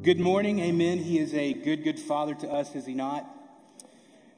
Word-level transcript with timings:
Good 0.00 0.20
morning. 0.20 0.60
Amen. 0.60 0.98
He 0.98 1.18
is 1.18 1.34
a 1.34 1.52
good, 1.52 1.82
good 1.82 1.98
father 1.98 2.32
to 2.36 2.48
us, 2.48 2.76
is 2.76 2.86
he 2.86 2.94
not? 2.94 3.28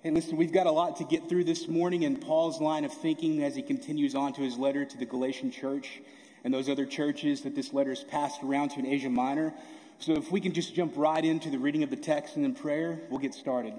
Hey, 0.03 0.11
listen, 0.11 0.39
we've 0.39 0.55
got 0.55 0.67
a 0.67 0.71
lot 0.71 0.97
to 0.97 1.05
get 1.05 1.29
through 1.29 1.45
this 1.45 1.69
morning 1.69 2.03
in 2.05 2.17
Paul's 2.17 2.63
line 2.63 2.87
of 2.87 2.93
thinking 2.95 3.43
as 3.43 3.55
he 3.55 3.61
continues 3.61 4.15
on 4.15 4.33
to 4.33 4.41
his 4.41 4.57
letter 4.57 4.87
to 4.87 4.97
the 4.97 5.05
Galatian 5.05 5.51
church 5.51 6.01
and 6.45 6.55
those 6.55 6.71
other 6.71 6.87
churches 6.87 7.43
that 7.43 7.55
this 7.55 7.75
letter 7.75 7.93
is 7.93 8.03
passed 8.03 8.43
around 8.43 8.71
to 8.71 8.79
in 8.79 8.87
Asia 8.87 9.11
Minor. 9.11 9.53
So 9.99 10.13
if 10.13 10.33
we 10.33 10.41
can 10.41 10.55
just 10.55 10.75
jump 10.75 10.95
right 10.97 11.23
into 11.23 11.51
the 11.51 11.59
reading 11.59 11.83
of 11.83 11.91
the 11.91 11.97
text 11.97 12.37
and 12.37 12.45
then 12.45 12.55
prayer, 12.55 12.99
we'll 13.11 13.21
get 13.21 13.35
started. 13.35 13.75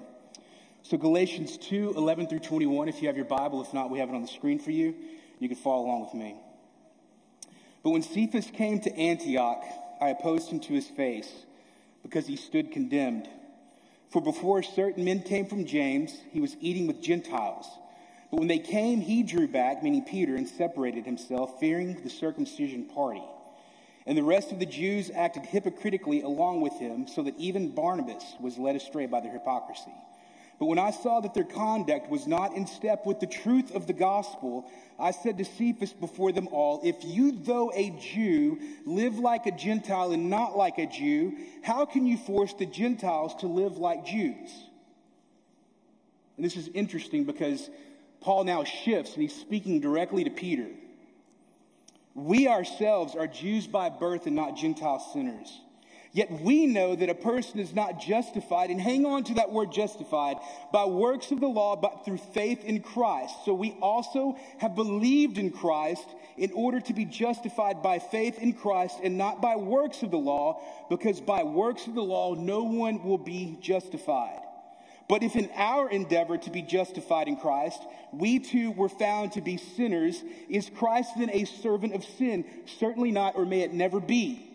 So 0.84 0.96
Galatians 0.96 1.58
2, 1.58 1.94
11 1.96 2.28
through 2.28 2.40
21, 2.40 2.90
if 2.90 3.02
you 3.02 3.08
have 3.08 3.16
your 3.16 3.26
Bible. 3.26 3.60
If 3.60 3.74
not, 3.74 3.90
we 3.90 3.98
have 3.98 4.08
it 4.08 4.14
on 4.14 4.22
the 4.22 4.28
screen 4.28 4.60
for 4.60 4.70
you. 4.70 4.94
You 5.40 5.48
can 5.48 5.56
follow 5.56 5.84
along 5.86 6.02
with 6.02 6.14
me. 6.14 6.36
But 7.82 7.90
when 7.90 8.02
Cephas 8.02 8.52
came 8.52 8.78
to 8.82 8.96
Antioch, 8.96 9.64
I 10.00 10.10
opposed 10.10 10.48
him 10.48 10.60
to 10.60 10.72
his 10.74 10.86
face 10.86 11.28
because 12.12 12.26
he 12.26 12.36
stood 12.36 12.70
condemned. 12.70 13.26
For 14.10 14.20
before 14.20 14.62
certain 14.62 15.06
men 15.06 15.22
came 15.22 15.46
from 15.46 15.64
James, 15.64 16.14
he 16.30 16.40
was 16.40 16.54
eating 16.60 16.86
with 16.86 17.00
Gentiles. 17.00 17.66
But 18.30 18.38
when 18.38 18.48
they 18.48 18.58
came, 18.58 19.00
he 19.00 19.22
drew 19.22 19.48
back, 19.48 19.82
meaning 19.82 20.04
Peter, 20.04 20.36
and 20.36 20.46
separated 20.46 21.06
himself, 21.06 21.58
fearing 21.58 22.02
the 22.02 22.10
circumcision 22.10 22.84
party. 22.84 23.22
And 24.04 24.18
the 24.18 24.22
rest 24.22 24.52
of 24.52 24.58
the 24.58 24.66
Jews 24.66 25.10
acted 25.10 25.46
hypocritically 25.46 26.20
along 26.20 26.60
with 26.60 26.74
him, 26.74 27.06
so 27.06 27.22
that 27.22 27.38
even 27.38 27.74
Barnabas 27.74 28.24
was 28.38 28.58
led 28.58 28.76
astray 28.76 29.06
by 29.06 29.20
their 29.20 29.32
hypocrisy. 29.32 29.94
But 30.58 30.66
when 30.66 30.78
I 30.78 30.90
saw 30.90 31.20
that 31.20 31.34
their 31.34 31.44
conduct 31.44 32.08
was 32.08 32.26
not 32.26 32.54
in 32.54 32.66
step 32.66 33.04
with 33.04 33.20
the 33.20 33.26
truth 33.26 33.74
of 33.74 33.86
the 33.86 33.92
gospel, 33.92 34.70
I 34.98 35.10
said 35.10 35.38
to 35.38 35.44
Cephas 35.44 35.92
before 35.92 36.30
them 36.30 36.48
all, 36.48 36.80
If 36.84 36.96
you, 37.02 37.32
though 37.32 37.72
a 37.74 37.90
Jew, 37.90 38.58
live 38.84 39.18
like 39.18 39.46
a 39.46 39.50
Gentile 39.50 40.12
and 40.12 40.30
not 40.30 40.56
like 40.56 40.78
a 40.78 40.86
Jew, 40.86 41.36
how 41.62 41.84
can 41.84 42.06
you 42.06 42.16
force 42.16 42.54
the 42.54 42.66
Gentiles 42.66 43.34
to 43.36 43.46
live 43.46 43.78
like 43.78 44.04
Jews? 44.04 44.50
And 46.36 46.44
this 46.44 46.56
is 46.56 46.68
interesting 46.74 47.24
because 47.24 47.68
Paul 48.20 48.44
now 48.44 48.64
shifts 48.64 49.14
and 49.14 49.22
he's 49.22 49.34
speaking 49.34 49.80
directly 49.80 50.24
to 50.24 50.30
Peter. 50.30 50.68
We 52.14 52.46
ourselves 52.46 53.16
are 53.16 53.26
Jews 53.26 53.66
by 53.66 53.88
birth 53.88 54.26
and 54.26 54.36
not 54.36 54.56
Gentile 54.56 55.00
sinners. 55.12 55.60
Yet 56.14 56.30
we 56.30 56.66
know 56.66 56.94
that 56.94 57.08
a 57.08 57.14
person 57.14 57.58
is 57.58 57.74
not 57.74 57.98
justified, 57.98 58.68
and 58.68 58.78
hang 58.78 59.06
on 59.06 59.24
to 59.24 59.34
that 59.34 59.50
word 59.50 59.72
justified, 59.72 60.36
by 60.70 60.84
works 60.84 61.30
of 61.30 61.40
the 61.40 61.46
law, 61.46 61.74
but 61.74 62.04
through 62.04 62.18
faith 62.18 62.62
in 62.64 62.80
Christ. 62.82 63.34
So 63.46 63.54
we 63.54 63.72
also 63.80 64.36
have 64.58 64.74
believed 64.74 65.38
in 65.38 65.50
Christ 65.50 66.06
in 66.36 66.52
order 66.52 66.80
to 66.80 66.92
be 66.92 67.06
justified 67.06 67.82
by 67.82 67.98
faith 67.98 68.38
in 68.38 68.52
Christ 68.52 68.98
and 69.02 69.16
not 69.16 69.40
by 69.40 69.56
works 69.56 70.02
of 70.02 70.10
the 70.10 70.18
law, 70.18 70.60
because 70.90 71.18
by 71.18 71.44
works 71.44 71.86
of 71.86 71.94
the 71.94 72.02
law 72.02 72.34
no 72.34 72.64
one 72.64 73.02
will 73.02 73.18
be 73.18 73.56
justified. 73.62 74.40
But 75.08 75.22
if 75.22 75.34
in 75.34 75.50
our 75.54 75.88
endeavor 75.88 76.36
to 76.36 76.50
be 76.50 76.62
justified 76.62 77.26
in 77.26 77.36
Christ, 77.36 77.82
we 78.12 78.38
too 78.38 78.70
were 78.70 78.90
found 78.90 79.32
to 79.32 79.40
be 79.40 79.56
sinners, 79.56 80.22
is 80.50 80.68
Christ 80.68 81.12
then 81.18 81.30
a 81.30 81.46
servant 81.46 81.94
of 81.94 82.04
sin? 82.04 82.44
Certainly 82.78 83.12
not, 83.12 83.34
or 83.34 83.46
may 83.46 83.60
it 83.60 83.72
never 83.72 83.98
be. 83.98 84.51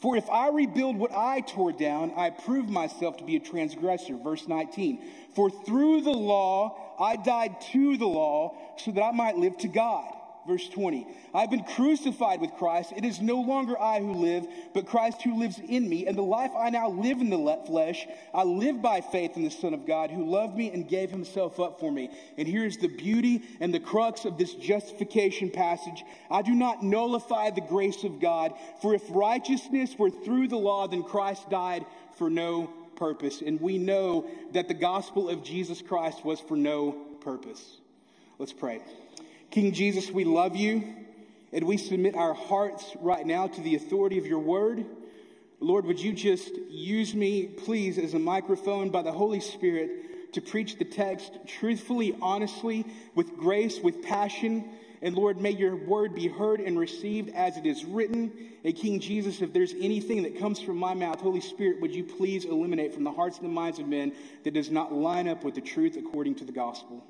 For 0.00 0.16
if 0.16 0.28
I 0.30 0.48
rebuild 0.48 0.96
what 0.96 1.12
I 1.12 1.40
tore 1.40 1.72
down, 1.72 2.12
I 2.16 2.30
prove 2.30 2.68
myself 2.68 3.16
to 3.18 3.24
be 3.24 3.36
a 3.36 3.40
transgressor. 3.40 4.16
Verse 4.16 4.46
19. 4.46 5.02
For 5.34 5.50
through 5.50 6.02
the 6.02 6.10
law, 6.10 6.94
I 7.00 7.16
died 7.16 7.60
to 7.72 7.96
the 7.96 8.06
law 8.06 8.56
so 8.76 8.92
that 8.92 9.02
I 9.02 9.10
might 9.12 9.36
live 9.36 9.58
to 9.58 9.68
God. 9.68 10.12
Verse 10.48 10.66
20, 10.70 11.06
I've 11.34 11.50
been 11.50 11.62
crucified 11.62 12.40
with 12.40 12.52
Christ. 12.52 12.94
It 12.96 13.04
is 13.04 13.20
no 13.20 13.42
longer 13.42 13.78
I 13.78 14.00
who 14.00 14.14
live, 14.14 14.46
but 14.72 14.86
Christ 14.86 15.20
who 15.20 15.38
lives 15.38 15.58
in 15.58 15.86
me. 15.86 16.06
And 16.06 16.16
the 16.16 16.22
life 16.22 16.52
I 16.58 16.70
now 16.70 16.88
live 16.88 17.20
in 17.20 17.28
the 17.28 17.62
flesh, 17.66 18.06
I 18.32 18.44
live 18.44 18.80
by 18.80 19.02
faith 19.02 19.36
in 19.36 19.44
the 19.44 19.50
Son 19.50 19.74
of 19.74 19.86
God 19.86 20.10
who 20.10 20.24
loved 20.24 20.56
me 20.56 20.70
and 20.70 20.88
gave 20.88 21.10
himself 21.10 21.60
up 21.60 21.78
for 21.78 21.92
me. 21.92 22.08
And 22.38 22.48
here's 22.48 22.78
the 22.78 22.88
beauty 22.88 23.42
and 23.60 23.74
the 23.74 23.78
crux 23.78 24.24
of 24.24 24.38
this 24.38 24.54
justification 24.54 25.50
passage. 25.50 26.02
I 26.30 26.40
do 26.40 26.54
not 26.54 26.82
nullify 26.82 27.50
the 27.50 27.60
grace 27.60 28.02
of 28.04 28.18
God, 28.18 28.54
for 28.80 28.94
if 28.94 29.02
righteousness 29.10 29.96
were 29.98 30.10
through 30.10 30.48
the 30.48 30.56
law, 30.56 30.88
then 30.88 31.02
Christ 31.02 31.50
died 31.50 31.84
for 32.16 32.30
no 32.30 32.72
purpose. 32.96 33.42
And 33.42 33.60
we 33.60 33.76
know 33.76 34.24
that 34.52 34.66
the 34.66 34.72
gospel 34.72 35.28
of 35.28 35.44
Jesus 35.44 35.82
Christ 35.82 36.24
was 36.24 36.40
for 36.40 36.56
no 36.56 36.92
purpose. 37.20 37.76
Let's 38.38 38.54
pray. 38.54 38.80
King 39.50 39.72
Jesus, 39.72 40.10
we 40.10 40.24
love 40.24 40.56
you 40.56 40.94
and 41.52 41.64
we 41.64 41.78
submit 41.78 42.14
our 42.14 42.34
hearts 42.34 42.84
right 43.00 43.26
now 43.26 43.46
to 43.46 43.60
the 43.62 43.76
authority 43.76 44.18
of 44.18 44.26
your 44.26 44.40
word. 44.40 44.84
Lord, 45.60 45.86
would 45.86 46.00
you 46.00 46.12
just 46.12 46.54
use 46.68 47.14
me, 47.14 47.46
please, 47.46 47.98
as 47.98 48.14
a 48.14 48.18
microphone 48.18 48.90
by 48.90 49.02
the 49.02 49.12
Holy 49.12 49.40
Spirit 49.40 50.32
to 50.34 50.42
preach 50.42 50.76
the 50.78 50.84
text 50.84 51.32
truthfully, 51.46 52.14
honestly, 52.20 52.84
with 53.14 53.36
grace, 53.36 53.80
with 53.80 54.02
passion. 54.02 54.68
And 55.00 55.14
Lord, 55.14 55.40
may 55.40 55.52
your 55.52 55.76
word 55.76 56.14
be 56.14 56.28
heard 56.28 56.60
and 56.60 56.78
received 56.78 57.30
as 57.34 57.56
it 57.56 57.64
is 57.64 57.84
written. 57.84 58.30
And 58.64 58.76
King 58.76 59.00
Jesus, 59.00 59.40
if 59.40 59.52
there's 59.54 59.72
anything 59.80 60.24
that 60.24 60.38
comes 60.38 60.60
from 60.60 60.76
my 60.76 60.92
mouth, 60.92 61.20
Holy 61.20 61.40
Spirit, 61.40 61.80
would 61.80 61.94
you 61.94 62.04
please 62.04 62.44
eliminate 62.44 62.92
from 62.92 63.04
the 63.04 63.12
hearts 63.12 63.38
and 63.38 63.48
the 63.48 63.52
minds 63.52 63.78
of 63.78 63.88
men 63.88 64.12
that 64.44 64.52
does 64.52 64.70
not 64.70 64.92
line 64.92 65.26
up 65.26 65.42
with 65.42 65.54
the 65.54 65.60
truth 65.62 65.96
according 65.96 66.34
to 66.36 66.44
the 66.44 66.52
gospel? 66.52 67.02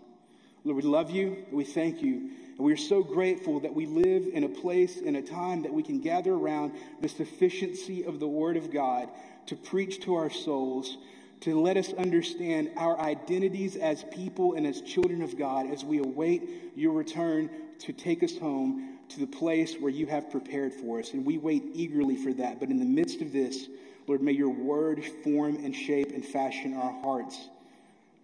Lord, 0.69 0.85
we 0.85 0.91
love 0.91 1.11
you. 1.11 1.47
We 1.51 1.65
thank 1.65 2.03
you. 2.03 2.31
And 2.59 2.59
we 2.59 2.75
are 2.75 2.77
so 2.77 3.03
grateful 3.03 3.61
that 3.61 3.75
we 3.75 3.87
live 3.87 4.27
in 4.31 4.45
a 4.45 4.49
place, 4.49 4.99
in 4.99 5.17
a 5.17 5.23
time 5.23 5.63
that 5.63 5.73
we 5.73 5.83
can 5.83 5.99
gather 5.99 6.35
around 6.35 6.73
the 7.01 7.09
sufficiency 7.09 8.05
of 8.05 8.21
the 8.21 8.29
Word 8.29 8.59
of 8.59 8.71
God 8.71 9.09
to 9.47 9.57
preach 9.57 10.01
to 10.03 10.17
our 10.17 10.29
souls, 10.29 10.99
to 11.41 11.59
let 11.59 11.79
us 11.79 11.95
understand 11.95 12.71
our 12.77 13.01
identities 13.01 13.77
as 13.77 14.05
people 14.13 14.55
and 14.55 14.67
as 14.67 14.83
children 14.83 15.23
of 15.23 15.39
God 15.39 15.71
as 15.71 15.85
we 15.85 16.01
await 16.01 16.51
your 16.77 16.93
return 16.93 17.49
to 17.79 17.95
take 17.95 18.23
us 18.23 18.37
home 18.37 18.99
to 19.09 19.21
the 19.21 19.27
place 19.27 19.77
where 19.77 19.91
you 19.91 20.05
have 20.07 20.31
prepared 20.31 20.75
for 20.75 20.99
us. 20.99 21.15
And 21.15 21.25
we 21.25 21.39
wait 21.39 21.63
eagerly 21.73 22.17
for 22.17 22.35
that. 22.35 22.61
But 22.61 22.69
in 22.69 22.79
the 22.79 22.85
midst 22.85 23.23
of 23.23 23.33
this, 23.33 23.69
Lord, 24.07 24.21
may 24.21 24.33
your 24.33 24.51
word 24.51 25.03
form 25.25 25.65
and 25.65 25.75
shape 25.75 26.13
and 26.13 26.23
fashion 26.23 26.75
our 26.75 26.93
hearts 27.01 27.49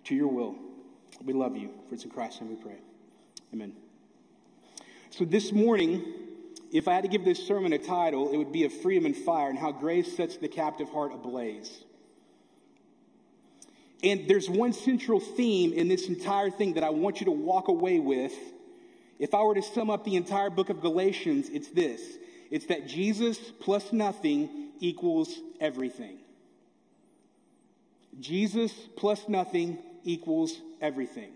to 0.05 0.15
your 0.15 0.29
will. 0.29 0.57
We 1.23 1.33
love 1.33 1.57
you. 1.57 1.71
For 1.89 1.95
it's 1.95 2.05
in 2.05 2.11
Christ's 2.11 2.41
name 2.41 2.51
we 2.51 2.57
pray. 2.57 2.79
Amen. 3.53 3.73
So 5.11 5.25
this 5.25 5.53
morning, 5.53 6.05
if 6.73 6.89
I 6.89 6.95
had 6.95 7.03
to 7.03 7.09
give 7.09 7.25
this 7.25 7.47
sermon 7.47 7.73
a 7.73 7.79
title, 7.79 8.33
it 8.33 8.37
would 8.37 8.53
be 8.53 8.65
of 8.65 8.73
freedom 8.73 9.07
and 9.07 9.17
fire 9.17 9.49
and 9.49 9.59
how 9.59 9.71
grace 9.71 10.17
sets 10.17 10.37
the 10.37 10.49
captive 10.49 10.89
heart 10.89 11.13
ablaze. 11.15 11.85
And 14.03 14.29
there's 14.29 14.51
one 14.51 14.73
central 14.73 15.21
theme 15.21 15.73
in 15.73 15.89
this 15.89 16.09
entire 16.09 16.51
thing 16.51 16.75
that 16.75 16.85
I 16.85 16.91
want 16.91 17.21
you 17.21 17.27
to 17.27 17.33
walk 17.33 17.69
away 17.69 18.01
with. 18.01 18.35
If 19.19 19.35
I 19.35 19.43
were 19.43 19.55
to 19.55 19.63
sum 19.63 19.89
up 19.89 20.05
the 20.05 20.17
entire 20.17 20.51
book 20.51 20.69
of 20.69 20.81
Galatians, 20.81 21.49
it's 21.49 21.69
this 21.69 22.01
it's 22.51 22.67
that 22.67 22.87
Jesus 22.87 23.39
plus 23.61 23.93
nothing 23.93 24.73
equals 24.81 25.39
everything. 25.61 26.19
Jesus 28.21 28.73
plus 28.97 29.29
nothing 29.29 29.79
equals 30.05 30.61
everything. 30.81 31.33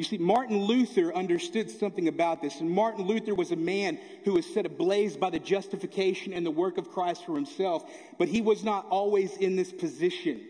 You 0.00 0.04
see, 0.04 0.16
Martin 0.16 0.56
Luther 0.56 1.14
understood 1.14 1.70
something 1.70 2.08
about 2.08 2.40
this, 2.40 2.60
and 2.60 2.70
Martin 2.70 3.04
Luther 3.04 3.34
was 3.34 3.52
a 3.52 3.56
man 3.56 3.98
who 4.24 4.32
was 4.32 4.46
set 4.46 4.64
ablaze 4.64 5.14
by 5.14 5.28
the 5.28 5.38
justification 5.38 6.32
and 6.32 6.46
the 6.46 6.50
work 6.50 6.78
of 6.78 6.90
Christ 6.90 7.26
for 7.26 7.34
himself, 7.34 7.84
but 8.18 8.26
he 8.26 8.40
was 8.40 8.64
not 8.64 8.86
always 8.88 9.36
in 9.36 9.56
this 9.56 9.70
position. 9.70 10.40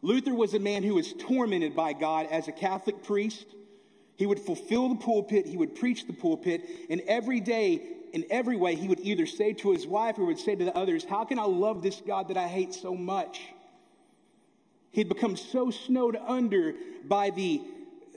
Luther 0.00 0.34
was 0.34 0.54
a 0.54 0.58
man 0.58 0.82
who 0.82 0.94
was 0.94 1.12
tormented 1.12 1.76
by 1.76 1.92
God 1.92 2.28
as 2.30 2.48
a 2.48 2.52
Catholic 2.52 3.02
priest. 3.02 3.44
He 4.16 4.24
would 4.24 4.40
fulfill 4.40 4.88
the 4.88 4.94
pulpit, 4.94 5.44
he 5.44 5.58
would 5.58 5.74
preach 5.74 6.06
the 6.06 6.14
pulpit, 6.14 6.66
and 6.88 7.02
every 7.06 7.40
day, 7.40 7.82
in 8.14 8.24
every 8.30 8.56
way, 8.56 8.74
he 8.74 8.88
would 8.88 9.00
either 9.00 9.26
say 9.26 9.52
to 9.52 9.72
his 9.72 9.86
wife 9.86 10.18
or 10.18 10.24
would 10.24 10.38
say 10.38 10.54
to 10.56 10.64
the 10.64 10.74
others, 10.74 11.04
How 11.04 11.26
can 11.26 11.38
I 11.38 11.44
love 11.44 11.82
this 11.82 12.00
God 12.06 12.28
that 12.28 12.38
I 12.38 12.48
hate 12.48 12.72
so 12.72 12.94
much? 12.94 13.40
He'd 14.92 15.08
become 15.08 15.36
so 15.36 15.70
snowed 15.70 16.16
under 16.16 16.74
by 17.06 17.30
the, 17.30 17.62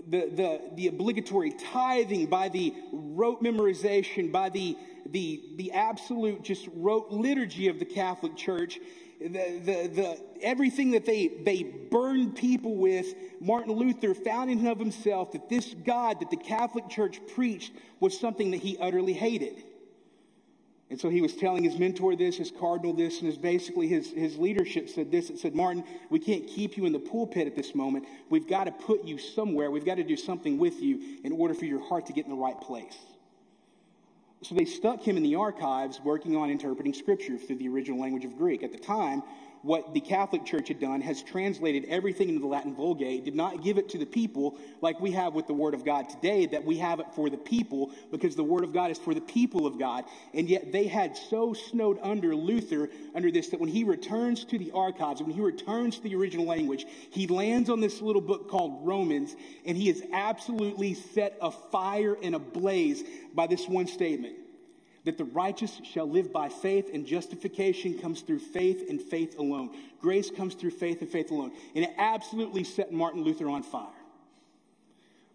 the, 0.07 0.29
the, 0.29 0.61
the 0.75 0.87
obligatory 0.87 1.51
tithing, 1.51 2.27
by 2.27 2.49
the 2.49 2.73
rote 2.91 3.43
memorization, 3.43 4.31
by 4.31 4.49
the, 4.49 4.77
the, 5.05 5.43
the 5.57 5.71
absolute 5.71 6.43
just 6.43 6.67
rote 6.73 7.11
liturgy 7.11 7.67
of 7.67 7.79
the 7.79 7.85
Catholic 7.85 8.35
Church. 8.35 8.79
The, 9.21 9.27
the, 9.29 9.87
the, 9.87 10.19
everything 10.41 10.91
that 10.91 11.05
they, 11.05 11.27
they 11.27 11.63
burned 11.63 12.35
people 12.35 12.75
with, 12.75 13.13
Martin 13.39 13.73
Luther 13.73 14.13
found 14.15 14.49
in 14.49 14.65
of 14.65 14.79
himself 14.79 15.31
that 15.33 15.49
this 15.49 15.75
God 15.85 16.19
that 16.19 16.31
the 16.31 16.37
Catholic 16.37 16.89
Church 16.89 17.21
preached 17.35 17.71
was 17.99 18.19
something 18.19 18.51
that 18.51 18.61
he 18.61 18.77
utterly 18.79 19.13
hated. 19.13 19.63
And 20.93 21.01
so 21.01 21.09
he 21.09 21.21
was 21.21 21.35
telling 21.35 21.63
his 21.63 21.79
mentor 21.79 22.15
this, 22.15 22.37
his 22.37 22.51
cardinal 22.51 22.93
this, 22.93 23.17
and 23.17 23.25
his 23.25 23.35
basically 23.35 23.87
his, 23.87 24.11
his 24.11 24.37
leadership 24.37 24.87
said 24.87 25.11
this. 25.11 25.31
It 25.31 25.39
said, 25.39 25.55
Martin, 25.55 25.83
we 26.11 26.19
can't 26.19 26.45
keep 26.45 26.77
you 26.77 26.85
in 26.85 26.93
the 26.93 26.99
pulpit 26.99 27.47
at 27.47 27.55
this 27.55 27.73
moment. 27.73 28.05
We've 28.29 28.47
got 28.47 28.65
to 28.65 28.71
put 28.71 29.03
you 29.03 29.17
somewhere. 29.17 29.71
We've 29.71 29.87
got 29.87 29.95
to 29.95 30.03
do 30.03 30.15
something 30.15 30.59
with 30.59 30.83
you 30.83 31.17
in 31.23 31.31
order 31.31 31.55
for 31.55 31.65
your 31.65 31.83
heart 31.83 32.05
to 32.05 32.13
get 32.13 32.25
in 32.25 32.29
the 32.29 32.37
right 32.37 32.61
place. 32.61 32.95
So 34.43 34.53
they 34.53 34.65
stuck 34.65 35.01
him 35.01 35.17
in 35.17 35.23
the 35.23 35.33
archives 35.33 35.99
working 35.99 36.35
on 36.35 36.51
interpreting 36.51 36.93
scripture 36.93 37.39
through 37.39 37.55
the 37.55 37.69
original 37.69 37.99
language 37.99 38.25
of 38.25 38.37
Greek. 38.37 38.61
At 38.61 38.71
the 38.71 38.77
time, 38.77 39.23
what 39.63 39.94
the 39.94 40.00
Catholic 40.01 40.45
Church 40.45 40.68
had 40.68 40.80
done 40.80 41.01
has 41.01 41.24
translated 41.24 41.86
everything 41.86 42.27
into 42.27 42.42
the 42.42 42.48
Latin 42.48 42.75
Vulgate, 42.75 43.24
did 43.24 43.36
not 43.36 43.63
give 43.63 43.77
it 43.77 43.89
to 43.89 43.98
the 43.98 44.06
people 44.06 44.57
like 44.81 45.00
we 45.00 45.12
have 45.12 45.33
with 45.33 45.48
the 45.48 45.54
Word 45.54 45.74
of 45.74 45.86
God 45.86 46.10
today, 46.10 46.45
that 46.48 46.63
we 46.63 46.77
have 46.77 47.00
it 47.00 47.07
for 47.15 47.30
the 47.30 47.38
people 47.38 47.92
because 48.12 48.36
the 48.36 48.44
Word 48.44 48.65
of 48.65 48.74
God 48.74 48.92
is 48.92 48.98
for 49.00 49.13
the 49.13 49.21
people 49.21 49.65
of 49.65 49.80
God. 49.80 50.04
And 50.33 50.50
yet 50.50 50.74
they 50.74 50.88
had 50.88 51.15
so 51.15 51.54
snowed 51.54 51.98
under 52.04 52.36
Luther 52.36 52.89
under 53.15 53.31
this 53.31 53.48
that 53.50 53.60
when 53.60 53.69
he 53.69 53.86
returns 53.86 54.44
to 54.45 54.60
the 54.60 54.71
archives, 54.71 55.21
when 55.21 55.31
he 55.31 55.42
returns 55.42 55.95
to 55.98 56.04
the 56.04 56.15
original 56.15 56.45
language, 56.45 56.86
he 57.10 57.27
lands 57.27 57.69
on 57.69 57.80
this 57.80 58.01
little 58.01 58.21
book 58.21 58.50
called 58.50 58.86
Romans, 58.86 59.36
and 59.65 59.77
he 59.77 59.89
is 59.89 60.04
absolutely 60.12 60.94
set 60.94 61.38
afire 61.42 62.18
and 62.21 62.36
ablaze 62.36 63.04
by 63.33 63.48
this 63.48 63.68
one 63.68 63.88
statement 63.88 64.36
that 65.05 65.17
the 65.17 65.25
righteous 65.25 65.81
shall 65.83 66.09
live 66.09 66.31
by 66.31 66.50
faith, 66.50 66.89
and 66.94 67.05
justification 67.05 68.00
comes 68.00 68.21
through 68.21 68.39
faith 68.39 68.85
and 68.89 69.01
faith 69.01 69.38
alone. 69.38 69.75
Grace 70.01 70.31
comes 70.31 70.55
through 70.55 70.71
faith 70.71 71.01
and 71.01 71.09
faith 71.09 71.31
alone. 71.31 71.51
And 71.75 71.83
it 71.83 71.91
absolutely 71.97 72.63
set 72.63 72.91
Martin 72.91 73.23
Luther 73.23 73.50
on 73.50 73.63
fire. 73.63 73.88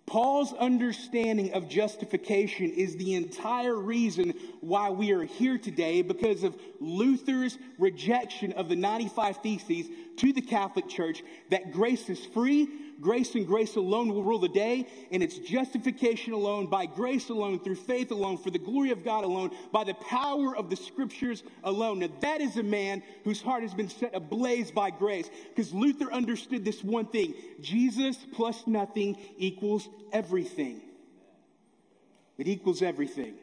Paul's 0.08 0.54
understanding 0.54 1.52
of 1.52 1.68
justification 1.68 2.70
is 2.70 2.96
the 2.96 3.14
entire 3.14 3.76
reason 3.76 4.32
why 4.62 4.88
we 4.88 5.12
are 5.12 5.24
here 5.24 5.58
today 5.58 6.00
because 6.00 6.44
of 6.44 6.56
Luther's 6.80 7.58
rejection 7.78 8.52
of 8.52 8.70
the 8.70 8.76
95 8.76 9.36
Theses 9.42 9.86
to 10.18 10.32
the 10.32 10.42
Catholic 10.42 10.88
Church 10.88 11.22
that 11.50 11.72
grace 11.72 12.08
is 12.08 12.24
free, 12.26 12.68
grace 13.00 13.34
and 13.34 13.46
grace 13.46 13.76
alone 13.76 14.08
will 14.08 14.22
rule 14.22 14.38
the 14.38 14.48
day, 14.48 14.86
and 15.10 15.22
it's 15.22 15.38
justification 15.38 16.32
alone, 16.32 16.66
by 16.66 16.86
grace 16.86 17.28
alone, 17.28 17.60
through 17.60 17.76
faith 17.76 18.10
alone, 18.10 18.36
for 18.36 18.50
the 18.50 18.58
glory 18.58 18.90
of 18.90 19.04
God 19.04 19.24
alone, 19.24 19.50
by 19.72 19.84
the 19.84 19.94
power 19.94 20.56
of 20.56 20.70
the 20.70 20.76
scriptures 20.76 21.42
alone. 21.64 22.00
Now, 22.00 22.08
that 22.20 22.40
is 22.40 22.56
a 22.56 22.62
man 22.62 23.02
whose 23.24 23.40
heart 23.40 23.62
has 23.62 23.74
been 23.74 23.88
set 23.88 24.14
ablaze 24.14 24.70
by 24.70 24.90
grace, 24.90 25.30
because 25.48 25.72
Luther 25.72 26.12
understood 26.12 26.64
this 26.64 26.82
one 26.82 27.06
thing 27.06 27.34
Jesus 27.60 28.16
plus 28.32 28.66
nothing 28.66 29.16
equals 29.36 29.88
everything. 30.12 30.80
It 32.36 32.46
equals 32.46 32.82
everything. 32.82 33.34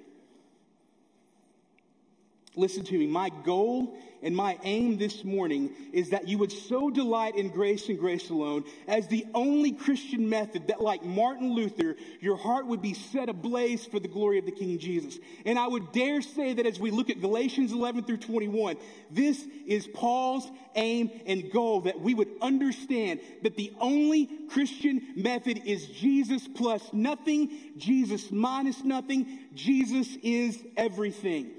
Listen 2.57 2.83
to 2.85 2.97
me. 2.97 3.07
My 3.07 3.29
goal 3.43 3.97
and 4.25 4.35
my 4.35 4.57
aim 4.63 4.97
this 4.97 5.23
morning 5.23 5.71
is 5.93 6.09
that 6.09 6.27
you 6.27 6.39
would 6.39 6.51
so 6.51 6.89
delight 6.89 7.35
in 7.35 7.49
grace 7.49 7.89
and 7.89 7.99
grace 7.99 8.31
alone 8.31 8.63
as 8.87 9.07
the 9.07 9.25
only 9.35 9.71
Christian 9.71 10.27
method 10.27 10.67
that, 10.67 10.81
like 10.81 11.03
Martin 11.03 11.53
Luther, 11.53 11.95
your 12.21 12.35
heart 12.35 12.65
would 12.65 12.81
be 12.81 12.95
set 12.95 13.29
ablaze 13.29 13.85
for 13.85 13.99
the 13.99 14.07
glory 14.07 14.39
of 14.39 14.45
the 14.45 14.51
King 14.51 14.79
Jesus. 14.79 15.19
And 15.45 15.59
I 15.59 15.67
would 15.67 15.91
dare 15.91 16.21
say 16.21 16.53
that 16.53 16.65
as 16.65 16.79
we 16.79 16.89
look 16.89 17.11
at 17.11 17.21
Galatians 17.21 17.71
11 17.71 18.05
through 18.05 18.17
21, 18.17 18.77
this 19.11 19.45
is 19.67 19.87
Paul's 19.87 20.49
aim 20.75 21.11
and 21.27 21.51
goal 21.51 21.81
that 21.81 21.99
we 21.99 22.15
would 22.15 22.29
understand 22.41 23.19
that 23.43 23.55
the 23.55 23.73
only 23.79 24.27
Christian 24.49 25.05
method 25.15 25.61
is 25.65 25.87
Jesus 25.87 26.47
plus 26.47 26.81
nothing, 26.93 27.51
Jesus 27.77 28.31
minus 28.31 28.83
nothing, 28.83 29.39
Jesus 29.53 30.07
is 30.23 30.63
everything. 30.77 31.51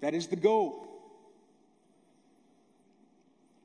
That 0.00 0.14
is 0.14 0.28
the 0.28 0.36
goal. 0.36 0.86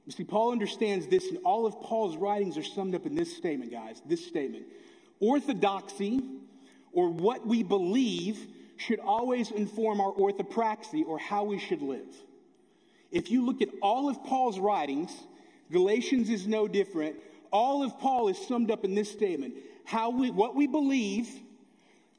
You 0.05 0.11
see, 0.11 0.23
Paul 0.23 0.51
understands 0.51 1.07
this, 1.07 1.29
and 1.29 1.39
all 1.45 1.65
of 1.65 1.79
Paul's 1.81 2.17
writings 2.17 2.57
are 2.57 2.63
summed 2.63 2.93
up 2.95 3.05
in 3.05 3.15
this 3.15 3.35
statement, 3.35 3.71
guys. 3.71 4.01
This 4.05 4.25
statement. 4.25 4.65
Orthodoxy, 5.19 6.21
or 6.91 7.09
what 7.09 7.47
we 7.47 7.63
believe, 7.63 8.47
should 8.77 8.99
always 8.99 9.51
inform 9.51 10.01
our 10.01 10.11
orthopraxy, 10.11 11.05
or 11.05 11.17
how 11.17 11.45
we 11.45 11.57
should 11.57 11.81
live. 11.81 12.13
If 13.11 13.31
you 13.31 13.45
look 13.45 13.61
at 13.61 13.69
all 13.81 14.09
of 14.09 14.23
Paul's 14.23 14.59
writings, 14.59 15.15
Galatians 15.71 16.29
is 16.29 16.47
no 16.47 16.67
different. 16.67 17.15
All 17.51 17.83
of 17.83 17.97
Paul 17.99 18.27
is 18.27 18.37
summed 18.47 18.71
up 18.71 18.83
in 18.83 18.95
this 18.95 19.11
statement. 19.11 19.53
How 19.85 20.09
we, 20.09 20.31
what 20.31 20.55
we 20.55 20.67
believe 20.67 21.29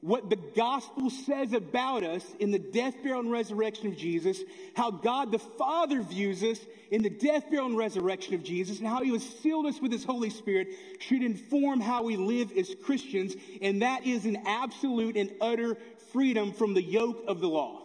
what 0.04 0.28
the 0.28 0.36
gospel 0.36 1.08
says 1.08 1.54
about 1.54 2.04
us 2.04 2.22
in 2.38 2.50
the 2.50 2.58
death, 2.58 2.94
burial, 3.02 3.20
and 3.20 3.32
resurrection 3.32 3.86
of 3.86 3.96
Jesus, 3.96 4.42
how 4.76 4.90
God 4.90 5.32
the 5.32 5.38
Father 5.38 6.02
views 6.02 6.42
us 6.42 6.60
in 6.90 7.02
the 7.02 7.08
death, 7.08 7.44
burial, 7.48 7.64
and 7.64 7.76
resurrection 7.78 8.34
of 8.34 8.44
Jesus, 8.44 8.80
and 8.80 8.86
how 8.86 9.02
he 9.02 9.10
has 9.12 9.22
sealed 9.22 9.64
us 9.64 9.80
with 9.80 9.90
his 9.90 10.04
Holy 10.04 10.28
Spirit 10.28 10.68
should 10.98 11.22
inform 11.22 11.80
how 11.80 12.02
we 12.02 12.18
live 12.18 12.52
as 12.52 12.74
Christians, 12.84 13.34
and 13.62 13.80
that 13.80 14.06
is 14.06 14.26
an 14.26 14.42
absolute 14.44 15.16
and 15.16 15.32
utter 15.40 15.78
freedom 16.12 16.52
from 16.52 16.74
the 16.74 16.82
yoke 16.82 17.24
of 17.26 17.40
the 17.40 17.48
law. 17.48 17.80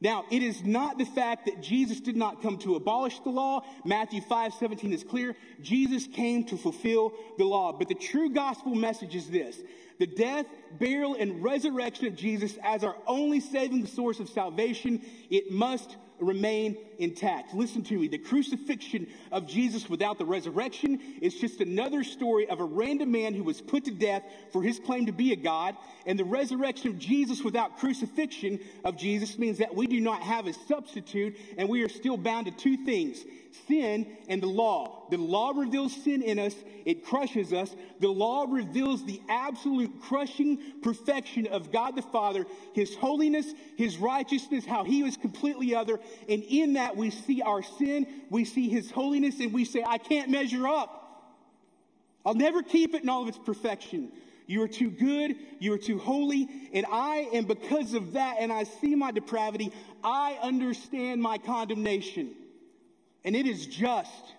Now, 0.00 0.24
it 0.28 0.42
is 0.42 0.64
not 0.64 0.98
the 0.98 1.04
fact 1.04 1.44
that 1.44 1.62
Jesus 1.62 2.00
did 2.00 2.16
not 2.16 2.42
come 2.42 2.58
to 2.58 2.74
abolish 2.74 3.20
the 3.20 3.30
law. 3.30 3.62
Matthew 3.84 4.22
5 4.22 4.54
17 4.54 4.92
is 4.92 5.04
clear. 5.04 5.36
Jesus 5.60 6.08
came 6.08 6.42
to 6.44 6.56
fulfill 6.56 7.12
the 7.38 7.44
law. 7.44 7.72
But 7.72 7.88
the 7.88 7.94
true 7.94 8.30
gospel 8.30 8.74
message 8.74 9.14
is 9.14 9.28
this 9.28 9.60
the 10.00 10.06
death, 10.06 10.46
burial, 10.78 11.14
and 11.14 11.44
resurrection 11.44 12.06
of 12.06 12.16
Jesus 12.16 12.56
as 12.64 12.82
our 12.82 12.96
only 13.06 13.38
saving 13.38 13.86
source 13.86 14.18
of 14.18 14.30
salvation, 14.30 15.02
it 15.28 15.52
must 15.52 15.96
remain 16.18 16.78
intact. 17.00 17.54
Listen 17.54 17.82
to 17.84 17.98
me. 17.98 18.08
The 18.08 18.18
crucifixion 18.18 19.06
of 19.32 19.46
Jesus 19.46 19.88
without 19.88 20.18
the 20.18 20.24
resurrection 20.24 21.00
is 21.20 21.34
just 21.34 21.60
another 21.60 22.04
story 22.04 22.48
of 22.48 22.60
a 22.60 22.64
random 22.64 23.10
man 23.10 23.34
who 23.34 23.42
was 23.42 23.60
put 23.60 23.84
to 23.86 23.90
death 23.90 24.22
for 24.52 24.62
his 24.62 24.78
claim 24.78 25.06
to 25.06 25.12
be 25.12 25.32
a 25.32 25.36
God. 25.36 25.76
And 26.06 26.18
the 26.18 26.24
resurrection 26.24 26.90
of 26.90 26.98
Jesus 26.98 27.42
without 27.42 27.78
crucifixion 27.78 28.60
of 28.84 28.96
Jesus 28.96 29.38
means 29.38 29.58
that 29.58 29.74
we 29.74 29.86
do 29.86 30.00
not 30.00 30.22
have 30.22 30.46
a 30.46 30.52
substitute 30.52 31.36
and 31.56 31.68
we 31.68 31.82
are 31.82 31.88
still 31.88 32.16
bound 32.16 32.46
to 32.46 32.52
two 32.52 32.76
things 32.84 33.24
sin 33.66 34.06
and 34.28 34.42
the 34.42 34.46
law. 34.46 35.06
The 35.10 35.16
law 35.16 35.52
reveals 35.54 35.94
sin 35.94 36.22
in 36.22 36.38
us, 36.38 36.54
it 36.84 37.04
crushes 37.04 37.52
us. 37.52 37.74
The 37.98 38.08
law 38.08 38.46
reveals 38.48 39.04
the 39.04 39.20
absolute 39.28 40.00
crushing 40.02 40.58
perfection 40.82 41.46
of 41.48 41.72
God 41.72 41.96
the 41.96 42.02
Father, 42.02 42.46
His 42.74 42.94
holiness, 42.94 43.52
His 43.76 43.98
righteousness, 43.98 44.64
how 44.64 44.84
He 44.84 45.02
was 45.02 45.16
completely 45.16 45.74
other. 45.74 45.98
And 46.28 46.42
in 46.44 46.74
that, 46.74 46.89
we 46.96 47.10
see 47.10 47.42
our 47.42 47.62
sin, 47.62 48.06
we 48.30 48.44
see 48.44 48.68
His 48.68 48.90
holiness, 48.90 49.40
and 49.40 49.52
we 49.52 49.64
say, 49.64 49.84
I 49.86 49.98
can't 49.98 50.30
measure 50.30 50.66
up. 50.66 50.96
I'll 52.24 52.34
never 52.34 52.62
keep 52.62 52.94
it 52.94 53.02
in 53.02 53.08
all 53.08 53.22
of 53.22 53.28
its 53.28 53.38
perfection. 53.38 54.12
You 54.46 54.62
are 54.62 54.68
too 54.68 54.90
good. 54.90 55.36
You 55.58 55.72
are 55.74 55.78
too 55.78 55.98
holy. 55.98 56.48
And 56.72 56.84
I 56.90 57.28
am 57.32 57.44
because 57.44 57.94
of 57.94 58.14
that, 58.14 58.36
and 58.40 58.52
I 58.52 58.64
see 58.64 58.94
my 58.94 59.12
depravity, 59.12 59.72
I 60.02 60.38
understand 60.42 61.22
my 61.22 61.38
condemnation 61.38 62.34
and 63.24 63.36
it 63.36 63.46
is 63.46 63.66
just. 63.66 64.34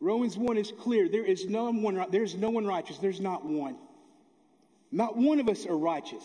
Romans 0.00 0.36
1 0.36 0.56
is 0.56 0.72
clear. 0.80 1.08
There 1.08 1.24
is 1.24 1.46
no 1.46 1.70
one, 1.70 2.04
there's 2.10 2.34
no 2.34 2.50
one 2.50 2.66
righteous. 2.66 2.98
There's 2.98 3.20
not 3.20 3.44
one. 3.44 3.76
Not 4.90 5.16
one 5.16 5.40
of 5.40 5.48
us 5.48 5.66
are 5.66 5.76
righteous. 5.76 6.24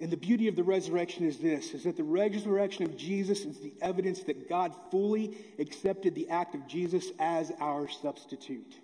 And 0.00 0.10
the 0.10 0.16
beauty 0.16 0.48
of 0.48 0.56
the 0.56 0.62
resurrection 0.62 1.26
is 1.26 1.38
this, 1.38 1.74
is 1.74 1.84
that 1.84 1.96
the 1.96 2.02
resurrection 2.02 2.84
of 2.84 2.96
Jesus 2.96 3.40
is 3.40 3.58
the 3.58 3.74
evidence 3.82 4.20
that 4.24 4.48
God 4.48 4.74
fully 4.90 5.36
accepted 5.58 6.14
the 6.14 6.30
act 6.30 6.54
of 6.54 6.66
Jesus 6.66 7.10
as 7.18 7.52
our 7.60 7.86
substitute. 7.86 8.74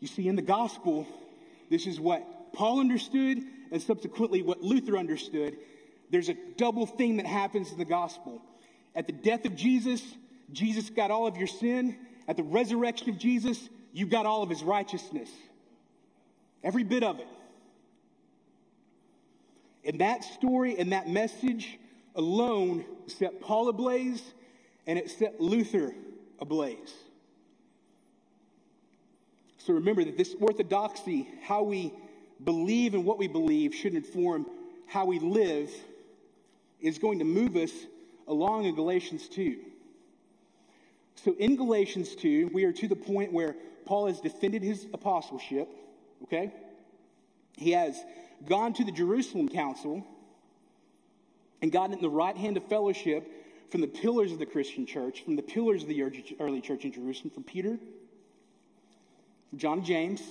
You 0.00 0.08
see, 0.08 0.26
in 0.26 0.34
the 0.34 0.42
gospel, 0.42 1.06
this 1.70 1.86
is 1.86 2.00
what 2.00 2.52
Paul 2.52 2.80
understood 2.80 3.38
and 3.70 3.80
subsequently 3.80 4.42
what 4.42 4.60
Luther 4.62 4.98
understood. 4.98 5.56
There's 6.10 6.28
a 6.28 6.36
double 6.56 6.84
thing 6.84 7.18
that 7.18 7.26
happens 7.26 7.70
in 7.70 7.78
the 7.78 7.84
gospel. 7.84 8.42
At 8.96 9.06
the 9.06 9.12
death 9.12 9.44
of 9.44 9.54
Jesus, 9.54 10.02
Jesus 10.52 10.90
got 10.90 11.12
all 11.12 11.28
of 11.28 11.36
your 11.36 11.46
sin. 11.46 11.96
At 12.26 12.36
the 12.36 12.42
resurrection 12.42 13.10
of 13.10 13.18
Jesus, 13.18 13.68
you 13.92 14.06
got 14.06 14.26
all 14.26 14.42
of 14.42 14.50
his 14.50 14.64
righteousness. 14.64 15.30
Every 16.64 16.82
bit 16.82 17.04
of 17.04 17.20
it. 17.20 17.28
And 19.84 20.00
that 20.00 20.24
story 20.24 20.78
and 20.78 20.92
that 20.92 21.08
message 21.08 21.78
alone 22.14 22.84
set 23.06 23.40
Paul 23.40 23.68
ablaze 23.68 24.22
and 24.86 24.98
it 24.98 25.10
set 25.10 25.40
Luther 25.40 25.94
ablaze. 26.40 26.94
So 29.58 29.74
remember 29.74 30.04
that 30.04 30.18
this 30.18 30.34
orthodoxy, 30.40 31.28
how 31.42 31.62
we 31.62 31.92
believe 32.42 32.94
and 32.94 33.04
what 33.04 33.18
we 33.18 33.28
believe, 33.28 33.74
should 33.74 33.94
inform 33.94 34.46
how 34.86 35.04
we 35.04 35.20
live, 35.20 35.70
is 36.80 36.98
going 36.98 37.20
to 37.20 37.24
move 37.24 37.54
us 37.56 37.70
along 38.26 38.64
in 38.64 38.74
Galatians 38.74 39.28
2. 39.28 39.58
So 41.24 41.34
in 41.38 41.54
Galatians 41.54 42.16
2, 42.16 42.50
we 42.52 42.64
are 42.64 42.72
to 42.72 42.88
the 42.88 42.96
point 42.96 43.32
where 43.32 43.54
Paul 43.84 44.08
has 44.08 44.20
defended 44.20 44.62
his 44.62 44.86
apostleship, 44.92 45.68
okay? 46.24 46.52
He 47.56 47.70
has 47.72 48.02
gone 48.46 48.72
to 48.74 48.84
the 48.84 48.92
Jerusalem 48.92 49.48
council 49.48 50.04
and 51.60 51.70
gotten 51.70 51.94
in 51.94 52.02
the 52.02 52.10
right 52.10 52.36
hand 52.36 52.56
of 52.56 52.64
fellowship 52.68 53.28
from 53.70 53.80
the 53.80 53.86
pillars 53.86 54.32
of 54.32 54.38
the 54.38 54.46
Christian 54.46 54.84
church, 54.84 55.22
from 55.24 55.36
the 55.36 55.42
pillars 55.42 55.82
of 55.82 55.88
the 55.88 56.02
early 56.40 56.60
church 56.60 56.84
in 56.84 56.92
Jerusalem, 56.92 57.30
from 57.30 57.44
Peter, 57.44 57.78
from 59.50 59.58
John 59.58 59.78
and 59.78 59.86
James, 59.86 60.22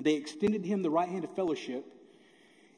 They 0.00 0.14
extended 0.14 0.64
him 0.64 0.82
the 0.82 0.90
right 0.90 1.08
hand 1.08 1.24
of 1.24 1.34
fellowship, 1.34 1.84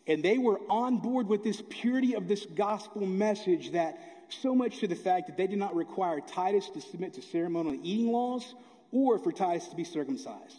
and 0.06 0.23
they 0.23 0.38
were 0.38 0.61
on 0.68 0.99
board 0.99 1.28
with 1.28 1.42
this 1.42 1.62
purity 1.71 2.14
of 2.14 2.28
this 2.28 2.44
gospel 2.44 3.06
message 3.06 3.73
that 3.73 3.99
so 4.28 4.54
much 4.54 4.80
to 4.80 4.88
the 4.88 4.97
fact 4.97 5.28
that 5.28 5.37
they 5.37 5.47
did 5.47 5.59
not 5.59 5.75
require 5.75 6.21
Titus 6.21 6.68
to 6.71 6.80
submit 6.80 7.14
to 7.14 7.23
ceremonial 7.23 7.78
eating 7.83 8.12
laws 8.12 8.54
or 8.92 9.18
for 9.18 9.33
Titus 9.33 9.68
to 9.68 9.76
be 9.76 9.85
circumcised. 9.85 10.56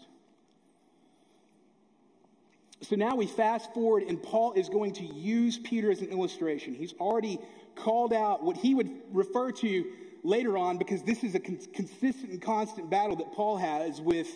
So 2.87 2.95
now 2.95 3.15
we 3.15 3.25
fast 3.25 3.73
forward, 3.73 4.03
and 4.03 4.21
Paul 4.21 4.53
is 4.53 4.69
going 4.69 4.93
to 4.93 5.05
use 5.05 5.57
Peter 5.57 5.89
as 5.89 6.01
an 6.01 6.09
illustration. 6.09 6.75
He's 6.75 6.93
already 6.99 7.39
called 7.73 8.13
out 8.13 8.43
what 8.43 8.57
he 8.57 8.75
would 8.75 8.91
refer 9.11 9.51
to 9.53 9.85
later 10.21 10.55
on, 10.55 10.77
because 10.77 11.01
this 11.01 11.23
is 11.23 11.33
a 11.33 11.39
consistent 11.39 12.29
and 12.29 12.39
constant 12.39 12.91
battle 12.91 13.15
that 13.15 13.31
Paul 13.31 13.57
has 13.57 14.01
with 14.01 14.27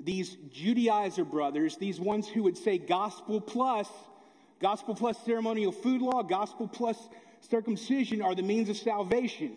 these 0.00 0.36
Judaizer 0.52 1.28
brothers, 1.30 1.76
these 1.76 2.00
ones 2.00 2.26
who 2.26 2.42
would 2.42 2.58
say 2.58 2.76
gospel 2.76 3.40
plus, 3.40 3.88
gospel 4.60 4.96
plus 4.96 5.16
ceremonial 5.24 5.70
food 5.70 6.02
law, 6.02 6.24
gospel 6.24 6.66
plus 6.66 6.98
circumcision 7.40 8.20
are 8.20 8.34
the 8.34 8.42
means 8.42 8.68
of 8.68 8.76
salvation. 8.76 9.56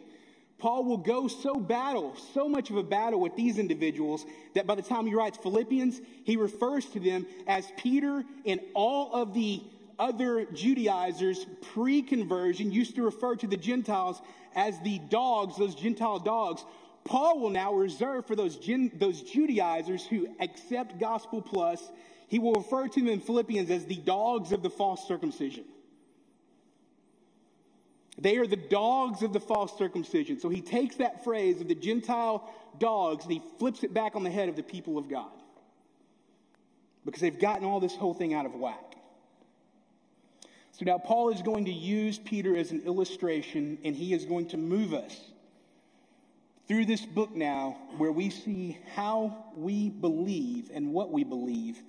Paul 0.60 0.84
will 0.84 0.98
go 0.98 1.28
so 1.28 1.56
battle, 1.56 2.16
so 2.34 2.50
much 2.50 2.70
of 2.70 2.76
a 2.76 2.84
battle 2.84 3.20
with 3.20 3.36
these 3.36 3.58
individuals 3.58 4.26
that 4.54 4.68
by 4.68 4.76
the 4.76 4.82
time 4.82 5.08
he 5.08 5.16
writes 5.16 5.38
Philippians, 5.38 6.02
he 6.26 6.36
refers 6.36 6.86
to 6.88 7.00
them 7.00 7.26
as 7.48 7.72
Peter 7.78 8.24
and 8.46 8.60
all 8.74 9.14
of 9.14 9.34
the 9.34 9.64
other 9.98 10.46
Judaizers 10.46 11.46
pre 11.74 12.02
conversion 12.02 12.72
used 12.72 12.96
to 12.96 13.04
refer 13.04 13.36
to 13.38 13.48
the 13.48 13.58
Gentiles 13.58 14.22
as 14.56 14.80
the 14.82 15.00
dogs, 15.10 15.58
those 15.58 15.76
Gentile 15.76 16.20
dogs. 16.20 16.64
Paul 17.06 17.40
will 17.40 17.50
now 17.50 17.74
reserve 17.74 18.26
for 18.26 18.36
those, 18.36 18.58
Gen, 18.58 18.92
those 18.96 19.22
Judaizers 19.22 20.06
who 20.06 20.28
accept 20.40 21.00
gospel 21.00 21.42
plus, 21.42 21.92
he 22.28 22.38
will 22.40 22.54
refer 22.54 22.88
to 22.88 23.00
them 23.00 23.10
in 23.10 23.20
Philippians 23.20 23.70
as 23.70 23.86
the 23.86 23.96
dogs 23.96 24.52
of 24.52 24.62
the 24.62 24.70
false 24.70 25.08
circumcision. 25.08 25.64
They 28.22 28.38
are 28.38 28.48
the 28.48 28.58
dogs 28.58 29.24
of 29.24 29.32
the 29.32 29.40
false 29.40 29.78
circumcision. 29.78 30.40
So 30.40 30.50
he 30.50 30.62
takes 30.62 30.98
that 30.98 31.24
phrase 31.24 31.62
of 31.62 31.70
the 31.70 31.76
Gentile 31.76 32.54
dogs 32.78 33.24
and 33.24 33.34
he 33.34 33.42
flips 33.58 33.84
it 33.84 33.94
back 33.94 34.16
on 34.16 34.24
the 34.24 34.30
head 34.30 34.50
of 34.50 34.56
the 34.58 34.64
people 34.64 34.98
of 34.98 35.10
God. 35.10 35.32
Because 37.06 37.22
they've 37.22 37.40
gotten 37.40 37.66
all 37.66 37.80
this 37.80 37.96
whole 37.96 38.14
thing 38.14 38.34
out 38.34 38.46
of 38.46 38.56
whack. 38.56 38.96
So 40.74 40.86
now 40.86 40.98
Paul 40.98 41.30
is 41.30 41.42
going 41.42 41.66
to 41.66 41.72
use 41.72 42.20
Peter 42.20 42.56
as 42.58 42.72
an 42.72 42.82
illustration 42.82 43.78
and 43.86 43.96
he 43.96 44.14
is 44.14 44.26
going 44.26 44.48
to 44.50 44.58
move 44.58 44.94
us 44.94 45.18
through 46.68 46.86
this 46.86 47.06
book 47.06 47.34
now 47.36 47.78
where 47.98 48.12
we 48.12 48.30
see 48.30 48.78
how 48.96 49.46
we 49.56 49.90
believe 49.90 50.72
and 50.74 50.94
what 50.94 51.12
we 51.12 51.24
believe 51.24 51.82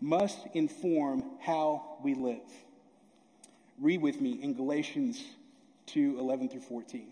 must 0.00 0.38
inform 0.54 1.24
how 1.40 1.98
we 2.02 2.14
live. 2.14 2.40
Read 3.78 4.00
with 4.00 4.20
me 4.20 4.42
in 4.42 4.54
Galatians 4.54 5.22
2 5.86 6.18
11 6.18 6.48
through 6.48 6.60
14. 6.60 7.08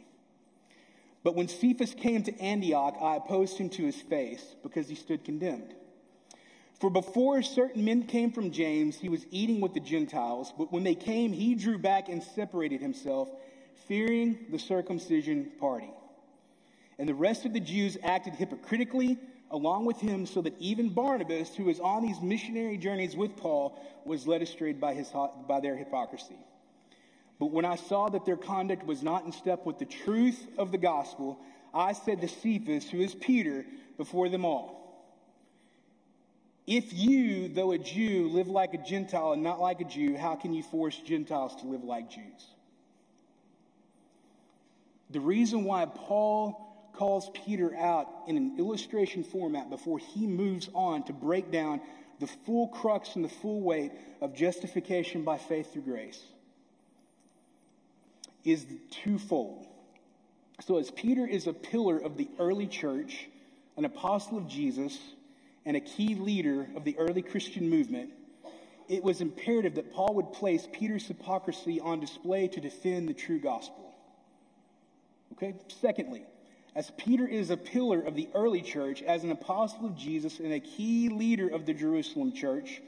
But 1.25 1.37
when 1.37 1.49
Cephas 1.49 1.95
came 1.95 2.23
to 2.25 2.41
Antioch, 2.41 2.97
I 3.01 3.17
opposed 3.17 3.57
him 3.57 3.69
to 3.71 3.85
his 3.85 4.01
face 4.01 4.57
because 4.63 4.89
he 4.89 4.95
stood 4.95 5.25
condemned. 5.25 5.75
For 6.81 6.91
before 6.91 7.43
certain 7.43 7.85
men 7.85 8.05
came 8.05 8.33
from 8.33 8.51
James, 8.51 8.99
he 8.99 9.09
was 9.09 9.25
eating 9.31 9.61
with 9.61 9.73
the 9.73 9.81
Gentiles, 9.81 10.53
but 10.59 10.73
when 10.73 10.83
they 10.83 10.97
came, 10.97 11.33
he 11.33 11.55
drew 11.55 11.79
back 11.79 12.09
and 12.09 12.21
separated 12.21 12.81
himself, 12.81 13.29
fearing 13.87 14.47
the 14.51 14.59
circumcision 14.59 15.53
party. 15.61 15.91
And 16.99 17.09
the 17.09 17.15
rest 17.15 17.45
of 17.45 17.53
the 17.53 17.61
Jews 17.61 17.97
acted 18.03 18.35
hypocritically 18.35 19.19
along 19.53 19.85
with 19.85 20.01
him, 20.01 20.27
so 20.27 20.41
that 20.41 20.55
even 20.59 20.89
Barnabas, 20.89 21.55
who 21.55 21.65
was 21.65 21.79
on 21.79 22.03
these 22.03 22.21
missionary 22.21 22.79
journeys 22.79 23.15
with 23.15 23.37
Paul, 23.37 23.79
was 24.05 24.27
led 24.27 24.43
astray 24.43 24.73
by, 24.73 24.95
his, 24.95 25.13
by 25.47 25.61
their 25.61 25.77
hypocrisy. 25.77 26.39
But 27.43 27.51
when 27.51 27.65
I 27.65 27.75
saw 27.75 28.09
that 28.09 28.25
their 28.25 28.37
conduct 28.37 28.87
was 28.87 29.03
not 29.03 29.25
in 29.25 29.33
step 29.33 29.67
with 29.67 29.81
the 29.81 29.85
truth 29.85 30.47
of 30.59 30.71
the 30.71 30.79
gospel, 30.79 31.41
I 31.75 31.93
said 31.93 32.21
to 32.21 32.29
Cephas, 32.29 32.89
who 32.89 33.01
is 33.01 33.17
Peter, 33.17 33.67
before 33.97 34.29
them 34.29 34.45
all, 34.45 35.11
If 36.69 36.93
you, 36.93 37.49
though 37.49 37.73
a 37.73 37.79
Jew, 37.79 38.29
live 38.29 38.47
like 38.47 38.75
a 38.75 38.79
Gentile 38.79 39.33
and 39.33 39.43
not 39.43 39.61
like 39.61 39.81
a 39.81 39.85
Jew, 39.85 40.17
how 40.17 40.37
can 40.37 40.55
you 40.55 40.63
force 40.63 40.97
Gentiles 40.97 41.57
to 41.63 41.67
live 41.67 41.83
like 41.83 42.11
Jews? 42.11 42.47
The 45.11 45.19
reason 45.19 45.65
why 45.65 45.87
Paul 45.87 46.93
calls 46.93 47.29
Peter 47.45 47.75
out 47.75 48.07
in 48.29 48.37
an 48.37 48.57
illustration 48.57 49.25
format 49.25 49.69
before 49.69 49.99
he 49.99 50.29
moves 50.29 50.69
on 50.77 51.03
to 51.07 51.13
break 51.13 51.51
down 51.51 51.81
the 52.21 52.29
full 52.29 52.69
crux 52.69 53.17
and 53.17 53.25
the 53.25 53.29
full 53.29 53.63
weight 53.63 53.91
of 54.21 54.33
justification 54.33 55.25
by 55.25 55.39
faith 55.39 55.73
through 55.73 55.83
grace 55.83 56.23
is 58.45 58.67
twofold. 58.91 59.67
So, 60.61 60.79
as 60.79 60.91
Peter 60.91 61.27
is 61.27 61.47
a 61.47 61.53
pillar 61.53 61.99
of 61.99 62.17
the 62.17 62.29
early 62.39 62.67
church, 62.67 63.29
an 63.77 63.85
apostle 63.85 64.39
of 64.39 64.49
Jesus, 64.49 64.99
and 65.65 65.77
a 65.77 65.81
key 65.81 66.15
leader 66.15 66.69
of 66.77 66.85
the 66.85 66.97
early 66.99 67.23
Christian 67.23 67.69
movement, 67.69 68.11
it 68.89 69.03
was 69.03 69.21
imperative 69.21 69.77
that 69.77 69.93
Paul 69.93 70.15
would 70.15 70.33
place 70.33 70.69
Peter's 70.73 71.07
hypocrisy 71.07 71.81
on 71.81 72.01
display 72.01 72.49
to 72.49 72.61
defend 72.61 73.09
the 73.09 73.15
true 73.15 73.39
gospel. 73.39 73.95
Okay? 75.33 75.55
Secondly, 75.81 76.25
as 76.75 76.91
Peter 76.97 77.27
is 77.27 77.51
a 77.51 77.57
pillar 77.57 78.01
of 78.01 78.15
the 78.15 78.29
early 78.35 78.63
church, 78.63 79.03
as 79.03 79.25
an 79.25 79.31
apostle 79.31 79.87
of 79.87 79.97
Jesus, 79.97 80.41
and 80.41 80.53
a 80.53 80.61
key 80.61 81.09
leader 81.09 81.49
of 81.49 81.67
the 81.67 81.75
Jerusalem 81.75 82.33
church, 82.33 82.81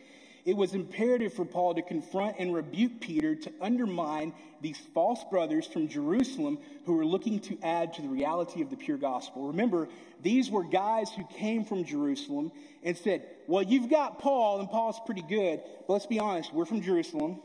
it 0.45 0.57
was 0.57 0.75
imperative 0.75 1.33
for 1.33 1.45
Paul 1.45 1.75
to 1.75 1.83
confront 1.83 2.37
and 2.39 2.55
rebuke 2.55 3.01
Peter 3.01 3.35
to 3.35 3.53
undermine 3.63 4.35
these 4.61 4.79
false 4.93 5.25
brothers 5.31 5.67
from 5.67 5.89
Jerusalem 5.89 6.59
who 6.85 6.95
were 6.95 7.07
looking 7.07 7.41
to 7.41 7.59
add 7.63 7.95
to 7.95 8.03
the 8.03 8.09
reality 8.09 8.61
of 8.61 8.69
the 8.69 8.77
pure 8.77 8.99
gospel. 8.99 9.49
Remember, 9.49 9.89
these 10.23 10.51
were 10.51 10.65
guys 10.65 11.11
who 11.11 11.25
came 11.39 11.65
from 11.65 11.85
Jerusalem 11.85 12.53
and 12.83 12.97
said, 12.97 13.27
Well, 13.47 13.63
you've 13.63 13.89
got 13.89 14.19
Paul, 14.19 14.61
and 14.61 14.69
Paul's 14.69 15.01
pretty 15.07 15.23
good, 15.23 15.63
but 15.87 15.95
let's 15.95 16.07
be 16.07 16.19
honest, 16.19 16.53
we're 16.53 16.67
from 16.67 16.83
Jerusalem. 16.83 17.41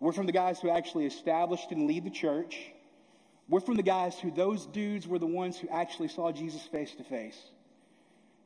We're 0.00 0.12
from 0.12 0.26
the 0.26 0.32
guys 0.32 0.60
who 0.60 0.70
actually 0.70 1.06
established 1.06 1.70
and 1.70 1.86
lead 1.86 2.04
the 2.04 2.10
church. 2.10 2.58
We're 3.48 3.60
from 3.60 3.76
the 3.76 3.82
guys 3.82 4.18
who, 4.18 4.30
those 4.30 4.66
dudes 4.66 5.06
were 5.06 5.18
the 5.18 5.26
ones 5.26 5.58
who 5.58 5.68
actually 5.68 6.08
saw 6.08 6.30
Jesus 6.30 6.62
face 6.62 6.94
to 6.94 7.04
face. 7.04 7.38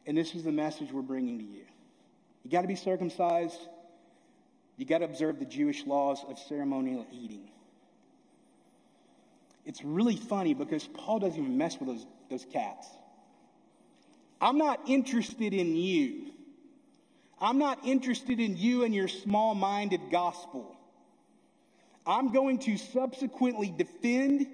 And 0.07 0.17
this 0.17 0.35
is 0.35 0.45
the 0.45 0.53
message 0.53 0.91
we're 0.93 1.03
bringing 1.03 1.39
to 1.39 1.45
you. 1.45 1.65
You 2.45 2.51
got 2.51 2.63
to 2.63 2.69
be 2.69 2.77
circumcised. 2.77 3.59
You 4.77 4.85
got 4.85 4.99
to 4.99 5.07
observe 5.07 5.39
the 5.39 5.45
Jewish 5.45 5.87
laws 5.87 6.25
of 6.29 6.39
ceremonial 6.39 7.07
eating. 7.11 7.51
It's 9.65 9.83
really 9.83 10.17
funny 10.17 10.53
because 10.53 10.87
Paul 10.87 11.21
doesn't 11.21 11.41
even 11.41 11.57
mess 11.57 11.79
with 11.79 11.89
those, 11.89 12.07
those 12.31 12.45
cats. 12.53 12.87
I'm 14.41 14.59
not 14.59 14.81
interested 14.87 15.55
in 15.55 15.75
you. 15.75 16.27
I'm 17.41 17.59
not 17.59 17.79
interested 17.85 18.41
in 18.41 18.57
you 18.57 18.85
and 18.85 18.95
your 18.95 19.09
small 19.09 19.55
minded 19.55 20.01
gospel. 20.11 20.77
I'm 22.07 22.33
going 22.33 22.59
to 22.61 22.77
subsequently 22.77 23.73
defend 23.77 24.47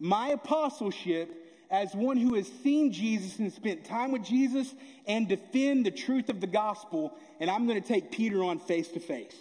my 0.00 0.28
apostleship 0.28 1.43
as 1.70 1.94
one 1.94 2.16
who 2.16 2.34
has 2.34 2.50
seen 2.62 2.92
Jesus 2.92 3.38
and 3.38 3.52
spent 3.52 3.84
time 3.84 4.12
with 4.12 4.24
Jesus 4.24 4.72
and 5.06 5.28
defend 5.28 5.86
the 5.86 5.90
truth 5.90 6.28
of 6.28 6.40
the 6.40 6.46
gospel, 6.46 7.16
and 7.40 7.50
I'm 7.50 7.66
going 7.66 7.80
to 7.80 7.86
take 7.86 8.10
Peter 8.10 8.42
on 8.44 8.58
face 8.58 8.88
to 8.88 9.00
face. 9.00 9.36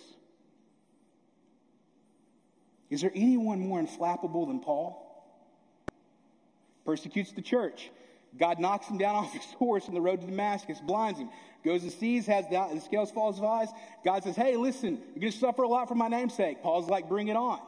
Is 2.90 3.02
there 3.02 3.12
anyone 3.16 3.60
more 3.60 3.82
inflappable 3.82 4.48
than 4.48 4.60
Paul? 4.60 5.00
Persecutes 6.86 7.32
the 7.32 7.42
church. 7.42 7.90
God 8.38 8.60
knocks 8.60 8.88
him 8.88 8.98
down 8.98 9.16
off 9.24 9.34
his 9.34 9.44
horse 9.54 9.88
on 9.88 9.94
the 9.94 10.02
road 10.02 10.22
to 10.22 10.28
Damascus, 10.28 10.80
blinds 10.80 11.20
him, 11.20 11.30
goes 11.64 11.84
and 11.84 11.92
sees, 11.92 12.26
has 12.28 12.48
the, 12.50 12.70
the 12.74 12.82
scales 12.82 13.12
fall 13.12 13.32
his 13.32 13.42
eyes. 13.42 13.70
God 14.04 14.24
says, 14.24 14.36
Hey, 14.36 14.56
listen, 14.58 15.00
you're 15.14 15.22
going 15.22 15.32
to 15.32 15.38
suffer 15.38 15.64
a 15.64 15.68
lot 15.68 15.88
for 15.88 15.96
my 15.96 16.08
namesake. 16.08 16.62
Paul's 16.62 16.90
like, 16.90 17.08
Bring 17.08 17.30
it 17.30 17.36
on. 17.36 17.60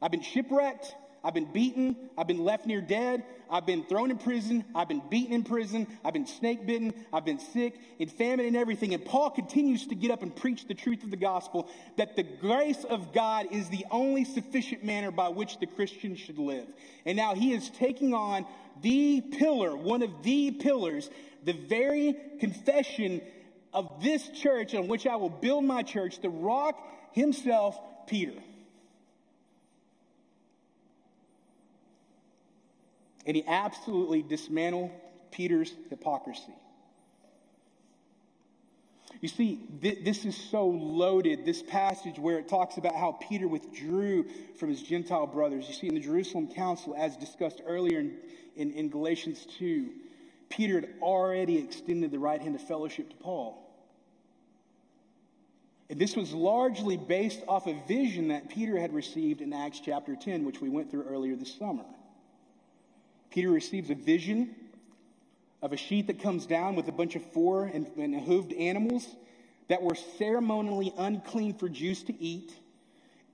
I've 0.00 0.10
been 0.10 0.22
shipwrecked. 0.22 0.94
I've 1.24 1.32
been 1.34 1.50
beaten. 1.50 1.96
I've 2.18 2.26
been 2.26 2.44
left 2.44 2.66
near 2.66 2.82
dead. 2.82 3.24
I've 3.50 3.64
been 3.64 3.84
thrown 3.84 4.10
in 4.10 4.18
prison. 4.18 4.64
I've 4.74 4.88
been 4.88 5.02
beaten 5.08 5.32
in 5.32 5.42
prison. 5.42 5.86
I've 6.04 6.12
been 6.12 6.26
snake 6.26 6.66
bitten. 6.66 6.92
I've 7.12 7.24
been 7.24 7.38
sick, 7.38 7.80
in 7.98 8.08
famine, 8.08 8.46
and 8.46 8.56
everything. 8.56 8.92
And 8.92 9.02
Paul 9.02 9.30
continues 9.30 9.86
to 9.86 9.94
get 9.94 10.10
up 10.10 10.22
and 10.22 10.34
preach 10.34 10.68
the 10.68 10.74
truth 10.74 11.02
of 11.02 11.10
the 11.10 11.16
gospel 11.16 11.68
that 11.96 12.14
the 12.14 12.22
grace 12.22 12.84
of 12.84 13.14
God 13.14 13.46
is 13.50 13.70
the 13.70 13.86
only 13.90 14.24
sufficient 14.24 14.84
manner 14.84 15.10
by 15.10 15.28
which 15.28 15.58
the 15.58 15.66
Christian 15.66 16.14
should 16.14 16.38
live. 16.38 16.66
And 17.06 17.16
now 17.16 17.34
he 17.34 17.52
is 17.52 17.70
taking 17.70 18.12
on 18.12 18.44
the 18.82 19.22
pillar, 19.22 19.74
one 19.74 20.02
of 20.02 20.22
the 20.22 20.50
pillars, 20.50 21.08
the 21.44 21.52
very 21.52 22.14
confession 22.38 23.22
of 23.72 24.02
this 24.02 24.28
church 24.28 24.74
on 24.74 24.88
which 24.88 25.06
I 25.06 25.16
will 25.16 25.30
build 25.30 25.64
my 25.64 25.82
church, 25.82 26.20
the 26.20 26.28
rock 26.28 26.78
himself, 27.12 27.78
Peter. 28.06 28.34
And 33.26 33.36
he 33.36 33.44
absolutely 33.46 34.22
dismantled 34.22 34.90
Peter's 35.30 35.72
hypocrisy. 35.90 36.54
You 39.20 39.28
see, 39.28 39.60
th- 39.80 40.04
this 40.04 40.24
is 40.24 40.36
so 40.36 40.66
loaded, 40.66 41.46
this 41.46 41.62
passage 41.62 42.18
where 42.18 42.38
it 42.38 42.48
talks 42.48 42.76
about 42.76 42.94
how 42.94 43.12
Peter 43.12 43.48
withdrew 43.48 44.26
from 44.58 44.68
his 44.68 44.82
Gentile 44.82 45.26
brothers. 45.26 45.66
You 45.66 45.74
see, 45.74 45.88
in 45.88 45.94
the 45.94 46.00
Jerusalem 46.00 46.48
Council, 46.48 46.94
as 46.96 47.16
discussed 47.16 47.62
earlier 47.66 48.00
in, 48.00 48.16
in, 48.56 48.72
in 48.72 48.88
Galatians 48.90 49.46
2, 49.58 49.90
Peter 50.50 50.80
had 50.80 50.88
already 51.00 51.58
extended 51.58 52.10
the 52.10 52.18
right 52.18 52.40
hand 52.40 52.54
of 52.54 52.62
fellowship 52.62 53.08
to 53.10 53.16
Paul. 53.16 53.60
And 55.90 55.98
this 55.98 56.16
was 56.16 56.32
largely 56.32 56.96
based 56.96 57.40
off 57.46 57.66
a 57.66 57.80
vision 57.86 58.28
that 58.28 58.48
Peter 58.48 58.78
had 58.78 58.92
received 58.92 59.40
in 59.40 59.52
Acts 59.52 59.80
chapter 59.80 60.16
10, 60.16 60.44
which 60.44 60.60
we 60.60 60.68
went 60.68 60.90
through 60.90 61.04
earlier 61.04 61.36
this 61.36 61.54
summer. 61.54 61.84
Peter 63.34 63.50
receives 63.50 63.90
a 63.90 63.96
vision 63.96 64.54
of 65.60 65.72
a 65.72 65.76
sheet 65.76 66.06
that 66.06 66.22
comes 66.22 66.46
down 66.46 66.76
with 66.76 66.86
a 66.86 66.92
bunch 66.92 67.16
of 67.16 67.32
four 67.32 67.64
and, 67.64 67.88
and 67.96 68.14
hooved 68.14 68.56
animals 68.56 69.04
that 69.66 69.82
were 69.82 69.96
ceremonially 69.96 70.94
unclean 70.96 71.52
for 71.52 71.68
Jews 71.68 72.04
to 72.04 72.22
eat. 72.22 72.54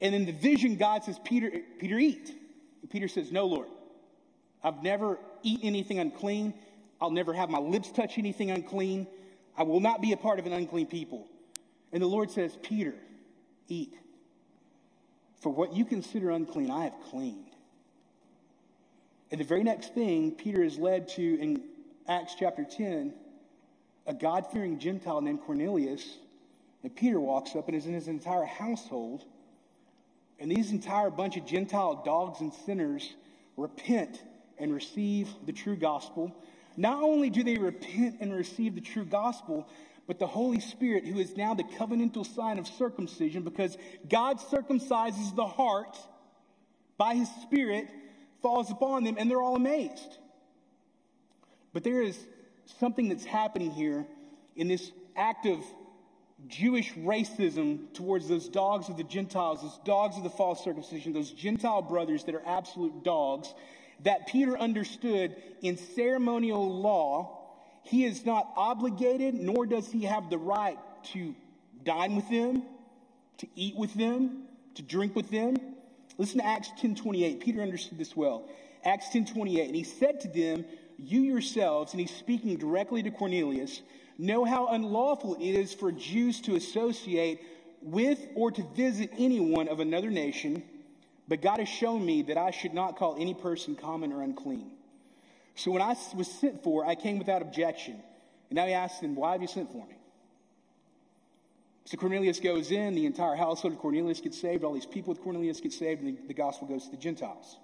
And 0.00 0.14
in 0.14 0.24
the 0.24 0.32
vision, 0.32 0.76
God 0.76 1.04
says, 1.04 1.18
Peter, 1.22 1.52
Peter, 1.78 1.98
eat. 1.98 2.34
And 2.80 2.90
Peter 2.90 3.08
says, 3.08 3.30
No, 3.30 3.44
Lord. 3.44 3.68
I've 4.64 4.82
never 4.82 5.18
eaten 5.42 5.66
anything 5.66 5.98
unclean. 5.98 6.54
I'll 6.98 7.10
never 7.10 7.34
have 7.34 7.50
my 7.50 7.58
lips 7.58 7.92
touch 7.92 8.16
anything 8.16 8.50
unclean. 8.50 9.06
I 9.54 9.64
will 9.64 9.80
not 9.80 10.00
be 10.00 10.12
a 10.12 10.16
part 10.16 10.38
of 10.38 10.46
an 10.46 10.54
unclean 10.54 10.86
people. 10.86 11.26
And 11.92 12.02
the 12.02 12.06
Lord 12.06 12.30
says, 12.30 12.56
Peter, 12.62 12.94
eat. 13.68 13.92
For 15.40 15.52
what 15.52 15.74
you 15.74 15.84
consider 15.84 16.30
unclean, 16.30 16.70
I 16.70 16.84
have 16.84 16.94
cleaned. 17.10 17.49
And 19.30 19.40
the 19.40 19.44
very 19.44 19.62
next 19.62 19.94
thing 19.94 20.32
Peter 20.32 20.62
is 20.62 20.78
led 20.78 21.08
to 21.08 21.40
in 21.40 21.62
Acts 22.08 22.34
chapter 22.38 22.64
10, 22.64 23.14
a 24.06 24.14
God 24.14 24.50
fearing 24.50 24.78
Gentile 24.78 25.20
named 25.20 25.42
Cornelius, 25.42 26.18
and 26.82 26.94
Peter 26.94 27.20
walks 27.20 27.54
up 27.54 27.68
and 27.68 27.76
is 27.76 27.86
in 27.86 27.94
his 27.94 28.08
entire 28.08 28.44
household. 28.44 29.24
And 30.40 30.50
these 30.50 30.72
entire 30.72 31.10
bunch 31.10 31.36
of 31.36 31.46
Gentile 31.46 32.02
dogs 32.04 32.40
and 32.40 32.52
sinners 32.52 33.14
repent 33.56 34.22
and 34.58 34.74
receive 34.74 35.28
the 35.46 35.52
true 35.52 35.76
gospel. 35.76 36.34
Not 36.76 37.02
only 37.02 37.30
do 37.30 37.44
they 37.44 37.56
repent 37.56 38.16
and 38.20 38.34
receive 38.34 38.74
the 38.74 38.80
true 38.80 39.04
gospel, 39.04 39.68
but 40.06 40.18
the 40.18 40.26
Holy 40.26 40.60
Spirit, 40.60 41.06
who 41.06 41.18
is 41.18 41.36
now 41.36 41.54
the 41.54 41.62
covenantal 41.62 42.26
sign 42.26 42.58
of 42.58 42.66
circumcision, 42.66 43.42
because 43.42 43.76
God 44.08 44.38
circumcises 44.38 45.36
the 45.36 45.46
heart 45.46 45.96
by 46.96 47.14
his 47.14 47.28
Spirit, 47.42 47.86
falls 48.42 48.70
upon 48.70 49.04
them, 49.04 49.16
and 49.18 49.30
they're 49.30 49.42
all 49.42 49.56
amazed. 49.56 50.18
But 51.72 51.84
there 51.84 52.02
is 52.02 52.18
something 52.78 53.08
that's 53.08 53.24
happening 53.24 53.70
here 53.70 54.06
in 54.56 54.68
this 54.68 54.90
act 55.16 55.46
of 55.46 55.64
Jewish 56.48 56.92
racism 56.94 57.92
towards 57.92 58.28
those 58.28 58.48
dogs 58.48 58.88
of 58.88 58.96
the 58.96 59.04
Gentiles, 59.04 59.62
those 59.62 59.78
dogs 59.84 60.16
of 60.16 60.22
the 60.22 60.30
false 60.30 60.64
circumcision, 60.64 61.12
those 61.12 61.30
Gentile 61.30 61.82
brothers 61.82 62.24
that 62.24 62.34
are 62.34 62.42
absolute 62.46 63.04
dogs, 63.04 63.52
that 64.04 64.26
Peter 64.26 64.58
understood 64.58 65.36
in 65.60 65.76
ceremonial 65.76 66.80
law 66.80 67.36
he 67.82 68.04
is 68.04 68.24
not 68.24 68.48
obligated, 68.56 69.34
nor 69.34 69.66
does 69.66 69.90
he 69.90 70.04
have 70.04 70.30
the 70.30 70.38
right 70.38 70.78
to 71.12 71.34
dine 71.84 72.16
with 72.16 72.28
them, 72.28 72.62
to 73.38 73.46
eat 73.54 73.76
with 73.76 73.94
them, 73.94 74.44
to 74.74 74.82
drink 74.82 75.16
with 75.16 75.30
them. 75.30 75.56
Listen 76.20 76.40
to 76.40 76.46
Acts 76.46 76.70
10:28. 76.78 77.40
Peter 77.40 77.62
understood 77.62 77.96
this 77.96 78.14
well. 78.14 78.46
Acts 78.84 79.08
10:28. 79.08 79.68
And 79.68 79.74
he 79.74 79.84
said 79.84 80.20
to 80.20 80.28
them, 80.28 80.66
"You 80.98 81.22
yourselves," 81.22 81.94
and 81.94 82.00
he's 82.00 82.10
speaking 82.10 82.58
directly 82.58 83.02
to 83.02 83.10
Cornelius, 83.10 83.80
"know 84.18 84.44
how 84.44 84.66
unlawful 84.66 85.36
it 85.36 85.40
is 85.40 85.72
for 85.72 85.90
Jews 85.90 86.42
to 86.42 86.56
associate 86.56 87.40
with 87.80 88.28
or 88.34 88.50
to 88.50 88.62
visit 88.74 89.10
anyone 89.16 89.66
of 89.66 89.80
another 89.80 90.10
nation, 90.10 90.62
but 91.26 91.40
God 91.40 91.58
has 91.58 91.70
shown 91.70 92.04
me 92.04 92.20
that 92.20 92.36
I 92.36 92.50
should 92.50 92.74
not 92.74 92.98
call 92.98 93.16
any 93.18 93.32
person 93.32 93.74
common 93.74 94.12
or 94.12 94.20
unclean." 94.20 94.72
So 95.54 95.70
when 95.70 95.80
I 95.80 95.96
was 96.14 96.28
sent 96.28 96.62
for, 96.62 96.84
I 96.84 96.96
came 96.96 97.16
without 97.16 97.40
objection. 97.40 97.94
And 98.50 98.56
now 98.56 98.66
he 98.66 98.74
asks 98.74 99.00
them, 99.00 99.14
Why 99.14 99.32
have 99.32 99.40
you 99.40 99.48
sent 99.48 99.72
for 99.72 99.86
me? 99.86 99.96
So 101.90 101.96
Cornelius 101.96 102.38
goes 102.38 102.70
in, 102.70 102.94
the 102.94 103.04
entire 103.04 103.34
household 103.34 103.74
of 103.74 103.80
Cornelius 103.80 104.20
gets 104.20 104.40
saved, 104.40 104.62
all 104.62 104.72
these 104.72 104.86
people 104.86 105.12
with 105.12 105.20
Cornelius 105.24 105.58
get 105.60 105.72
saved, 105.72 106.02
and 106.02 106.16
the, 106.16 106.28
the 106.28 106.34
gospel 106.34 106.68
goes 106.68 106.84
to 106.84 106.92
the 106.92 106.96
Gentiles. 106.96 107.56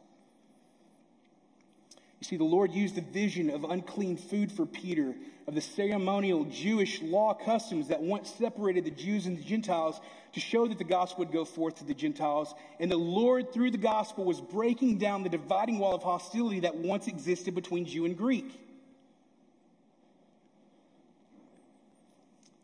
You 2.19 2.25
see, 2.25 2.37
the 2.37 2.43
Lord 2.43 2.73
used 2.73 2.97
the 2.97 3.03
vision 3.03 3.51
of 3.51 3.63
unclean 3.63 4.17
food 4.17 4.51
for 4.51 4.67
Peter, 4.67 5.15
of 5.47 5.55
the 5.55 5.61
ceremonial 5.61 6.45
Jewish 6.47 7.01
law 7.03 7.35
customs 7.35 7.87
that 7.87 8.03
once 8.03 8.29
separated 8.29 8.85
the 8.85 8.91
Jews 8.91 9.27
and 9.27 9.39
the 9.39 9.45
Gentiles 9.45 10.01
to 10.33 10.41
show 10.41 10.67
that 10.67 10.79
the 10.79 10.83
gospel 10.83 11.25
would 11.25 11.33
go 11.33 11.45
forth 11.45 11.77
to 11.77 11.85
the 11.85 11.95
Gentiles. 11.95 12.53
And 12.81 12.91
the 12.91 12.97
Lord, 12.97 13.53
through 13.53 13.71
the 13.71 13.79
gospel, 13.79 14.25
was 14.25 14.41
breaking 14.41 14.99
down 14.99 15.23
the 15.23 15.29
dividing 15.29 15.79
wall 15.79 15.95
of 15.95 16.03
hostility 16.03 16.59
that 16.61 16.75
once 16.75 17.07
existed 17.07 17.55
between 17.55 17.87
Jew 17.87 18.05
and 18.05 18.19
Greek. 18.19 18.66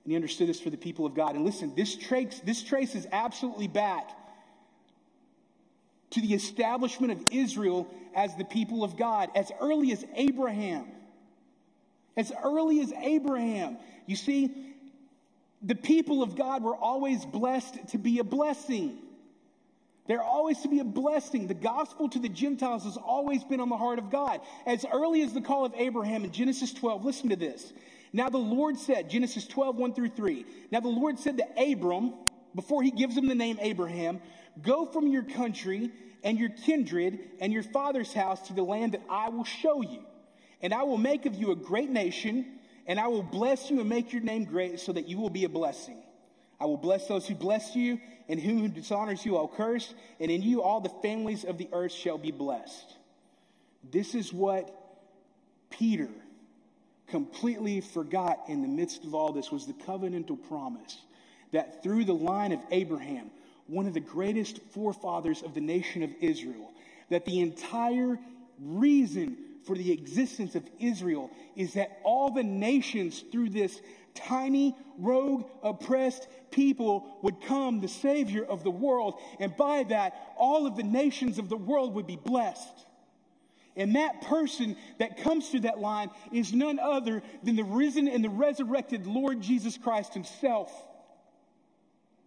And 0.04 0.12
he 0.12 0.16
understood 0.16 0.48
this 0.48 0.60
for 0.60 0.70
the 0.70 0.76
people 0.76 1.06
of 1.06 1.14
God. 1.14 1.36
And 1.36 1.44
listen, 1.44 1.74
this 1.76 1.96
trace, 1.96 2.40
this 2.44 2.62
traces 2.62 3.06
absolutely 3.12 3.68
back 3.68 4.10
to 6.10 6.20
the 6.20 6.34
establishment 6.34 7.12
of 7.12 7.24
Israel 7.30 7.88
as 8.14 8.34
the 8.36 8.44
people 8.44 8.84
of 8.84 8.96
God 8.96 9.30
as 9.34 9.50
early 9.60 9.92
as 9.92 10.04
Abraham. 10.14 10.86
As 12.16 12.32
early 12.44 12.80
as 12.80 12.92
Abraham. 12.92 13.78
You 14.06 14.16
see, 14.16 14.50
the 15.62 15.74
people 15.74 16.22
of 16.22 16.36
God 16.36 16.62
were 16.62 16.76
always 16.76 17.24
blessed 17.24 17.88
to 17.88 17.98
be 17.98 18.18
a 18.18 18.24
blessing. 18.24 18.98
They're 20.06 20.22
always 20.22 20.60
to 20.62 20.68
be 20.68 20.80
a 20.80 20.84
blessing. 20.84 21.46
The 21.46 21.54
gospel 21.54 22.08
to 22.08 22.18
the 22.18 22.28
Gentiles 22.28 22.84
has 22.84 22.96
always 22.96 23.44
been 23.44 23.60
on 23.60 23.68
the 23.68 23.76
heart 23.76 24.00
of 24.00 24.10
God. 24.10 24.40
As 24.66 24.84
early 24.92 25.22
as 25.22 25.32
the 25.32 25.40
call 25.40 25.64
of 25.64 25.72
Abraham 25.76 26.24
in 26.24 26.32
Genesis 26.32 26.72
12, 26.74 27.04
listen 27.04 27.28
to 27.30 27.36
this. 27.36 27.72
Now 28.12 28.28
the 28.28 28.38
Lord 28.38 28.78
said, 28.78 29.08
Genesis 29.08 29.46
12, 29.46 29.76
1 29.76 29.94
through 29.94 30.10
3. 30.10 30.44
Now 30.70 30.80
the 30.80 30.88
Lord 30.88 31.18
said 31.18 31.38
to 31.38 31.72
Abram, 31.72 32.14
before 32.54 32.82
he 32.82 32.90
gives 32.90 33.16
him 33.16 33.26
the 33.26 33.34
name 33.34 33.58
Abraham, 33.60 34.20
Go 34.60 34.84
from 34.84 35.06
your 35.06 35.22
country 35.22 35.90
and 36.22 36.38
your 36.38 36.50
kindred 36.50 37.18
and 37.40 37.52
your 37.52 37.62
father's 37.62 38.12
house 38.12 38.48
to 38.48 38.52
the 38.52 38.62
land 38.62 38.92
that 38.92 39.02
I 39.08 39.30
will 39.30 39.44
show 39.44 39.80
you. 39.80 40.04
And 40.60 40.74
I 40.74 40.82
will 40.82 40.98
make 40.98 41.26
of 41.26 41.34
you 41.34 41.50
a 41.52 41.56
great 41.56 41.90
nation, 41.90 42.58
and 42.86 43.00
I 43.00 43.08
will 43.08 43.22
bless 43.22 43.70
you 43.70 43.80
and 43.80 43.88
make 43.88 44.12
your 44.12 44.22
name 44.22 44.44
great 44.44 44.78
so 44.78 44.92
that 44.92 45.08
you 45.08 45.18
will 45.18 45.30
be 45.30 45.44
a 45.44 45.48
blessing. 45.48 46.02
I 46.60 46.66
will 46.66 46.76
bless 46.76 47.08
those 47.08 47.26
who 47.26 47.34
bless 47.34 47.74
you, 47.74 47.98
and 48.28 48.38
whom 48.38 48.60
who 48.60 48.68
dishonors 48.68 49.26
you 49.26 49.36
I'll 49.36 49.48
curse, 49.48 49.92
and 50.20 50.30
in 50.30 50.42
you 50.42 50.62
all 50.62 50.80
the 50.80 50.92
families 51.02 51.44
of 51.44 51.58
the 51.58 51.68
earth 51.72 51.92
shall 51.92 52.18
be 52.18 52.30
blessed. 52.30 52.94
This 53.90 54.14
is 54.14 54.32
what 54.32 54.72
Peter 55.70 56.08
completely 57.12 57.82
forgot 57.82 58.40
in 58.48 58.62
the 58.62 58.68
midst 58.68 59.04
of 59.04 59.14
all 59.14 59.32
this 59.32 59.52
was 59.52 59.66
the 59.66 59.74
covenantal 59.74 60.38
promise 60.48 60.96
that 61.52 61.82
through 61.82 62.04
the 62.04 62.14
line 62.14 62.52
of 62.52 62.60
Abraham, 62.70 63.30
one 63.66 63.86
of 63.86 63.92
the 63.92 64.00
greatest 64.00 64.60
forefathers 64.70 65.42
of 65.42 65.52
the 65.52 65.60
nation 65.60 66.02
of 66.02 66.10
Israel, 66.20 66.72
that 67.10 67.26
the 67.26 67.40
entire 67.40 68.18
reason 68.58 69.36
for 69.64 69.76
the 69.76 69.92
existence 69.92 70.54
of 70.54 70.68
Israel 70.80 71.30
is 71.54 71.74
that 71.74 72.00
all 72.02 72.30
the 72.30 72.42
nations 72.42 73.22
through 73.30 73.50
this 73.50 73.80
tiny, 74.14 74.74
rogue, 74.98 75.44
oppressed 75.62 76.26
people 76.50 77.18
would 77.22 77.42
come 77.42 77.80
the 77.80 77.88
Savior 77.88 78.42
of 78.42 78.64
the 78.64 78.70
world. 78.70 79.20
And 79.38 79.54
by 79.54 79.84
that, 79.84 80.32
all 80.38 80.66
of 80.66 80.76
the 80.76 80.82
nations 80.82 81.38
of 81.38 81.50
the 81.50 81.58
world 81.58 81.94
would 81.94 82.06
be 82.06 82.16
blessed. 82.16 82.86
And 83.76 83.96
that 83.96 84.22
person 84.22 84.76
that 84.98 85.22
comes 85.22 85.48
through 85.48 85.60
that 85.60 85.78
line 85.78 86.10
is 86.30 86.52
none 86.52 86.78
other 86.78 87.22
than 87.42 87.56
the 87.56 87.64
risen 87.64 88.06
and 88.06 88.22
the 88.22 88.30
resurrected 88.30 89.06
Lord 89.06 89.40
Jesus 89.40 89.78
Christ 89.78 90.12
Himself. 90.12 90.70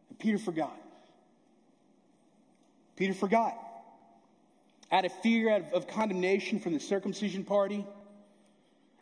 And 0.10 0.17
Peter 0.17 0.38
forgot. 0.38 0.75
Peter 2.95 3.13
forgot. 3.13 3.55
Out 4.91 5.05
of 5.05 5.12
fear 5.21 5.55
of, 5.55 5.73
of 5.73 5.88
condemnation 5.88 6.60
from 6.60 6.73
the 6.73 6.79
circumcision 6.79 7.43
party, 7.43 7.86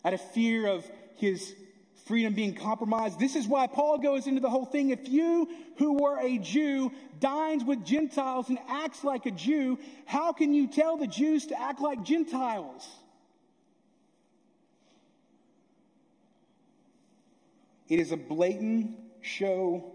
out 0.03 0.13
of 0.13 0.21
fear 0.31 0.67
of 0.67 0.89
his 1.15 1.55
freedom 2.05 2.33
being 2.33 2.53
compromised. 2.53 3.19
This 3.19 3.35
is 3.35 3.47
why 3.47 3.67
Paul 3.67 3.97
goes 3.97 4.27
into 4.27 4.41
the 4.41 4.49
whole 4.49 4.65
thing. 4.65 4.89
If 4.89 5.07
you, 5.07 5.49
who 5.77 5.93
were 5.93 6.19
a 6.19 6.37
Jew, 6.37 6.91
dines 7.19 7.63
with 7.63 7.85
Gentiles 7.85 8.49
and 8.49 8.59
acts 8.67 9.03
like 9.03 9.25
a 9.25 9.31
Jew, 9.31 9.79
how 10.05 10.33
can 10.33 10.53
you 10.53 10.67
tell 10.67 10.97
the 10.97 11.07
Jews 11.07 11.47
to 11.47 11.59
act 11.59 11.79
like 11.79 12.03
Gentiles? 12.03 12.87
It 17.87 17.99
is 17.99 18.11
a 18.11 18.17
blatant 18.17 18.97
show 19.21 19.93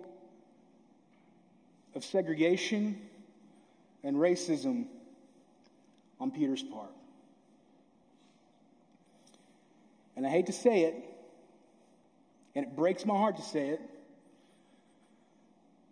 of 1.94 2.04
segregation 2.04 3.00
and 4.04 4.16
racism 4.16 4.86
on 6.20 6.30
Peter's 6.30 6.62
part. 6.62 6.92
And 10.16 10.26
I 10.26 10.30
hate 10.30 10.46
to 10.46 10.52
say 10.52 10.82
it, 10.82 10.94
and 12.58 12.66
it 12.66 12.74
breaks 12.74 13.06
my 13.06 13.16
heart 13.16 13.36
to 13.36 13.42
say 13.42 13.68
it, 13.68 13.80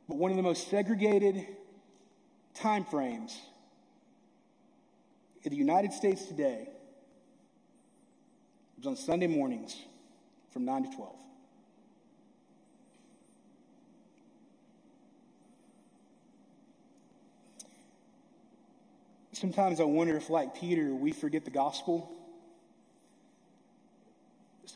But 0.09 0.17
one 0.17 0.33
of 0.33 0.37
the 0.37 0.43
most 0.43 0.69
segregated 0.69 1.47
time 2.55 2.85
frames 2.85 3.39
in 5.45 5.51
the 5.51 5.57
United 5.57 5.93
States 5.93 6.25
today 6.25 6.69
was 8.77 8.89
on 8.89 8.97
Sunday 8.97 9.29
mornings 9.29 9.77
from 10.51 10.65
9 10.65 10.91
to 10.91 10.97
12. 10.97 11.17
Sometimes 19.35 19.79
I 19.79 19.85
wonder 19.85 20.17
if, 20.17 20.31
like 20.31 20.57
Peter, 20.57 20.93
we 20.93 21.13
forget 21.13 21.45
the 21.45 21.53
gospel. 21.53 22.16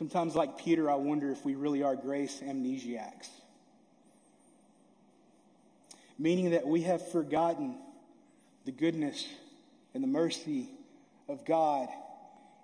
Sometimes, 0.01 0.35
like 0.35 0.57
Peter, 0.57 0.89
I 0.89 0.95
wonder 0.95 1.31
if 1.31 1.45
we 1.45 1.53
really 1.53 1.83
are 1.83 1.95
grace 1.95 2.41
amnesiacs. 2.43 3.29
Meaning 6.17 6.49
that 6.49 6.65
we 6.65 6.81
have 6.81 7.07
forgotten 7.11 7.75
the 8.65 8.71
goodness 8.71 9.27
and 9.93 10.03
the 10.03 10.07
mercy 10.07 10.71
of 11.29 11.45
God 11.45 11.87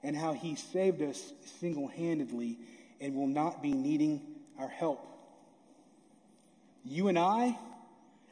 and 0.01 0.17
how 0.17 0.33
He 0.33 0.55
saved 0.55 1.03
us 1.03 1.31
single 1.59 1.87
handedly 1.87 2.57
and 2.99 3.13
will 3.13 3.27
not 3.27 3.61
be 3.61 3.71
needing 3.71 4.19
our 4.57 4.69
help. 4.69 5.07
You 6.85 7.07
and 7.07 7.19
I, 7.19 7.55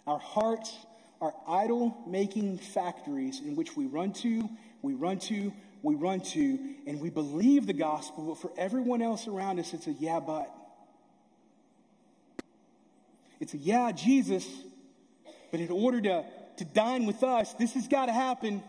our 0.08 0.18
hearts 0.18 0.76
are 1.22 1.36
idol 1.48 1.96
making 2.08 2.58
factories 2.58 3.40
in 3.40 3.56
which 3.56 3.78
we 3.78 3.86
run 3.86 4.14
to, 4.14 4.50
we 4.82 4.96
run 4.96 5.20
to, 5.20 5.54
we 5.86 5.96
run 5.96 6.20
to, 6.20 6.60
and 6.88 7.00
we 7.00 7.12
believe 7.12 7.68
the 7.68 7.74
gospel, 7.74 8.26
but 8.26 8.40
for 8.40 8.52
everyone 8.58 9.04
else 9.04 9.28
around 9.28 9.60
us, 9.60 9.72
it's 9.74 9.86
a 9.86 9.92
yeah, 9.92 10.20
but. 10.20 10.52
It's 13.40 13.54
a 13.54 13.58
yeah, 13.58 13.92
Jesus, 13.92 14.48
but 15.52 15.60
in 15.60 15.70
order 15.70 16.02
to, 16.02 16.26
to 16.58 16.66
dine 16.66 17.06
with 17.06 17.24
us, 17.24 17.54
this 17.54 17.74
has 17.74 17.88
got 17.88 18.08
to 18.08 18.14
happen. 18.14 18.64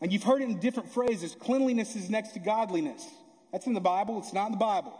And 0.00 0.10
you've 0.12 0.22
heard 0.22 0.40
it 0.40 0.48
in 0.48 0.58
different 0.58 0.90
phrases 0.90 1.36
cleanliness 1.38 1.94
is 1.94 2.08
next 2.08 2.32
to 2.32 2.38
godliness. 2.38 3.06
That's 3.52 3.66
in 3.66 3.74
the 3.74 3.80
Bible, 3.80 4.18
it's 4.18 4.32
not 4.32 4.46
in 4.46 4.52
the 4.52 4.58
Bible. 4.58 4.98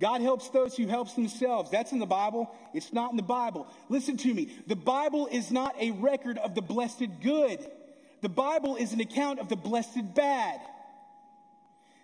God 0.00 0.22
helps 0.22 0.48
those 0.48 0.76
who 0.76 0.86
helps 0.86 1.12
themselves. 1.12 1.70
That's 1.70 1.92
in 1.92 1.98
the 1.98 2.06
Bible. 2.06 2.50
It's 2.72 2.92
not 2.92 3.10
in 3.10 3.18
the 3.18 3.22
Bible. 3.22 3.66
Listen 3.90 4.16
to 4.16 4.32
me. 4.32 4.50
The 4.66 4.76
Bible 4.76 5.28
is 5.30 5.50
not 5.50 5.74
a 5.78 5.90
record 5.90 6.38
of 6.38 6.54
the 6.54 6.62
blessed 6.62 7.20
good. 7.20 7.64
The 8.22 8.30
Bible 8.30 8.76
is 8.76 8.94
an 8.94 9.00
account 9.00 9.40
of 9.40 9.48
the 9.48 9.56
blessed 9.56 10.14
bad. 10.14 10.60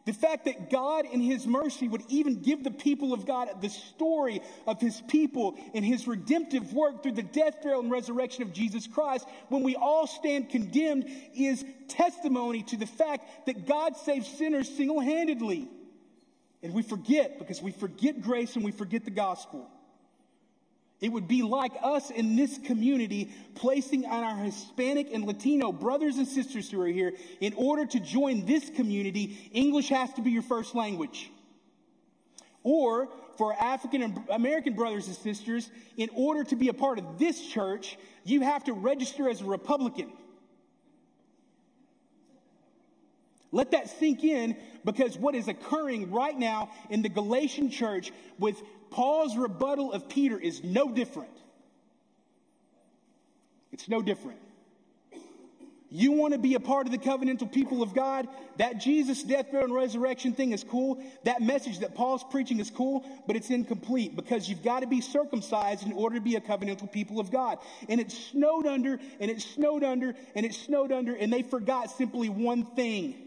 The 0.04 0.12
fact 0.12 0.44
that 0.44 0.70
God, 0.70 1.04
in 1.04 1.20
His 1.20 1.46
mercy, 1.46 1.88
would 1.88 2.02
even 2.08 2.42
give 2.42 2.62
the 2.62 2.70
people 2.70 3.12
of 3.12 3.26
God 3.26 3.48
the 3.60 3.70
story 3.70 4.40
of 4.66 4.80
His 4.80 5.00
people 5.08 5.56
and 5.74 5.84
His 5.84 6.06
redemptive 6.06 6.72
work 6.72 7.02
through 7.02 7.12
the 7.12 7.22
death, 7.22 7.60
burial, 7.62 7.80
and 7.80 7.90
resurrection 7.90 8.42
of 8.42 8.52
Jesus 8.52 8.86
Christ, 8.86 9.26
when 9.48 9.62
we 9.62 9.74
all 9.74 10.06
stand 10.06 10.50
condemned, 10.50 11.10
is 11.34 11.64
testimony 11.88 12.62
to 12.64 12.76
the 12.76 12.86
fact 12.86 13.46
that 13.46 13.66
God 13.66 13.96
saves 13.96 14.28
sinners 14.28 14.68
single 14.68 15.00
handedly. 15.00 15.68
And 16.66 16.74
we 16.74 16.82
forget 16.82 17.38
because 17.38 17.62
we 17.62 17.70
forget 17.70 18.20
grace 18.20 18.56
and 18.56 18.64
we 18.64 18.72
forget 18.72 19.04
the 19.04 19.12
gospel. 19.12 19.70
It 21.00 21.12
would 21.12 21.28
be 21.28 21.42
like 21.42 21.70
us 21.80 22.10
in 22.10 22.34
this 22.34 22.58
community 22.58 23.30
placing 23.54 24.04
on 24.04 24.24
our 24.24 24.36
Hispanic 24.42 25.14
and 25.14 25.24
Latino 25.24 25.70
brothers 25.70 26.16
and 26.16 26.26
sisters 26.26 26.68
who 26.68 26.80
are 26.80 26.88
here, 26.88 27.12
in 27.40 27.52
order 27.54 27.86
to 27.86 28.00
join 28.00 28.46
this 28.46 28.68
community, 28.68 29.48
English 29.52 29.90
has 29.90 30.12
to 30.14 30.22
be 30.22 30.32
your 30.32 30.42
first 30.42 30.74
language. 30.74 31.30
Or 32.64 33.10
for 33.38 33.54
African 33.54 34.24
American 34.28 34.74
brothers 34.74 35.06
and 35.06 35.14
sisters, 35.14 35.70
in 35.96 36.08
order 36.14 36.42
to 36.42 36.56
be 36.56 36.66
a 36.66 36.74
part 36.74 36.98
of 36.98 37.16
this 37.16 37.40
church, 37.46 37.96
you 38.24 38.40
have 38.40 38.64
to 38.64 38.72
register 38.72 39.28
as 39.28 39.40
a 39.40 39.44
Republican. 39.44 40.10
Let 43.52 43.70
that 43.72 43.88
sink 43.88 44.24
in 44.24 44.56
because 44.84 45.16
what 45.16 45.34
is 45.34 45.48
occurring 45.48 46.10
right 46.10 46.36
now 46.36 46.70
in 46.90 47.02
the 47.02 47.08
Galatian 47.08 47.70
church 47.70 48.12
with 48.38 48.60
Paul's 48.90 49.36
rebuttal 49.36 49.92
of 49.92 50.08
Peter 50.08 50.38
is 50.38 50.62
no 50.64 50.90
different. 50.90 51.30
It's 53.72 53.88
no 53.88 54.00
different. 54.02 54.38
You 55.88 56.12
want 56.12 56.32
to 56.32 56.38
be 56.38 56.54
a 56.54 56.60
part 56.60 56.86
of 56.86 56.92
the 56.92 56.98
covenantal 56.98 57.50
people 57.50 57.82
of 57.82 57.94
God? 57.94 58.26
That 58.56 58.78
Jesus 58.78 59.22
death, 59.22 59.52
burial, 59.52 59.66
and 59.66 59.74
resurrection 59.74 60.32
thing 60.32 60.52
is 60.52 60.64
cool. 60.64 61.02
That 61.24 61.42
message 61.42 61.78
that 61.78 61.94
Paul's 61.94 62.24
preaching 62.24 62.58
is 62.58 62.70
cool, 62.70 63.04
but 63.26 63.36
it's 63.36 63.50
incomplete 63.50 64.16
because 64.16 64.48
you've 64.48 64.64
got 64.64 64.80
to 64.80 64.88
be 64.88 65.00
circumcised 65.00 65.86
in 65.86 65.92
order 65.92 66.16
to 66.16 66.20
be 66.20 66.34
a 66.34 66.40
covenantal 66.40 66.90
people 66.90 67.20
of 67.20 67.30
God. 67.30 67.58
And 67.88 68.00
it 68.00 68.10
snowed 68.10 68.66
under, 68.66 68.98
and 69.20 69.30
it 69.30 69.40
snowed 69.40 69.84
under, 69.84 70.14
and 70.34 70.44
it 70.44 70.54
snowed 70.54 70.90
under, 70.90 71.14
and 71.14 71.32
they 71.32 71.42
forgot 71.42 71.90
simply 71.90 72.28
one 72.28 72.64
thing 72.64 73.25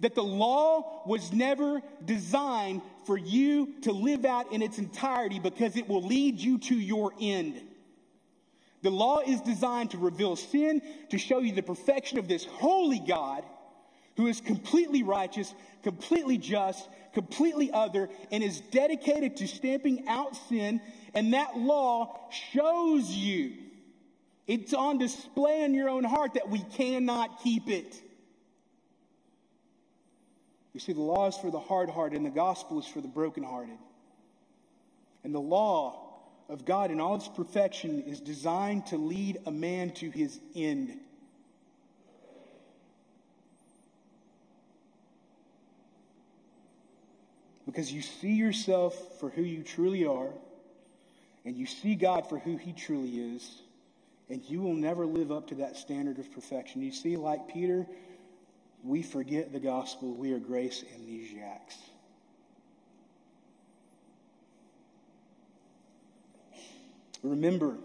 that 0.00 0.14
the 0.14 0.24
law 0.24 1.02
was 1.06 1.32
never 1.32 1.82
designed 2.04 2.82
for 3.06 3.16
you 3.16 3.74
to 3.82 3.92
live 3.92 4.24
out 4.24 4.52
in 4.52 4.62
its 4.62 4.78
entirety 4.78 5.38
because 5.38 5.76
it 5.76 5.88
will 5.88 6.02
lead 6.02 6.38
you 6.38 6.58
to 6.58 6.74
your 6.74 7.12
end. 7.20 7.60
The 8.82 8.90
law 8.90 9.20
is 9.20 9.40
designed 9.42 9.90
to 9.90 9.98
reveal 9.98 10.36
sin, 10.36 10.80
to 11.10 11.18
show 11.18 11.40
you 11.40 11.52
the 11.52 11.62
perfection 11.62 12.18
of 12.18 12.28
this 12.28 12.46
holy 12.46 12.98
God 12.98 13.44
who 14.16 14.26
is 14.26 14.40
completely 14.40 15.02
righteous, 15.02 15.54
completely 15.82 16.38
just, 16.38 16.88
completely 17.12 17.70
other, 17.70 18.08
and 18.30 18.42
is 18.42 18.60
dedicated 18.60 19.36
to 19.38 19.46
stamping 19.46 20.08
out 20.08 20.34
sin. 20.48 20.80
And 21.14 21.34
that 21.34 21.58
law 21.58 22.28
shows 22.52 23.10
you, 23.10 23.54
it's 24.46 24.74
on 24.74 24.98
display 24.98 25.62
in 25.62 25.74
your 25.74 25.88
own 25.88 26.04
heart 26.04 26.34
that 26.34 26.48
we 26.48 26.58
cannot 26.58 27.42
keep 27.42 27.68
it. 27.68 28.02
You 30.72 30.80
see, 30.80 30.92
the 30.92 31.00
law 31.00 31.26
is 31.26 31.36
for 31.36 31.50
the 31.50 31.58
hard 31.58 31.90
hearted, 31.90 32.16
and 32.16 32.24
the 32.24 32.30
gospel 32.30 32.78
is 32.78 32.86
for 32.86 33.00
the 33.00 33.08
brokenhearted. 33.08 33.76
And 35.24 35.34
the 35.34 35.40
law 35.40 36.06
of 36.48 36.64
God 36.64 36.90
in 36.90 37.00
all 37.00 37.16
its 37.16 37.28
perfection 37.28 38.02
is 38.02 38.20
designed 38.20 38.86
to 38.86 38.96
lead 38.96 39.38
a 39.46 39.50
man 39.50 39.90
to 39.92 40.10
his 40.10 40.40
end. 40.54 40.98
Because 47.66 47.92
you 47.92 48.02
see 48.02 48.32
yourself 48.32 48.96
for 49.20 49.30
who 49.30 49.42
you 49.42 49.62
truly 49.62 50.04
are, 50.04 50.30
and 51.44 51.56
you 51.56 51.66
see 51.66 51.94
God 51.94 52.28
for 52.28 52.38
who 52.38 52.56
he 52.56 52.72
truly 52.72 53.34
is, 53.34 53.62
and 54.28 54.42
you 54.48 54.60
will 54.60 54.74
never 54.74 55.06
live 55.06 55.30
up 55.30 55.48
to 55.48 55.56
that 55.56 55.76
standard 55.76 56.18
of 56.18 56.32
perfection. 56.32 56.82
You 56.82 56.92
see, 56.92 57.16
like 57.16 57.48
Peter, 57.48 57.86
we 58.84 59.02
forget 59.02 59.52
the 59.52 59.60
gospel. 59.60 60.14
We 60.14 60.32
are 60.32 60.38
grace 60.38 60.84
amnesiacs. 60.96 61.76
Remember, 67.22 67.76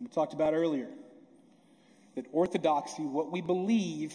we 0.00 0.08
talked 0.08 0.32
about 0.32 0.54
earlier, 0.54 0.88
that 2.16 2.26
orthodoxy, 2.32 3.02
what 3.02 3.30
we 3.30 3.40
believe, 3.40 4.14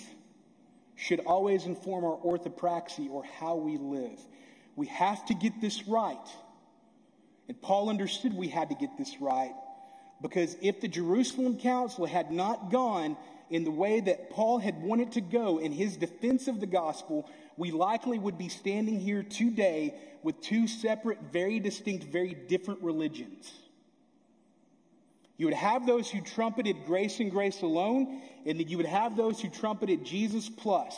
should 0.95 1.21
always 1.21 1.65
inform 1.65 2.03
our 2.03 2.17
orthopraxy 2.17 3.09
or 3.09 3.23
how 3.39 3.55
we 3.55 3.77
live. 3.77 4.19
We 4.75 4.87
have 4.87 5.25
to 5.27 5.33
get 5.33 5.61
this 5.61 5.87
right. 5.87 6.27
And 7.47 7.61
Paul 7.61 7.89
understood 7.89 8.33
we 8.33 8.47
had 8.47 8.69
to 8.69 8.75
get 8.75 8.97
this 8.97 9.21
right 9.21 9.53
because 10.21 10.55
if 10.61 10.81
the 10.81 10.87
Jerusalem 10.87 11.57
Council 11.59 12.05
had 12.05 12.31
not 12.31 12.71
gone 12.71 13.17
in 13.49 13.63
the 13.63 13.71
way 13.71 13.99
that 13.99 14.29
Paul 14.29 14.59
had 14.59 14.81
wanted 14.81 15.13
to 15.13 15.21
go 15.21 15.59
in 15.59 15.71
his 15.71 15.97
defense 15.97 16.47
of 16.47 16.59
the 16.59 16.65
gospel, 16.65 17.29
we 17.57 17.71
likely 17.71 18.19
would 18.19 18.37
be 18.37 18.49
standing 18.49 18.99
here 18.99 19.23
today 19.23 19.95
with 20.23 20.41
two 20.41 20.67
separate, 20.67 21.19
very 21.31 21.59
distinct, 21.59 22.05
very 22.05 22.33
different 22.33 22.81
religions. 22.81 23.51
You 25.37 25.47
would 25.47 25.55
have 25.55 25.85
those 25.85 26.09
who 26.09 26.21
trumpeted 26.21 26.77
grace 26.85 27.19
and 27.19 27.29
grace 27.29 27.61
alone, 27.61 28.21
and 28.45 28.59
then 28.59 28.67
you 28.67 28.77
would 28.77 28.85
have 28.85 29.17
those 29.17 29.41
who 29.41 29.49
trumpeted 29.49 30.05
Jesus 30.05 30.49
plus. 30.49 30.97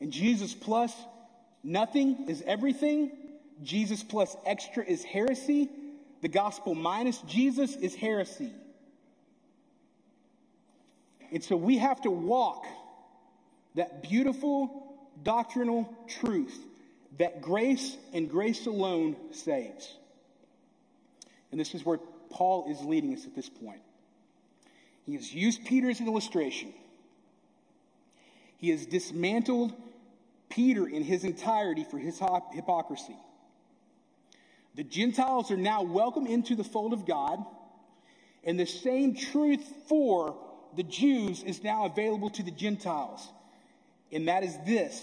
And 0.00 0.10
Jesus 0.10 0.54
plus 0.54 0.94
nothing 1.62 2.28
is 2.28 2.42
everything. 2.46 3.12
Jesus 3.62 4.02
plus 4.02 4.36
extra 4.44 4.84
is 4.84 5.04
heresy. 5.04 5.68
The 6.22 6.28
gospel 6.28 6.74
minus 6.74 7.18
Jesus 7.18 7.76
is 7.76 7.94
heresy. 7.94 8.52
And 11.32 11.42
so 11.42 11.56
we 11.56 11.78
have 11.78 12.00
to 12.02 12.10
walk 12.10 12.66
that 13.74 14.02
beautiful 14.02 14.94
doctrinal 15.22 15.92
truth 16.20 16.58
that 17.18 17.40
grace 17.40 17.96
and 18.12 18.30
grace 18.30 18.66
alone 18.66 19.16
saves. 19.32 19.96
And 21.50 21.60
this 21.60 21.74
is 21.74 21.84
where 21.84 21.98
Paul 22.30 22.70
is 22.70 22.80
leading 22.82 23.14
us 23.14 23.24
at 23.24 23.34
this 23.34 23.48
point. 23.48 23.80
He 25.04 25.14
has 25.14 25.34
used 25.34 25.64
Peter 25.64 25.90
as 25.90 26.00
an 26.00 26.06
illustration. 26.06 26.72
He 28.58 28.70
has 28.70 28.86
dismantled 28.86 29.72
Peter 30.48 30.86
in 30.86 31.02
his 31.02 31.24
entirety 31.24 31.84
for 31.90 31.98
his 31.98 32.20
hypocrisy. 32.52 33.16
The 34.74 34.84
Gentiles 34.84 35.50
are 35.50 35.56
now 35.56 35.82
welcome 35.82 36.26
into 36.26 36.56
the 36.56 36.64
fold 36.64 36.92
of 36.92 37.06
God, 37.06 37.44
and 38.44 38.58
the 38.58 38.66
same 38.66 39.14
truth 39.14 39.62
for 39.88 40.36
the 40.76 40.82
Jews 40.82 41.42
is 41.42 41.62
now 41.62 41.84
available 41.84 42.30
to 42.30 42.42
the 42.42 42.50
Gentiles. 42.50 43.28
And 44.10 44.28
that 44.28 44.42
is 44.42 44.56
this. 44.66 45.02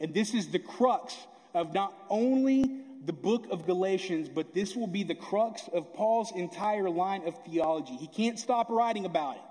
And 0.00 0.14
this 0.14 0.34
is 0.34 0.48
the 0.48 0.58
crux 0.58 1.16
of 1.54 1.74
not 1.74 1.92
only 2.08 2.82
the 3.04 3.12
book 3.12 3.46
of 3.50 3.66
Galatians, 3.66 4.28
but 4.28 4.54
this 4.54 4.76
will 4.76 4.86
be 4.86 5.02
the 5.02 5.14
crux 5.14 5.68
of 5.72 5.92
Paul's 5.94 6.32
entire 6.34 6.90
line 6.90 7.26
of 7.26 7.36
theology. 7.44 7.94
He 7.94 8.06
can't 8.06 8.38
stop 8.38 8.70
writing 8.70 9.04
about 9.04 9.36
it. 9.36 9.42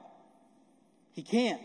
He 1.14 1.22
can't. 1.22 1.62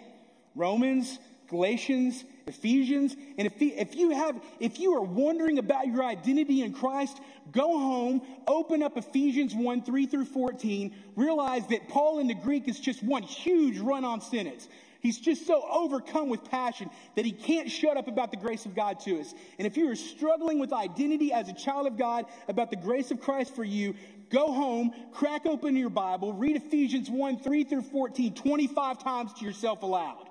Romans, 0.54 1.18
Galatians, 1.52 2.24
Ephesians, 2.46 3.14
and 3.36 3.46
if, 3.46 3.60
if 3.60 3.94
you 3.94 4.10
have, 4.10 4.42
if 4.58 4.80
you 4.80 4.96
are 4.96 5.02
wondering 5.02 5.58
about 5.58 5.86
your 5.86 6.02
identity 6.02 6.62
in 6.62 6.72
Christ, 6.72 7.20
go 7.52 7.78
home, 7.78 8.22
open 8.48 8.82
up 8.82 8.96
Ephesians 8.96 9.54
1, 9.54 9.82
3 9.82 10.06
through 10.06 10.24
14, 10.24 10.94
realize 11.14 11.66
that 11.66 11.90
Paul 11.90 12.20
in 12.20 12.26
the 12.26 12.34
Greek 12.34 12.68
is 12.68 12.80
just 12.80 13.02
one 13.02 13.22
huge 13.22 13.78
run-on 13.78 14.22
sentence. 14.22 14.66
He's 15.00 15.18
just 15.18 15.46
so 15.46 15.62
overcome 15.70 16.30
with 16.30 16.42
passion 16.44 16.88
that 17.16 17.26
he 17.26 17.32
can't 17.32 17.70
shut 17.70 17.98
up 17.98 18.08
about 18.08 18.30
the 18.30 18.38
grace 18.38 18.64
of 18.64 18.74
God 18.74 18.98
to 19.00 19.20
us. 19.20 19.34
And 19.58 19.66
if 19.66 19.76
you 19.76 19.90
are 19.90 19.96
struggling 19.96 20.58
with 20.58 20.72
identity 20.72 21.34
as 21.34 21.50
a 21.50 21.52
child 21.52 21.86
of 21.86 21.98
God, 21.98 22.24
about 22.48 22.70
the 22.70 22.76
grace 22.76 23.10
of 23.10 23.20
Christ 23.20 23.54
for 23.54 23.64
you, 23.64 23.94
go 24.30 24.54
home, 24.54 24.92
crack 25.12 25.44
open 25.44 25.76
your 25.76 25.90
Bible, 25.90 26.32
read 26.32 26.56
Ephesians 26.56 27.10
1, 27.10 27.40
3 27.40 27.64
through 27.64 27.82
14, 27.82 28.32
25 28.32 29.04
times 29.04 29.34
to 29.34 29.44
yourself 29.44 29.82
aloud. 29.82 30.28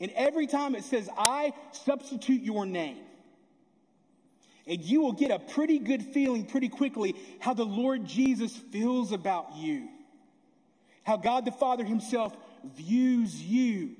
And 0.00 0.10
every 0.12 0.46
time 0.46 0.74
it 0.74 0.84
says, 0.84 1.08
I 1.16 1.52
substitute 1.72 2.42
your 2.42 2.64
name. 2.64 2.98
And 4.66 4.82
you 4.82 5.00
will 5.00 5.12
get 5.12 5.30
a 5.30 5.38
pretty 5.38 5.78
good 5.78 6.02
feeling 6.02 6.46
pretty 6.46 6.68
quickly 6.68 7.14
how 7.40 7.54
the 7.54 7.64
Lord 7.64 8.06
Jesus 8.06 8.56
feels 8.56 9.12
about 9.12 9.56
you. 9.56 9.88
How 11.02 11.16
God 11.16 11.44
the 11.44 11.52
Father 11.52 11.84
Himself 11.84 12.36
views 12.76 13.42
you 13.42 13.96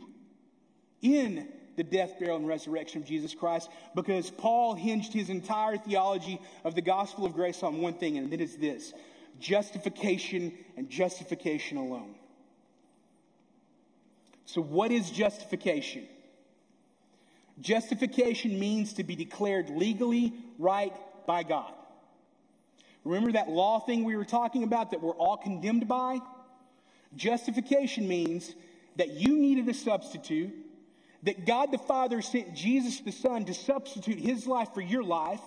in 1.03 1.49
the 1.77 1.83
death, 1.83 2.19
burial, 2.19 2.37
and 2.37 2.47
resurrection 2.47 3.01
of 3.01 3.09
Jesus 3.09 3.35
Christ 3.35 3.71
because 3.95 4.31
Paul 4.31 4.75
hinged 4.75 5.15
his 5.15 5.31
entire 5.31 5.79
theology 5.79 6.41
of 6.63 6.75
the 6.75 6.83
gospel 6.83 7.25
of 7.25 7.33
grace 7.33 7.63
on 7.63 7.81
one 7.81 7.95
thing, 7.95 8.19
and 8.19 8.33
it 8.33 8.41
is 8.41 8.57
this 8.57 8.93
justification 9.39 10.53
and 10.77 10.91
justification 10.91 11.79
alone. 11.79 12.15
So, 14.53 14.61
what 14.61 14.91
is 14.91 15.09
justification? 15.13 16.09
Justification 17.61 18.59
means 18.59 18.95
to 18.95 19.05
be 19.05 19.15
declared 19.15 19.71
legally 19.71 20.33
right 20.59 20.93
by 21.25 21.45
God. 21.45 21.73
Remember 23.05 23.31
that 23.33 23.49
law 23.49 23.79
thing 23.79 24.03
we 24.03 24.17
were 24.17 24.25
talking 24.25 24.65
about 24.65 24.91
that 24.91 25.01
we're 25.01 25.15
all 25.15 25.37
condemned 25.37 25.87
by? 25.87 26.19
Justification 27.15 28.09
means 28.09 28.53
that 28.97 29.11
you 29.11 29.39
needed 29.39 29.69
a 29.69 29.75
substitute, 29.75 30.53
that 31.23 31.47
God 31.47 31.71
the 31.71 31.79
Father 31.79 32.21
sent 32.21 32.53
Jesus 32.53 32.99
the 32.99 33.13
Son 33.13 33.45
to 33.45 33.55
substitute 33.55 34.19
his 34.19 34.49
life 34.49 34.75
for 34.75 34.81
your 34.81 35.05
life, 35.05 35.41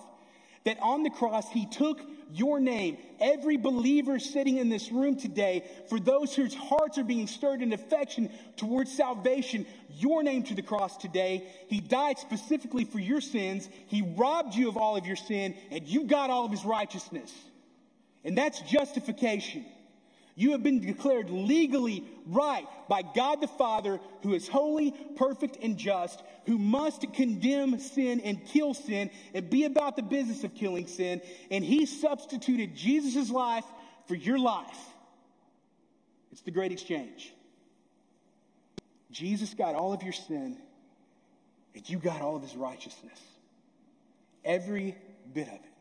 that 0.65 0.77
on 0.81 1.03
the 1.03 1.09
cross 1.09 1.49
he 1.49 1.65
took 1.65 2.01
your 2.31 2.59
name, 2.59 2.97
every 3.19 3.57
believer 3.57 4.17
sitting 4.17 4.57
in 4.57 4.69
this 4.69 4.91
room 4.91 5.15
today, 5.15 5.63
for 5.87 5.99
those 5.99 6.33
whose 6.33 6.55
hearts 6.55 6.97
are 6.97 7.03
being 7.03 7.27
stirred 7.27 7.61
in 7.61 7.73
affection 7.73 8.29
towards 8.57 8.91
salvation, 8.91 9.65
your 9.89 10.23
name 10.23 10.43
to 10.43 10.55
the 10.55 10.61
cross 10.61 10.97
today. 10.97 11.47
He 11.67 11.79
died 11.79 12.17
specifically 12.17 12.85
for 12.85 12.99
your 12.99 13.21
sins. 13.21 13.69
He 13.87 14.01
robbed 14.01 14.55
you 14.55 14.67
of 14.67 14.77
all 14.77 14.97
of 14.97 15.05
your 15.05 15.15
sin, 15.15 15.55
and 15.69 15.87
you 15.87 16.05
got 16.05 16.29
all 16.29 16.45
of 16.45 16.51
his 16.51 16.65
righteousness. 16.65 17.31
And 18.23 18.37
that's 18.37 18.59
justification. 18.61 19.65
You 20.35 20.53
have 20.53 20.63
been 20.63 20.79
declared 20.79 21.29
legally 21.29 22.03
right 22.25 22.65
by 22.89 23.03
God 23.03 23.39
the 23.39 23.47
Father, 23.47 23.99
who 24.23 24.33
is 24.33 24.47
holy, 24.47 24.91
perfect, 25.15 25.57
and 25.61 25.77
just, 25.77 26.23
who 26.47 26.57
must 26.57 27.05
condemn 27.13 27.77
sin 27.77 28.19
and 28.21 28.43
kill 28.45 28.73
sin 28.73 29.11
and 29.33 29.49
be 29.49 29.65
about 29.65 29.95
the 29.95 30.01
business 30.01 30.43
of 30.43 30.55
killing 30.55 30.87
sin. 30.87 31.21
And 31.51 31.63
He 31.63 31.85
substituted 31.85 32.75
Jesus' 32.75 33.29
life 33.29 33.65
for 34.07 34.15
your 34.15 34.39
life. 34.39 34.79
It's 36.31 36.41
the 36.41 36.51
great 36.51 36.71
exchange. 36.71 37.31
Jesus 39.11 39.53
got 39.53 39.75
all 39.75 39.93
of 39.93 40.01
your 40.01 40.13
sin, 40.13 40.57
and 41.75 41.87
you 41.87 41.99
got 41.99 42.21
all 42.21 42.35
of 42.35 42.41
His 42.41 42.55
righteousness. 42.55 43.19
Every 44.43 44.97
bit 45.31 45.47
of 45.47 45.53
it. 45.53 45.72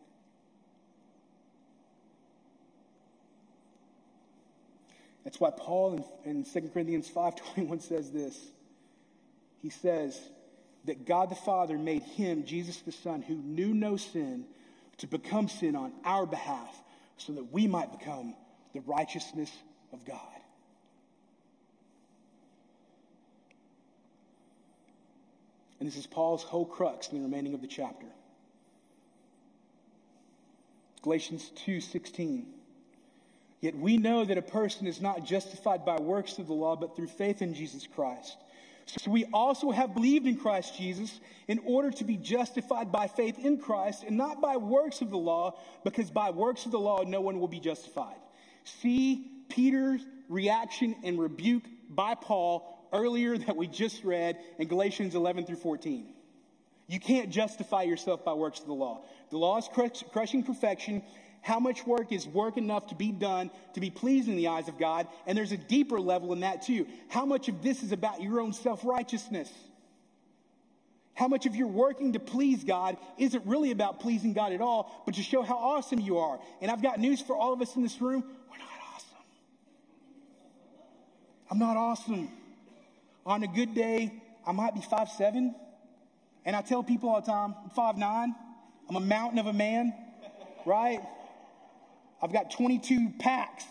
That's 5.24 5.38
why 5.38 5.50
Paul 5.56 6.04
in, 6.24 6.30
in 6.30 6.44
2 6.44 6.70
Corinthians 6.72 7.08
5.21 7.08 7.82
says 7.82 8.10
this. 8.10 8.38
He 9.60 9.70
says 9.70 10.20
that 10.84 11.06
God 11.06 11.30
the 11.30 11.36
Father 11.36 11.78
made 11.78 12.02
him, 12.02 12.44
Jesus 12.44 12.78
the 12.78 12.92
Son, 12.92 13.22
who 13.22 13.36
knew 13.36 13.72
no 13.72 13.96
sin, 13.96 14.44
to 14.98 15.06
become 15.06 15.48
sin 15.48 15.76
on 15.76 15.92
our 16.04 16.26
behalf 16.26 16.76
so 17.16 17.32
that 17.32 17.52
we 17.52 17.66
might 17.66 17.96
become 17.96 18.34
the 18.72 18.80
righteousness 18.80 19.50
of 19.92 20.04
God. 20.04 20.18
And 25.78 25.88
this 25.88 25.96
is 25.96 26.06
Paul's 26.06 26.44
whole 26.44 26.64
crux 26.64 27.08
in 27.08 27.18
the 27.18 27.24
remaining 27.24 27.54
of 27.54 27.60
the 27.60 27.66
chapter. 27.66 28.06
Galatians 31.02 31.50
2:16 31.66 32.46
Yet 33.62 33.76
we 33.76 33.96
know 33.96 34.24
that 34.24 34.36
a 34.36 34.42
person 34.42 34.86
is 34.88 35.00
not 35.00 35.24
justified 35.24 35.86
by 35.86 35.96
works 35.96 36.38
of 36.38 36.48
the 36.48 36.52
law, 36.52 36.76
but 36.76 36.94
through 36.94 37.06
faith 37.06 37.40
in 37.40 37.54
Jesus 37.54 37.86
Christ. 37.86 38.36
So 38.86 39.10
we 39.10 39.24
also 39.32 39.70
have 39.70 39.94
believed 39.94 40.26
in 40.26 40.36
Christ 40.36 40.76
Jesus 40.76 41.20
in 41.46 41.60
order 41.64 41.92
to 41.92 42.04
be 42.04 42.16
justified 42.16 42.90
by 42.90 43.06
faith 43.06 43.38
in 43.38 43.58
Christ 43.58 44.02
and 44.02 44.16
not 44.16 44.40
by 44.40 44.56
works 44.56 45.00
of 45.00 45.10
the 45.10 45.16
law, 45.16 45.56
because 45.84 46.10
by 46.10 46.30
works 46.30 46.66
of 46.66 46.72
the 46.72 46.80
law 46.80 47.04
no 47.04 47.20
one 47.20 47.38
will 47.38 47.48
be 47.48 47.60
justified. 47.60 48.16
See 48.64 49.30
Peter's 49.48 50.04
reaction 50.28 50.96
and 51.04 51.18
rebuke 51.18 51.62
by 51.88 52.16
Paul 52.16 52.68
earlier 52.92 53.38
that 53.38 53.56
we 53.56 53.68
just 53.68 54.02
read 54.02 54.38
in 54.58 54.66
Galatians 54.66 55.14
11 55.14 55.46
through 55.46 55.56
14. 55.56 56.12
You 56.88 56.98
can't 56.98 57.30
justify 57.30 57.82
yourself 57.82 58.24
by 58.24 58.32
works 58.32 58.58
of 58.58 58.66
the 58.66 58.74
law. 58.74 59.04
The 59.30 59.38
law 59.38 59.56
is 59.56 59.68
crushing 60.12 60.42
perfection, 60.42 61.02
how 61.42 61.58
much 61.58 61.84
work 61.84 62.12
is 62.12 62.26
work 62.26 62.56
enough 62.56 62.86
to 62.86 62.94
be 62.94 63.10
done 63.10 63.50
to 63.74 63.80
be 63.80 63.90
pleased 63.90 64.28
in 64.28 64.36
the 64.36 64.46
eyes 64.48 64.68
of 64.68 64.78
God? 64.78 65.08
And 65.26 65.36
there's 65.36 65.50
a 65.52 65.56
deeper 65.56 66.00
level 66.00 66.32
in 66.32 66.40
that 66.40 66.62
too. 66.62 66.86
How 67.08 67.26
much 67.26 67.48
of 67.48 67.62
this 67.62 67.82
is 67.82 67.90
about 67.90 68.22
your 68.22 68.40
own 68.40 68.52
self 68.52 68.84
righteousness? 68.84 69.52
How 71.14 71.28
much 71.28 71.44
of 71.44 71.54
your 71.54 71.66
working 71.66 72.14
to 72.14 72.20
please 72.20 72.64
God 72.64 72.96
isn't 73.18 73.44
really 73.44 73.70
about 73.72 74.00
pleasing 74.00 74.32
God 74.32 74.52
at 74.52 74.62
all, 74.62 75.02
but 75.04 75.16
to 75.16 75.22
show 75.22 75.42
how 75.42 75.56
awesome 75.56 75.98
you 75.98 76.18
are? 76.18 76.38
And 76.62 76.70
I've 76.70 76.82
got 76.82 76.98
news 76.98 77.20
for 77.20 77.36
all 77.36 77.52
of 77.52 77.60
us 77.60 77.76
in 77.76 77.82
this 77.82 78.00
room 78.00 78.24
we're 78.50 78.58
not 78.58 78.68
awesome. 78.94 79.18
I'm 81.50 81.58
not 81.58 81.76
awesome. 81.76 82.30
On 83.26 83.42
a 83.42 83.48
good 83.48 83.74
day, 83.74 84.14
I 84.46 84.52
might 84.52 84.74
be 84.74 84.80
five 84.80 85.08
seven, 85.08 85.54
And 86.44 86.54
I 86.54 86.62
tell 86.62 86.84
people 86.84 87.10
all 87.10 87.20
the 87.20 87.26
time, 87.26 87.54
I'm 87.64 87.70
five 87.70 87.98
nine. 87.98 88.34
I'm 88.88 88.96
a 88.96 89.00
mountain 89.00 89.38
of 89.38 89.46
a 89.46 89.52
man, 89.52 89.92
right? 90.66 91.00
I've 92.22 92.32
got 92.32 92.50
22 92.52 93.14
packs 93.18 93.64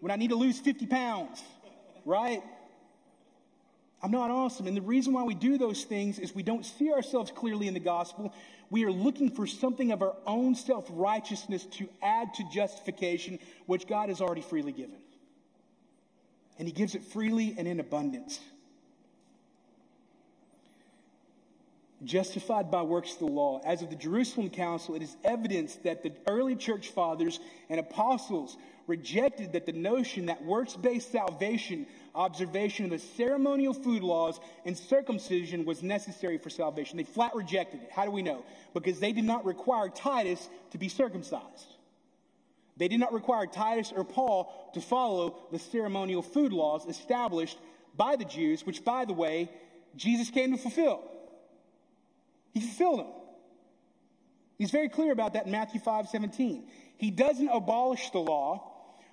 when 0.00 0.10
I 0.10 0.16
need 0.16 0.30
to 0.30 0.36
lose 0.36 0.58
50 0.58 0.86
pounds, 0.86 1.42
right? 2.04 2.42
I'm 4.02 4.10
not 4.10 4.30
awesome. 4.30 4.66
And 4.66 4.76
the 4.76 4.82
reason 4.82 5.12
why 5.12 5.22
we 5.22 5.34
do 5.34 5.58
those 5.58 5.84
things 5.84 6.18
is 6.18 6.34
we 6.34 6.42
don't 6.42 6.64
see 6.64 6.92
ourselves 6.92 7.30
clearly 7.30 7.68
in 7.68 7.74
the 7.74 7.80
gospel. 7.80 8.34
We 8.70 8.84
are 8.84 8.90
looking 8.90 9.30
for 9.30 9.46
something 9.46 9.92
of 9.92 10.02
our 10.02 10.16
own 10.26 10.54
self 10.54 10.86
righteousness 10.90 11.66
to 11.72 11.88
add 12.02 12.34
to 12.34 12.44
justification, 12.50 13.38
which 13.66 13.86
God 13.86 14.08
has 14.08 14.20
already 14.20 14.40
freely 14.40 14.72
given. 14.72 14.96
And 16.58 16.66
He 16.66 16.72
gives 16.72 16.94
it 16.94 17.04
freely 17.04 17.54
and 17.56 17.68
in 17.68 17.78
abundance. 17.78 18.40
Justified 22.04 22.70
by 22.70 22.82
works 22.82 23.12
of 23.12 23.18
the 23.20 23.26
law. 23.26 23.60
As 23.64 23.82
of 23.82 23.90
the 23.90 23.96
Jerusalem 23.96 24.50
Council, 24.50 24.94
it 24.94 25.02
is 25.02 25.16
evidence 25.24 25.76
that 25.84 26.02
the 26.02 26.12
early 26.26 26.56
church 26.56 26.88
fathers 26.88 27.40
and 27.68 27.78
apostles 27.78 28.56
rejected 28.86 29.52
that 29.52 29.66
the 29.66 29.72
notion 29.72 30.26
that 30.26 30.44
works 30.44 30.74
based 30.74 31.12
salvation, 31.12 31.86
observation 32.14 32.86
of 32.86 32.90
the 32.90 32.98
ceremonial 32.98 33.72
food 33.72 34.02
laws, 34.02 34.40
and 34.64 34.76
circumcision 34.76 35.64
was 35.64 35.82
necessary 35.82 36.38
for 36.38 36.50
salvation. 36.50 36.96
They 36.96 37.04
flat 37.04 37.34
rejected 37.34 37.82
it. 37.82 37.90
How 37.90 38.04
do 38.04 38.10
we 38.10 38.22
know? 38.22 38.44
Because 38.74 38.98
they 38.98 39.12
did 39.12 39.24
not 39.24 39.44
require 39.44 39.88
Titus 39.88 40.48
to 40.72 40.78
be 40.78 40.88
circumcised. 40.88 41.66
They 42.76 42.88
did 42.88 43.00
not 43.00 43.12
require 43.12 43.46
Titus 43.46 43.92
or 43.94 44.04
Paul 44.04 44.70
to 44.74 44.80
follow 44.80 45.36
the 45.52 45.58
ceremonial 45.58 46.22
food 46.22 46.52
laws 46.52 46.86
established 46.86 47.58
by 47.96 48.16
the 48.16 48.24
Jews, 48.24 48.66
which, 48.66 48.84
by 48.84 49.04
the 49.04 49.12
way, 49.12 49.50
Jesus 49.94 50.30
came 50.30 50.52
to 50.52 50.58
fulfill. 50.58 51.02
He 52.52 52.60
fulfilled 52.60 53.00
them. 53.00 53.12
He's 54.58 54.70
very 54.70 54.88
clear 54.88 55.12
about 55.12 55.34
that 55.34 55.46
in 55.46 55.52
Matthew 55.52 55.80
5 55.80 56.08
17. 56.08 56.68
He 56.96 57.10
doesn't 57.10 57.48
abolish 57.48 58.10
the 58.10 58.20
law. 58.20 58.68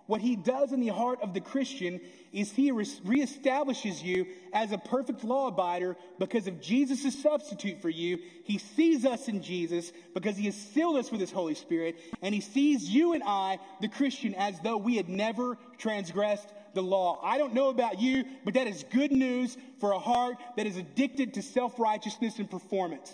What 0.06 0.22
he 0.22 0.36
does 0.36 0.72
in 0.72 0.80
the 0.80 0.88
heart 0.88 1.20
of 1.22 1.36
the 1.36 1.40
Christian 1.40 2.02
is 2.32 2.52
he 2.52 2.72
reestablishes 2.72 4.04
you 4.04 4.26
as 4.54 4.72
a 4.72 4.80
perfect 4.80 5.24
law 5.24 5.52
abider 5.52 5.96
because 6.18 6.48
of 6.48 6.60
Jesus' 6.62 7.22
substitute 7.22 7.80
for 7.80 7.90
you. 7.90 8.18
He 8.44 8.58
sees 8.58 9.06
us 9.06 9.28
in 9.28 9.44
Jesus 9.44 9.92
because 10.16 10.36
he 10.36 10.46
has 10.46 10.56
sealed 10.56 10.98
us 10.98 11.12
with 11.12 11.22
his 11.22 11.32
Holy 11.32 11.54
Spirit, 11.54 12.00
and 12.24 12.34
he 12.34 12.42
sees 12.42 12.90
you 12.90 13.14
and 13.14 13.22
I, 13.24 13.60
the 13.82 13.88
Christian, 13.88 14.34
as 14.34 14.60
though 14.62 14.78
we 14.78 14.96
had 14.96 15.10
never 15.10 15.60
transgressed 15.78 16.50
the 16.74 16.82
law. 16.82 17.20
I 17.24 17.38
don't 17.38 17.54
know 17.54 17.70
about 17.70 18.00
you, 18.00 18.26
but 18.46 18.56
that 18.56 18.66
is 18.66 18.84
good 18.90 19.12
news 19.12 19.58
for 19.80 19.92
a 19.92 20.00
heart 20.00 20.38
that 20.58 20.66
is 20.66 20.78
addicted 20.78 21.36
to 21.36 21.44
self 21.44 21.80
righteousness 21.80 22.40
and 22.40 22.50
performance. 22.50 23.14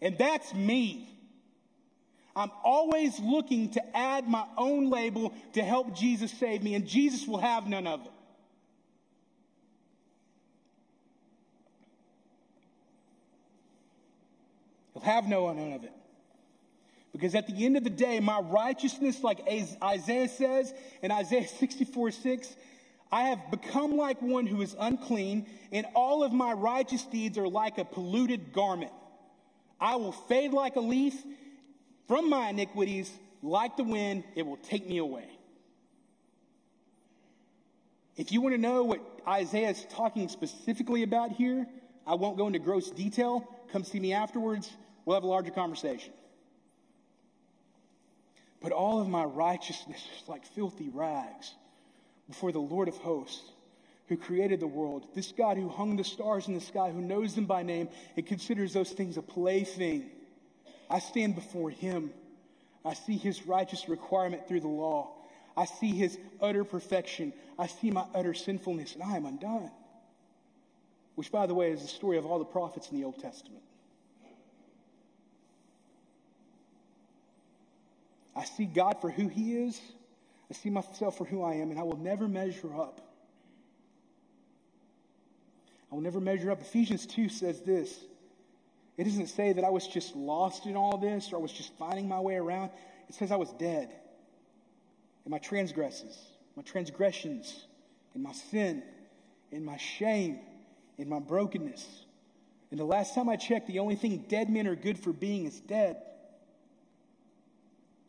And 0.00 0.18
that's 0.18 0.52
me. 0.54 1.08
I'm 2.34 2.50
always 2.62 3.18
looking 3.18 3.70
to 3.70 3.96
add 3.96 4.28
my 4.28 4.44
own 4.58 4.90
label 4.90 5.32
to 5.54 5.62
help 5.62 5.96
Jesus 5.96 6.30
save 6.32 6.62
me, 6.62 6.74
and 6.74 6.86
Jesus 6.86 7.26
will 7.26 7.38
have 7.38 7.66
none 7.66 7.86
of 7.86 8.04
it. 8.04 8.12
He'll 14.92 15.02
have 15.02 15.26
no 15.26 15.50
none 15.52 15.72
of 15.72 15.84
it. 15.84 15.92
Because 17.12 17.34
at 17.34 17.46
the 17.46 17.64
end 17.64 17.78
of 17.78 17.84
the 17.84 17.90
day, 17.90 18.20
my 18.20 18.40
righteousness, 18.40 19.22
like 19.22 19.40
Isaiah 19.82 20.28
says 20.28 20.74
in 21.02 21.10
Isaiah 21.10 21.48
64 21.48 22.10
6, 22.10 22.56
I 23.10 23.22
have 23.28 23.50
become 23.50 23.96
like 23.96 24.20
one 24.20 24.46
who 24.46 24.60
is 24.60 24.76
unclean, 24.78 25.46
and 25.72 25.86
all 25.94 26.22
of 26.22 26.32
my 26.32 26.52
righteous 26.52 27.04
deeds 27.04 27.38
are 27.38 27.48
like 27.48 27.78
a 27.78 27.84
polluted 27.86 28.52
garment. 28.52 28.92
I 29.80 29.96
will 29.96 30.12
fade 30.12 30.52
like 30.52 30.76
a 30.76 30.80
leaf 30.80 31.14
from 32.08 32.30
my 32.30 32.50
iniquities, 32.50 33.10
like 33.42 33.76
the 33.76 33.84
wind, 33.84 34.24
it 34.34 34.46
will 34.46 34.56
take 34.56 34.88
me 34.88 34.98
away. 34.98 35.28
If 38.16 38.32
you 38.32 38.40
want 38.40 38.54
to 38.54 38.60
know 38.60 38.84
what 38.84 39.00
Isaiah 39.28 39.70
is 39.70 39.84
talking 39.90 40.28
specifically 40.28 41.02
about 41.02 41.32
here, 41.32 41.66
I 42.06 42.14
won't 42.14 42.38
go 42.38 42.46
into 42.46 42.58
gross 42.58 42.90
detail. 42.90 43.46
Come 43.72 43.84
see 43.84 44.00
me 44.00 44.12
afterwards. 44.12 44.70
We'll 45.04 45.16
have 45.16 45.24
a 45.24 45.28
larger 45.28 45.50
conversation. 45.50 46.12
But 48.62 48.72
all 48.72 49.00
of 49.00 49.08
my 49.08 49.24
righteousness 49.24 50.02
is 50.20 50.28
like 50.28 50.46
filthy 50.46 50.88
rags 50.88 51.52
before 52.28 52.52
the 52.52 52.58
Lord 52.58 52.88
of 52.88 52.96
hosts 52.96 53.42
who 54.08 54.16
created 54.16 54.60
the 54.60 54.66
world, 54.66 55.06
this 55.14 55.32
God 55.32 55.56
who 55.56 55.68
hung 55.68 55.96
the 55.96 56.04
stars 56.04 56.46
in 56.48 56.54
the 56.54 56.60
sky, 56.60 56.90
who 56.90 57.00
knows 57.00 57.34
them 57.34 57.46
by 57.46 57.62
name 57.62 57.88
and 58.16 58.24
considers 58.26 58.72
those 58.72 58.90
things 58.90 59.16
a 59.16 59.22
plaything. 59.22 60.10
I 60.88 61.00
stand 61.00 61.34
before 61.34 61.70
him. 61.70 62.12
I 62.84 62.94
see 62.94 63.16
his 63.16 63.46
righteous 63.46 63.88
requirement 63.88 64.46
through 64.46 64.60
the 64.60 64.68
law. 64.68 65.10
I 65.56 65.64
see 65.64 65.90
his 65.90 66.16
utter 66.40 66.62
perfection. 66.62 67.32
I 67.58 67.66
see 67.66 67.90
my 67.90 68.04
utter 68.14 68.34
sinfulness, 68.34 68.94
and 68.94 69.02
I 69.02 69.16
am 69.16 69.26
undone. 69.26 69.70
Which, 71.16 71.32
by 71.32 71.46
the 71.46 71.54
way, 71.54 71.72
is 71.72 71.82
the 71.82 71.88
story 71.88 72.18
of 72.18 72.26
all 72.26 72.38
the 72.38 72.44
prophets 72.44 72.90
in 72.90 72.98
the 72.98 73.04
Old 73.04 73.18
Testament. 73.18 73.62
I 78.36 78.44
see 78.44 78.66
God 78.66 79.00
for 79.00 79.10
who 79.10 79.28
he 79.28 79.56
is. 79.56 79.80
I 80.50 80.54
see 80.54 80.68
myself 80.68 81.16
for 81.16 81.24
who 81.24 81.42
I 81.42 81.54
am, 81.54 81.70
and 81.70 81.80
I 81.80 81.82
will 81.82 81.96
never 81.96 82.28
measure 82.28 82.76
up. 82.78 83.00
Will 85.96 86.02
never 86.02 86.20
measure 86.20 86.50
up. 86.50 86.60
Ephesians 86.60 87.06
2 87.06 87.30
says 87.30 87.62
this 87.62 87.98
it 88.98 89.04
doesn't 89.04 89.28
say 89.28 89.54
that 89.54 89.64
I 89.64 89.70
was 89.70 89.88
just 89.88 90.14
lost 90.14 90.66
in 90.66 90.76
all 90.76 90.98
this 90.98 91.32
or 91.32 91.36
I 91.36 91.38
was 91.38 91.52
just 91.52 91.72
finding 91.78 92.06
my 92.06 92.20
way 92.20 92.34
around. 92.34 92.70
It 93.08 93.14
says 93.14 93.32
I 93.32 93.36
was 93.36 93.50
dead 93.54 93.88
in 95.24 95.30
my 95.30 95.38
transgressions, 95.38 96.14
my 96.54 96.62
transgressions, 96.62 97.64
in 98.14 98.22
my 98.22 98.32
sin, 98.32 98.82
in 99.50 99.64
my 99.64 99.78
shame, 99.78 100.40
in 100.98 101.08
my 101.08 101.18
brokenness. 101.18 101.86
And 102.70 102.78
the 102.78 102.84
last 102.84 103.14
time 103.14 103.30
I 103.30 103.36
checked, 103.36 103.66
the 103.66 103.78
only 103.78 103.96
thing 103.96 104.22
dead 104.28 104.50
men 104.50 104.66
are 104.66 104.76
good 104.76 104.98
for 104.98 105.14
being 105.14 105.46
is 105.46 105.60
dead. 105.60 105.96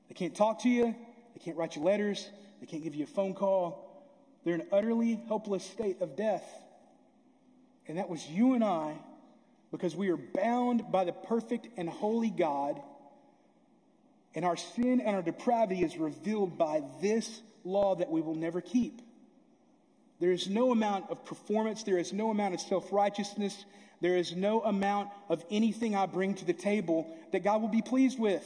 They 0.09 0.13
can't 0.13 0.35
talk 0.35 0.63
to 0.63 0.69
you, 0.69 0.93
they 1.35 1.39
can't 1.39 1.55
write 1.55 1.77
you 1.77 1.83
letters, 1.83 2.29
they 2.59 2.65
can't 2.65 2.83
give 2.83 2.95
you 2.95 3.05
a 3.05 3.07
phone 3.07 3.33
call. 3.33 4.05
They're 4.43 4.55
in 4.55 4.61
an 4.61 4.67
utterly 4.73 5.21
hopeless 5.29 5.63
state 5.63 6.01
of 6.01 6.17
death. 6.17 6.43
And 7.87 7.97
that 7.97 8.09
was 8.09 8.27
you 8.27 8.53
and 8.53 8.63
I 8.63 8.95
because 9.71 9.95
we 9.95 10.09
are 10.09 10.17
bound 10.17 10.91
by 10.91 11.05
the 11.05 11.11
perfect 11.11 11.67
and 11.77 11.89
holy 11.89 12.29
God, 12.29 12.81
and 14.33 14.45
our 14.45 14.55
sin 14.57 15.01
and 15.01 15.15
our 15.15 15.21
depravity 15.21 15.83
is 15.83 15.97
revealed 15.97 16.57
by 16.57 16.83
this 17.01 17.41
law 17.63 17.95
that 17.95 18.09
we 18.09 18.21
will 18.21 18.35
never 18.35 18.61
keep. 18.61 19.01
There 20.19 20.31
is 20.31 20.49
no 20.49 20.71
amount 20.71 21.11
of 21.11 21.25
performance, 21.25 21.83
there 21.83 21.97
is 21.97 22.13
no 22.13 22.31
amount 22.31 22.53
of 22.53 22.61
self 22.61 22.91
righteousness, 22.91 23.65
there 24.01 24.15
is 24.17 24.35
no 24.35 24.61
amount 24.61 25.09
of 25.29 25.43
anything 25.51 25.95
I 25.95 26.05
bring 26.05 26.35
to 26.35 26.45
the 26.45 26.53
table 26.53 27.07
that 27.31 27.43
God 27.43 27.61
will 27.61 27.69
be 27.69 27.81
pleased 27.81 28.19
with. 28.19 28.45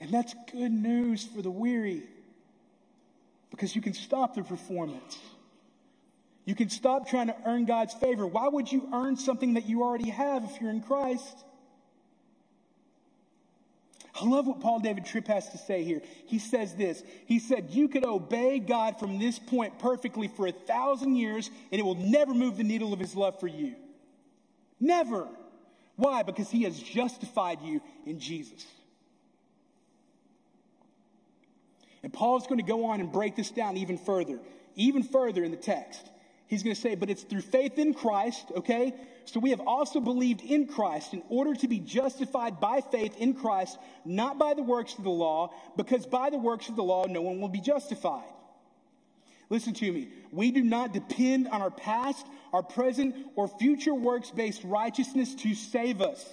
And 0.00 0.12
that's 0.12 0.34
good 0.52 0.70
news 0.70 1.24
for 1.24 1.42
the 1.42 1.50
weary 1.50 2.04
because 3.50 3.74
you 3.74 3.82
can 3.82 3.94
stop 3.94 4.34
the 4.34 4.42
performance. 4.42 5.18
You 6.48 6.54
can 6.54 6.70
stop 6.70 7.06
trying 7.06 7.26
to 7.26 7.36
earn 7.44 7.66
God's 7.66 7.92
favor. 7.92 8.26
Why 8.26 8.48
would 8.48 8.72
you 8.72 8.88
earn 8.90 9.18
something 9.18 9.52
that 9.52 9.68
you 9.68 9.82
already 9.82 10.08
have 10.08 10.44
if 10.44 10.58
you're 10.58 10.70
in 10.70 10.80
Christ? 10.80 11.44
I 14.18 14.24
love 14.24 14.46
what 14.46 14.58
Paul 14.58 14.80
David 14.80 15.04
Tripp 15.04 15.26
has 15.26 15.50
to 15.50 15.58
say 15.58 15.84
here. 15.84 16.00
He 16.24 16.38
says 16.38 16.74
this 16.74 17.02
He 17.26 17.38
said, 17.38 17.66
You 17.68 17.86
could 17.86 18.06
obey 18.06 18.60
God 18.60 18.98
from 18.98 19.18
this 19.18 19.38
point 19.38 19.78
perfectly 19.78 20.26
for 20.26 20.46
a 20.46 20.52
thousand 20.52 21.16
years, 21.16 21.50
and 21.70 21.78
it 21.78 21.84
will 21.84 21.96
never 21.96 22.32
move 22.32 22.56
the 22.56 22.64
needle 22.64 22.94
of 22.94 22.98
his 22.98 23.14
love 23.14 23.38
for 23.38 23.46
you. 23.46 23.74
Never. 24.80 25.28
Why? 25.96 26.22
Because 26.22 26.48
he 26.48 26.62
has 26.62 26.80
justified 26.80 27.60
you 27.60 27.82
in 28.06 28.20
Jesus. 28.20 28.64
And 32.02 32.10
Paul 32.10 32.38
is 32.38 32.46
going 32.46 32.56
to 32.56 32.66
go 32.66 32.86
on 32.86 33.00
and 33.00 33.12
break 33.12 33.36
this 33.36 33.50
down 33.50 33.76
even 33.76 33.98
further, 33.98 34.38
even 34.76 35.02
further 35.02 35.44
in 35.44 35.50
the 35.50 35.58
text. 35.58 36.08
He's 36.48 36.62
going 36.62 36.74
to 36.74 36.80
say, 36.80 36.94
but 36.94 37.10
it's 37.10 37.22
through 37.22 37.42
faith 37.42 37.78
in 37.78 37.92
Christ, 37.92 38.50
okay? 38.56 38.94
So 39.26 39.38
we 39.38 39.50
have 39.50 39.60
also 39.60 40.00
believed 40.00 40.40
in 40.40 40.66
Christ 40.66 41.12
in 41.12 41.22
order 41.28 41.54
to 41.54 41.68
be 41.68 41.78
justified 41.78 42.58
by 42.58 42.80
faith 42.80 43.14
in 43.18 43.34
Christ, 43.34 43.78
not 44.06 44.38
by 44.38 44.54
the 44.54 44.62
works 44.62 44.96
of 44.96 45.04
the 45.04 45.10
law, 45.10 45.52
because 45.76 46.06
by 46.06 46.30
the 46.30 46.38
works 46.38 46.70
of 46.70 46.76
the 46.76 46.82
law, 46.82 47.04
no 47.04 47.20
one 47.20 47.38
will 47.38 47.50
be 47.50 47.60
justified. 47.60 48.24
Listen 49.50 49.74
to 49.74 49.92
me. 49.92 50.08
We 50.32 50.50
do 50.50 50.62
not 50.62 50.94
depend 50.94 51.48
on 51.48 51.60
our 51.60 51.70
past, 51.70 52.26
our 52.54 52.62
present, 52.62 53.14
or 53.36 53.46
future 53.46 53.94
works 53.94 54.30
based 54.30 54.64
righteousness 54.64 55.34
to 55.36 55.54
save 55.54 56.00
us. 56.00 56.26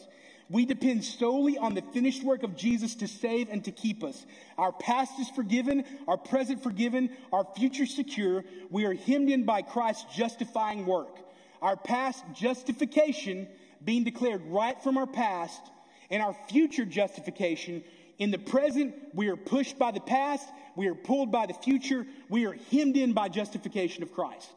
We 0.49 0.65
depend 0.65 1.03
solely 1.03 1.57
on 1.57 1.73
the 1.73 1.81
finished 1.81 2.23
work 2.23 2.43
of 2.43 2.55
Jesus 2.55 2.95
to 2.95 3.07
save 3.07 3.49
and 3.49 3.63
to 3.65 3.71
keep 3.71 4.03
us. 4.03 4.25
Our 4.57 4.71
past 4.71 5.19
is 5.19 5.29
forgiven, 5.29 5.85
our 6.07 6.17
present 6.17 6.61
forgiven, 6.61 7.09
our 7.33 7.45
future 7.55 7.87
secure. 7.87 8.43
We 8.69 8.85
are 8.85 8.93
hemmed 8.93 9.29
in 9.29 9.43
by 9.45 9.63
Christ's 9.63 10.15
justifying 10.15 10.85
work. 10.85 11.17
Our 11.61 11.75
past 11.75 12.23
justification 12.33 13.47
being 13.83 14.03
declared 14.03 14.41
right 14.45 14.81
from 14.83 14.97
our 14.97 15.07
past, 15.07 15.61
and 16.09 16.21
our 16.21 16.35
future 16.49 16.85
justification 16.85 17.83
in 18.17 18.31
the 18.31 18.37
present, 18.37 18.95
we 19.13 19.27
are 19.27 19.35
pushed 19.35 19.77
by 19.77 19.91
the 19.91 19.99
past, 19.99 20.47
we 20.75 20.87
are 20.87 20.95
pulled 20.95 21.31
by 21.31 21.45
the 21.45 21.53
future, 21.53 22.05
we 22.29 22.45
are 22.45 22.55
hemmed 22.71 22.97
in 22.97 23.13
by 23.13 23.29
justification 23.29 24.03
of 24.03 24.13
Christ. 24.13 24.51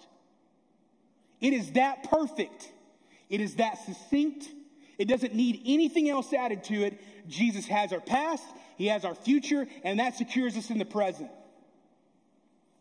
It 1.41 1.53
is 1.53 1.73
that 1.73 2.09
perfect. 2.11 2.71
It 3.29 3.41
is 3.41 3.57
that 3.57 3.85
succinct. 3.85 4.49
It 4.99 5.07
doesn't 5.07 5.35
need 5.35 5.63
anything 5.65 6.11
else 6.11 6.33
added 6.33 6.65
to 6.65 6.83
it. 6.83 7.01
Jesus 7.29 7.67
has 7.67 7.93
our 7.93 8.01
past, 8.01 8.45
He 8.77 8.89
has 8.89 9.05
our 9.05 9.15
future, 9.15 9.67
and 9.85 10.01
that 10.01 10.17
secures 10.17 10.57
us 10.57 10.71
in 10.71 10.79
the 10.79 10.85
present. 10.85 11.31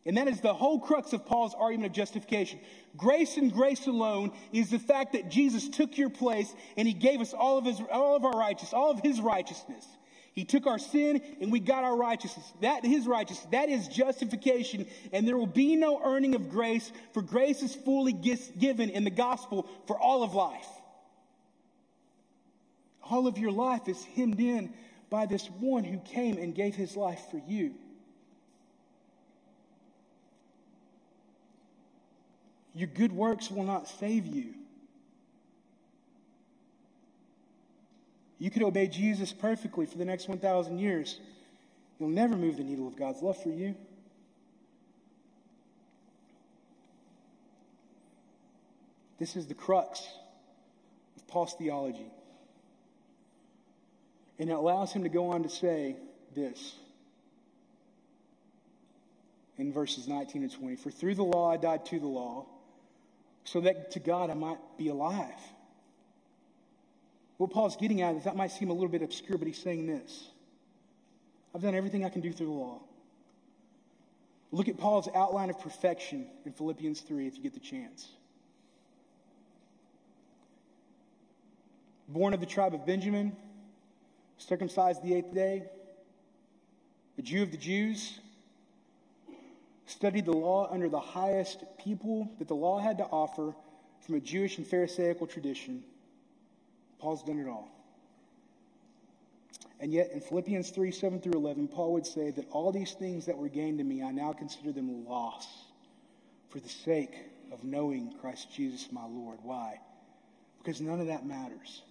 And 0.07 0.15
that 0.15 0.29
is 0.29 0.39
the 0.39 0.53
whole 0.53 0.79
crux 0.79 1.11
of 1.11 1.25
Paul's 1.25 1.53
argument 1.53 1.91
of 1.91 1.95
justification. 1.95 2.61
Grace 2.95 3.35
and 3.35 3.51
grace 3.51 3.87
alone 3.87 4.31
is 4.53 4.71
the 4.71 4.79
fact 4.79 5.11
that 5.11 5.29
Jesus 5.29 5.67
took 5.67 5.97
your 5.97 6.09
place 6.09 6.51
and 6.77 6.87
he 6.87 6.93
gave 6.93 7.19
us 7.19 7.33
all 7.33 7.57
of 7.57 7.65
his 7.65 7.81
all 7.91 8.15
of 8.15 8.23
our 8.23 8.31
righteousness, 8.31 8.73
all 8.73 8.89
of 8.89 9.01
his 9.01 9.19
righteousness. 9.19 9.85
He 10.31 10.45
took 10.45 10.65
our 10.65 10.79
sin 10.79 11.21
and 11.41 11.51
we 11.51 11.59
got 11.59 11.83
our 11.83 11.97
righteousness. 11.97 12.53
That 12.61 12.85
his 12.85 13.05
righteousness, 13.05 13.47
that 13.51 13.67
is 13.67 13.89
justification, 13.89 14.87
and 15.11 15.27
there 15.27 15.37
will 15.37 15.45
be 15.45 15.75
no 15.75 16.01
earning 16.01 16.35
of 16.35 16.49
grace, 16.49 16.89
for 17.11 17.21
grace 17.21 17.61
is 17.61 17.75
fully 17.75 18.13
given 18.13 18.89
in 18.89 19.03
the 19.03 19.09
gospel 19.09 19.67
for 19.87 19.99
all 19.99 20.23
of 20.23 20.33
life. 20.33 20.67
All 23.09 23.27
of 23.27 23.37
your 23.37 23.51
life 23.51 23.87
is 23.87 24.03
hemmed 24.03 24.39
in 24.39 24.73
by 25.09 25.25
this 25.25 25.47
one 25.59 25.83
who 25.83 25.99
came 25.99 26.37
and 26.37 26.53
gave 26.53 26.75
his 26.75 26.95
life 26.97 27.21
for 27.31 27.41
you. 27.47 27.73
Your 32.75 32.87
good 32.87 33.11
works 33.11 33.49
will 33.49 33.63
not 33.63 33.87
save 33.87 34.25
you. 34.27 34.53
You 38.39 38.51
could 38.51 38.61
obey 38.61 38.87
Jesus 38.87 39.33
perfectly 39.33 39.87
for 39.87 39.97
the 39.97 40.05
next 40.05 40.27
1,000 40.27 40.77
years. 40.77 41.19
You'll 41.99 42.09
never 42.09 42.35
move 42.35 42.57
the 42.57 42.63
needle 42.63 42.87
of 42.87 42.95
God's 42.95 43.21
love 43.23 43.41
for 43.41 43.49
you. 43.49 43.73
This 49.17 49.35
is 49.35 49.47
the 49.47 49.55
crux 49.55 50.07
of 51.15 51.25
Paul's 51.27 51.55
theology. 51.55 52.11
And 54.39 54.49
it 54.49 54.53
allows 54.53 54.91
him 54.91 55.03
to 55.03 55.09
go 55.09 55.29
on 55.31 55.43
to 55.43 55.49
say 55.49 55.95
this 56.35 56.75
in 59.57 59.73
verses 59.73 60.07
19 60.07 60.43
and 60.43 60.51
20 60.51 60.75
For 60.75 60.91
through 60.91 61.15
the 61.15 61.23
law 61.23 61.51
I 61.51 61.57
died 61.57 61.85
to 61.87 61.99
the 61.99 62.07
law, 62.07 62.45
so 63.43 63.61
that 63.61 63.91
to 63.91 63.99
God 63.99 64.29
I 64.29 64.35
might 64.35 64.59
be 64.77 64.89
alive. 64.89 65.33
What 67.37 67.51
Paul's 67.51 67.77
getting 67.77 68.01
at 68.01 68.15
is 68.15 68.23
that 68.23 68.35
might 68.35 68.51
seem 68.51 68.69
a 68.69 68.73
little 68.73 68.89
bit 68.89 69.01
obscure, 69.01 69.37
but 69.37 69.47
he's 69.47 69.61
saying 69.61 69.87
this 69.87 70.27
I've 71.53 71.61
done 71.61 71.75
everything 71.75 72.05
I 72.05 72.09
can 72.09 72.21
do 72.21 72.31
through 72.31 72.47
the 72.47 72.51
law. 72.51 72.81
Look 74.51 74.69
at 74.69 74.77
Paul's 74.77 75.09
outline 75.13 75.49
of 75.49 75.59
perfection 75.59 76.27
in 76.45 76.53
Philippians 76.53 77.01
3 77.01 77.27
if 77.27 77.35
you 77.35 77.43
get 77.43 77.53
the 77.53 77.59
chance. 77.59 78.07
Born 82.07 82.33
of 82.33 82.39
the 82.39 82.45
tribe 82.45 82.73
of 82.73 82.85
Benjamin, 82.85 83.35
circumcised 84.37 85.03
the 85.03 85.13
eighth 85.13 85.33
day, 85.33 85.63
a 87.17 87.21
Jew 87.21 87.43
of 87.43 87.51
the 87.51 87.57
Jews, 87.57 88.19
studied 89.85 90.25
the 90.25 90.33
law 90.33 90.69
under 90.71 90.89
the 90.89 90.99
highest 90.99 91.63
people 91.77 92.29
that 92.39 92.47
the 92.47 92.55
law 92.55 92.79
had 92.79 92.97
to 92.97 93.05
offer 93.05 93.55
from 94.01 94.15
a 94.15 94.19
Jewish 94.19 94.57
and 94.57 94.67
Pharisaical 94.67 95.27
tradition. 95.27 95.83
Paul's 96.99 97.23
done 97.23 97.39
it 97.39 97.47
all. 97.47 97.69
And 99.79 99.93
yet, 99.93 100.11
in 100.11 100.21
Philippians 100.21 100.71
3 100.71 100.91
7 100.91 101.21
through 101.21 101.33
11, 101.33 101.67
Paul 101.67 101.93
would 101.93 102.05
say 102.05 102.31
that 102.31 102.47
all 102.51 102.71
these 102.71 102.93
things 102.93 103.25
that 103.27 103.37
were 103.37 103.49
gained 103.49 103.77
to 103.77 103.83
me, 103.83 104.01
I 104.01 104.11
now 104.11 104.33
consider 104.33 104.71
them 104.71 105.05
loss 105.05 105.47
for 106.49 106.59
the 106.59 106.69
sake 106.69 107.13
of 107.51 107.63
knowing 107.63 108.13
Christ 108.19 108.51
Jesus 108.51 108.91
my 108.91 109.05
Lord. 109.05 109.39
Why? 109.43 109.79
Because 110.57 110.81
none 110.81 110.99
of 110.99 111.07
that 111.07 111.25
matters. 111.25 111.83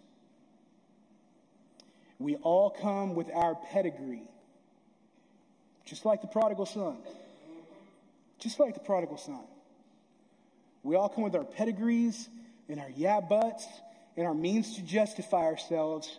We 2.19 2.37
all 2.37 2.71
come 2.71 3.15
with 3.15 3.31
our 3.35 3.55
pedigree, 3.55 4.23
just 5.85 6.05
like 6.05 6.23
the 6.23 6.29
prodigal 6.29 6.67
son. 6.67 6.97
Just 8.39 8.61
like 8.61 8.75
the 8.75 8.81
prodigal 8.81 9.17
son. 9.17 9.41
We 10.83 10.95
all 10.95 11.09
come 11.09 11.25
with 11.25 11.35
our 11.35 11.45
pedigrees 11.45 12.29
and 12.69 12.79
our 12.79 12.91
yeah 12.95 13.21
buts 13.21 13.67
and 14.17 14.27
our 14.27 14.35
means 14.35 14.77
to 14.77 14.83
justify 14.83 15.45
ourselves. 15.45 16.19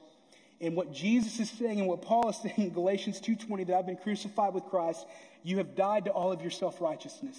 And 0.60 0.76
what 0.76 0.92
Jesus 0.92 1.40
is 1.40 1.50
saying 1.50 1.80
and 1.80 1.88
what 1.88 2.02
Paul 2.02 2.30
is 2.30 2.38
saying 2.38 2.56
in 2.58 2.70
Galatians 2.72 3.22
2:20 3.22 3.66
that 3.66 3.78
I've 3.78 3.86
been 3.86 3.98
crucified 3.98 4.54
with 4.54 4.66
Christ, 4.66 5.06
you 5.44 5.58
have 5.58 5.76
died 5.76 6.06
to 6.06 6.12
all 6.12 6.32
of 6.32 6.42
your 6.42 6.52
self-righteousness. 6.52 7.38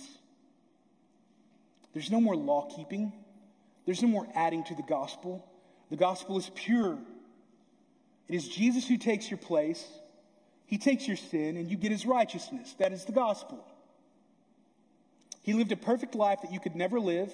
There's 1.92 2.10
no 2.10 2.20
more 2.20 2.36
law 2.36 2.68
keeping. 2.74 3.12
There's 3.84 4.02
no 4.02 4.08
more 4.08 4.28
adding 4.34 4.62
to 4.64 4.74
the 4.74 4.82
gospel. 4.82 5.44
The 5.90 5.96
gospel 5.96 6.38
is 6.38 6.50
pure. 6.54 6.98
It 8.28 8.34
is 8.34 8.46
Jesus 8.46 8.86
who 8.86 8.96
takes 8.96 9.30
your 9.30 9.38
place. 9.38 9.84
He 10.66 10.76
takes 10.76 11.08
your 11.08 11.16
sin 11.16 11.56
and 11.56 11.70
you 11.70 11.76
get 11.76 11.90
his 11.90 12.04
righteousness. 12.04 12.74
That 12.78 12.92
is 12.92 13.04
the 13.04 13.12
gospel. 13.12 13.64
He 15.42 15.54
lived 15.54 15.72
a 15.72 15.76
perfect 15.76 16.14
life 16.14 16.40
that 16.42 16.52
you 16.52 16.60
could 16.60 16.76
never 16.76 17.00
live. 17.00 17.32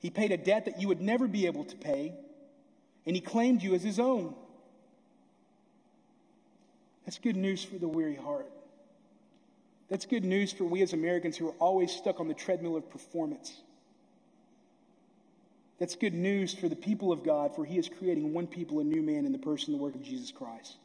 He 0.00 0.10
paid 0.10 0.30
a 0.30 0.36
debt 0.36 0.66
that 0.66 0.80
you 0.80 0.86
would 0.88 1.00
never 1.00 1.26
be 1.26 1.46
able 1.46 1.64
to 1.64 1.76
pay. 1.76 2.14
And 3.04 3.16
he 3.16 3.20
claimed 3.20 3.62
you 3.62 3.74
as 3.74 3.82
his 3.82 3.98
own. 3.98 4.34
That's 7.04 7.18
good 7.18 7.36
news 7.36 7.64
for 7.64 7.78
the 7.78 7.88
weary 7.88 8.14
heart. 8.14 8.50
That's 9.88 10.06
good 10.06 10.24
news 10.24 10.52
for 10.52 10.64
we 10.64 10.82
as 10.82 10.92
Americans 10.92 11.36
who 11.36 11.48
are 11.48 11.54
always 11.58 11.90
stuck 11.90 12.20
on 12.20 12.28
the 12.28 12.34
treadmill 12.34 12.76
of 12.76 12.88
performance. 12.90 13.52
That's 15.78 15.94
good 15.94 16.14
news 16.14 16.54
for 16.54 16.68
the 16.68 16.76
people 16.76 17.12
of 17.12 17.24
God, 17.24 17.54
for 17.54 17.64
he 17.64 17.78
is 17.78 17.88
creating 17.88 18.32
one 18.32 18.46
people, 18.46 18.80
a 18.80 18.84
new 18.84 19.02
man 19.02 19.24
in 19.24 19.32
the 19.32 19.38
person 19.38 19.72
and 19.72 19.80
the 19.80 19.84
work 19.84 19.94
of 19.94 20.02
Jesus 20.02 20.32
Christ. 20.32 20.76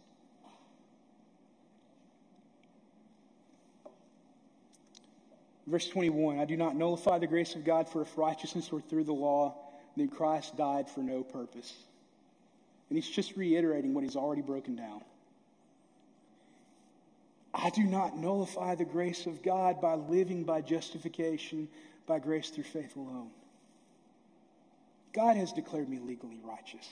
Verse 5.65 5.87
21 5.87 6.39
I 6.39 6.45
do 6.45 6.57
not 6.57 6.75
nullify 6.75 7.19
the 7.19 7.27
grace 7.27 7.55
of 7.55 7.63
God, 7.63 7.89
for 7.89 8.01
if 8.01 8.17
righteousness 8.17 8.71
were 8.71 8.81
through 8.81 9.05
the 9.05 9.13
law, 9.13 9.55
then 9.95 10.09
Christ 10.09 10.57
died 10.57 10.89
for 10.89 10.99
no 10.99 11.23
purpose. 11.23 11.73
And 12.89 12.97
he's 12.97 13.09
just 13.09 13.35
reiterating 13.35 13.93
what 13.93 14.03
he's 14.03 14.15
already 14.15 14.41
broken 14.41 14.75
down. 14.75 15.01
I 17.53 17.69
do 17.69 17.83
not 17.83 18.17
nullify 18.17 18.75
the 18.75 18.85
grace 18.85 19.25
of 19.25 19.41
God 19.41 19.79
by 19.79 19.95
living 19.95 20.43
by 20.43 20.61
justification 20.61 21.67
by 22.05 22.19
grace 22.19 22.49
through 22.49 22.65
faith 22.65 22.95
alone. 22.95 23.29
God 25.13 25.37
has 25.37 25.53
declared 25.53 25.89
me 25.89 25.99
legally 25.99 26.39
righteous. 26.43 26.87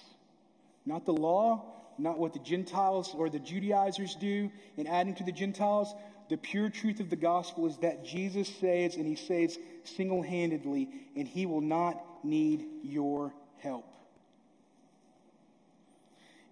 Not 0.86 1.06
the 1.06 1.14
law, 1.14 1.66
not 1.98 2.18
what 2.18 2.34
the 2.34 2.40
Gentiles 2.40 3.14
or 3.16 3.30
the 3.30 3.40
Judaizers 3.40 4.16
do 4.16 4.52
in 4.78 4.88
adding 4.88 5.16
to 5.16 5.24
the 5.24 5.32
Gentiles. 5.32 5.94
The 6.30 6.38
pure 6.38 6.70
truth 6.70 7.00
of 7.00 7.10
the 7.10 7.16
gospel 7.16 7.68
is 7.68 7.78
that 7.78 8.06
Jesus 8.06 8.48
saves, 8.48 8.96
and 8.96 9.06
he 9.06 9.16
saves 9.16 9.58
single 9.84 10.22
handedly, 10.22 10.90
and 11.16 11.28
he 11.28 11.46
will 11.46 11.62
not 11.62 12.24
need 12.24 12.66
your 12.84 13.34
help. 13.60 13.86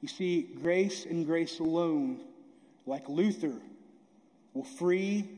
You 0.01 0.07
see, 0.07 0.41
grace 0.61 1.05
and 1.05 1.25
grace 1.25 1.59
alone, 1.59 2.21
like 2.85 3.07
Luther, 3.09 3.53
will 4.53 4.63
free 4.63 5.29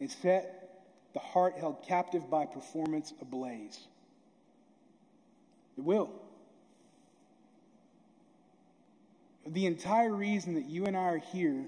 and 0.00 0.10
set 0.10 0.84
the 1.12 1.20
heart 1.20 1.56
held 1.58 1.82
captive 1.82 2.30
by 2.30 2.46
performance 2.46 3.12
ablaze. 3.20 3.78
It 5.80 5.84
will. 5.84 6.10
The 9.46 9.64
entire 9.64 10.12
reason 10.12 10.52
that 10.56 10.66
you 10.66 10.84
and 10.84 10.94
I 10.94 11.04
are 11.04 11.22
here 11.32 11.64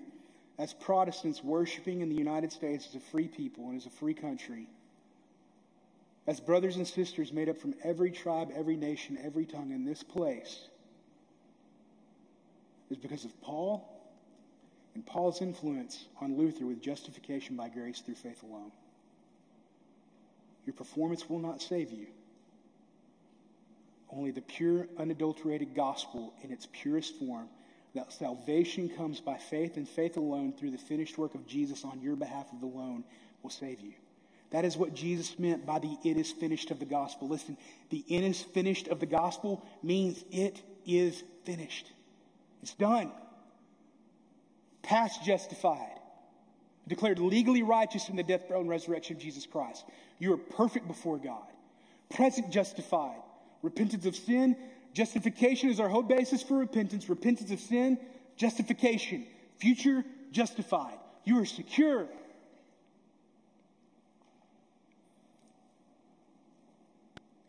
as 0.59 0.75
Protestants 0.75 1.43
worshiping 1.43 2.03
in 2.03 2.11
the 2.11 2.15
United 2.15 2.53
States 2.53 2.87
as 2.91 2.95
a 2.97 3.01
free 3.01 3.27
people 3.27 3.71
and 3.71 3.79
as 3.79 3.87
a 3.87 3.91
free 3.91 4.13
country, 4.13 4.67
as 6.27 6.41
brothers 6.41 6.77
and 6.77 6.87
sisters 6.87 7.33
made 7.33 7.49
up 7.49 7.57
from 7.57 7.75
every 7.83 8.11
tribe, 8.11 8.51
every 8.55 8.77
nation, 8.77 9.19
every 9.25 9.47
tongue 9.47 9.73
in 9.73 9.87
this 9.87 10.03
place, 10.03 10.69
is 12.91 12.99
because 12.99 13.25
of 13.25 13.41
Paul 13.41 13.99
and 14.95 15.07
Paul's 15.07 15.41
influence 15.41 16.05
on 16.21 16.37
Luther 16.37 16.67
with 16.67 16.83
justification 16.83 17.57
by 17.57 17.71
grace 17.71 18.01
through 18.01 18.17
faith 18.17 18.43
alone. 18.43 18.73
Your 20.67 20.75
performance 20.75 21.31
will 21.31 21.39
not 21.39 21.63
save 21.63 21.91
you. 21.91 22.09
Only 24.15 24.31
the 24.31 24.43
pure, 24.43 24.89
unadulterated 24.99 25.75
gospel 25.75 26.35
in 26.43 26.53
its 26.53 26.69
purest 26.71 27.19
form, 27.19 27.49
that 27.95 28.13
salvation 28.13 28.89
comes 28.89 29.21
by 29.21 29.37
faith 29.37 29.77
and 29.77 29.89
faith 29.89 30.17
alone 30.17 30.53
through 30.53 30.71
the 30.71 30.79
finished 30.79 31.19
work 31.19 31.35
of 31.35 31.47
Jesus 31.47 31.85
on 31.85 32.01
your 32.01 32.17
behalf 32.17 32.47
loan, 32.67 33.05
will 33.43 33.51
save 33.51 33.81
you. 33.81 33.93
That 34.51 34.65
is 34.67 34.77
what 34.77 34.95
Jesus 34.95 35.39
meant 35.39 35.65
by 35.65 35.79
the 35.79 35.97
it 36.05 36.17
is 36.17 36.31
finished 36.31 36.71
of 36.71 36.79
the 36.79 36.85
gospel. 36.85 37.29
Listen, 37.29 37.57
the 37.89 38.05
it 38.07 38.23
is 38.23 38.41
finished 38.41 38.89
of 38.89 39.01
the 39.01 39.07
gospel 39.07 39.65
means 39.83 40.23
it 40.31 40.63
is 40.87 41.23
finished. 41.45 41.91
It's 42.63 42.75
done. 42.75 43.11
Past 44.83 45.25
justified. 45.25 45.99
Declared 46.87 47.19
legally 47.19 47.63
righteous 47.63 48.09
in 48.09 48.17
the 48.17 48.23
death, 48.23 48.43
burial, 48.49 48.61
and 48.61 48.69
resurrection 48.69 49.17
of 49.17 49.23
Jesus 49.23 49.47
Christ. 49.47 49.85
You 50.19 50.35
are 50.35 50.39
perfect 50.39 50.87
before 50.87 51.17
God. 51.17 51.47
Present 52.11 52.51
justified 52.51 53.21
repentance 53.63 54.07
of 54.07 54.17
sin. 54.17 54.57
Justification 54.93 55.71
is 55.71 55.81
our 55.81 55.89
whole 55.89 56.03
basis 56.03 56.43
for 56.43 56.59
repentance. 56.59 57.09
Repentance 57.09 57.51
of 57.51 57.61
sin, 57.61 57.99
justification. 58.37 59.27
Future 59.59 60.05
justified. 60.33 60.99
You 61.25 61.41
are 61.41 61.47
secure. 61.47 62.07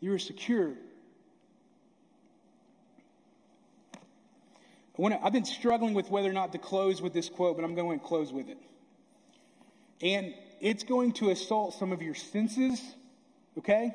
You 0.00 0.12
are 0.12 0.18
secure. 0.18 0.72
I 4.96 5.10
have 5.22 5.32
been 5.32 5.44
struggling 5.44 5.94
with 5.94 6.10
whether 6.10 6.30
or 6.30 6.32
not 6.32 6.52
to 6.52 6.58
close 6.58 7.02
with 7.02 7.12
this 7.12 7.28
quote, 7.28 7.56
but 7.56 7.64
I'm 7.64 7.74
going 7.74 7.98
to 7.98 8.04
close 8.04 8.32
with 8.32 8.48
it. 8.48 8.58
And 10.00 10.34
it's 10.60 10.84
going 10.84 11.12
to 11.14 11.30
assault 11.30 11.74
some 11.74 11.90
of 11.90 12.00
your 12.00 12.14
senses, 12.14 12.80
okay? 13.58 13.94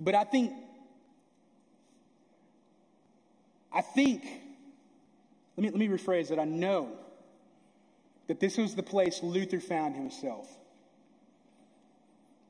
But 0.00 0.14
I 0.14 0.24
think, 0.24 0.52
I 3.72 3.82
think, 3.82 4.24
let 5.56 5.62
me, 5.64 5.70
let 5.70 5.78
me 5.78 5.88
rephrase 5.88 6.30
it. 6.30 6.38
I 6.38 6.44
know 6.44 6.88
that 8.28 8.40
this 8.40 8.56
was 8.56 8.74
the 8.74 8.82
place 8.82 9.22
Luther 9.22 9.60
found 9.60 9.94
himself. 9.94 10.48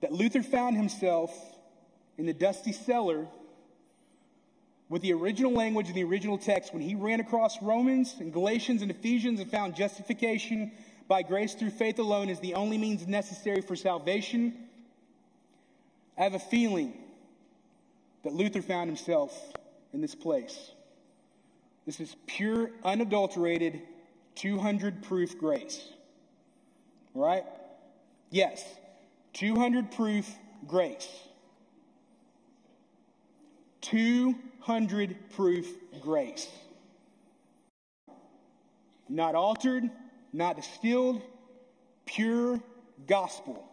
that 0.01 0.13
Luther 0.13 0.43
found 0.43 0.77
himself 0.77 1.31
in 2.19 2.27
the 2.27 2.33
dusty 2.33 2.73
cellar 2.73 3.27
with 4.89 5.03
the 5.03 5.13
original 5.13 5.53
language 5.53 5.87
and 5.87 5.95
the 5.95 6.05
original 6.05 6.39
text 6.39 6.73
when 6.73 6.83
he 6.83 6.95
ran 6.95 7.21
across 7.21 7.61
Romans 7.63 8.17
and 8.19 8.33
Galatians 8.33 8.83
and 8.83 8.91
Ephesians 8.91 9.41
and 9.41 9.51
found 9.51 9.77
justification 9.77 10.73
by 11.07 11.23
grace 11.23 11.55
through 11.55 11.71
faith 11.71 11.99
alone 11.99 12.29
is 12.29 12.41
the 12.41 12.55
only 12.55 12.79
means 12.79 13.07
necessary 13.07 13.61
for 13.61 13.77
salvation. 13.77 14.55
I 16.19 16.23
have 16.25 16.35
a 16.35 16.39
feeling 16.39 16.95
that 18.23 18.33
Luther 18.33 18.63
found 18.63 18.89
himself 18.89 19.53
in 19.93 20.01
this 20.01 20.15
place. 20.15 20.73
This 21.87 22.01
is 22.01 22.15
pure, 22.27 22.71
unadulterated, 22.85 23.81
200 24.37 25.03
proof 25.03 25.39
grace. 25.39 25.83
All 27.15 27.23
right? 27.23 27.45
Yes, 28.31 28.65
200 29.33 29.91
proof 29.93 30.31
grace. 30.67 31.09
200 33.81 35.17
proof 35.31 35.67
grace. 36.01 36.49
Not 39.09 39.35
altered, 39.35 39.91
not 40.33 40.57
distilled, 40.57 41.23
pure 42.07 42.61
gospel. 43.09 43.69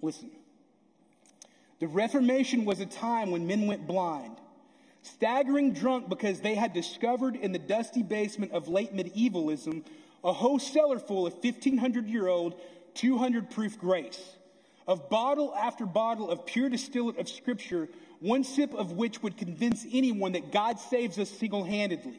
Listen. 0.00 0.30
The 1.78 1.88
Reformation 1.88 2.64
was 2.64 2.80
a 2.80 2.86
time 2.86 3.30
when 3.30 3.46
men 3.46 3.66
went 3.66 3.86
blind, 3.86 4.36
staggering 5.02 5.72
drunk 5.72 6.08
because 6.08 6.40
they 6.40 6.54
had 6.54 6.72
discovered 6.72 7.36
in 7.36 7.52
the 7.52 7.58
dusty 7.58 8.02
basement 8.02 8.52
of 8.52 8.68
late 8.68 8.94
medievalism 8.94 9.84
a 10.24 10.32
whole 10.32 10.58
cellar 10.58 10.98
full 10.98 11.26
of 11.26 11.34
1500 11.34 12.08
year 12.08 12.28
old, 12.28 12.58
200 12.94 13.50
proof 13.50 13.78
grace, 13.78 14.36
of 14.86 15.10
bottle 15.10 15.54
after 15.54 15.84
bottle 15.84 16.30
of 16.30 16.46
pure 16.46 16.70
distillate 16.70 17.18
of 17.18 17.28
Scripture, 17.28 17.88
one 18.20 18.42
sip 18.42 18.72
of 18.72 18.92
which 18.92 19.22
would 19.22 19.36
convince 19.36 19.84
anyone 19.92 20.32
that 20.32 20.50
God 20.52 20.80
saves 20.80 21.18
us 21.18 21.28
single 21.28 21.64
handedly. 21.64 22.18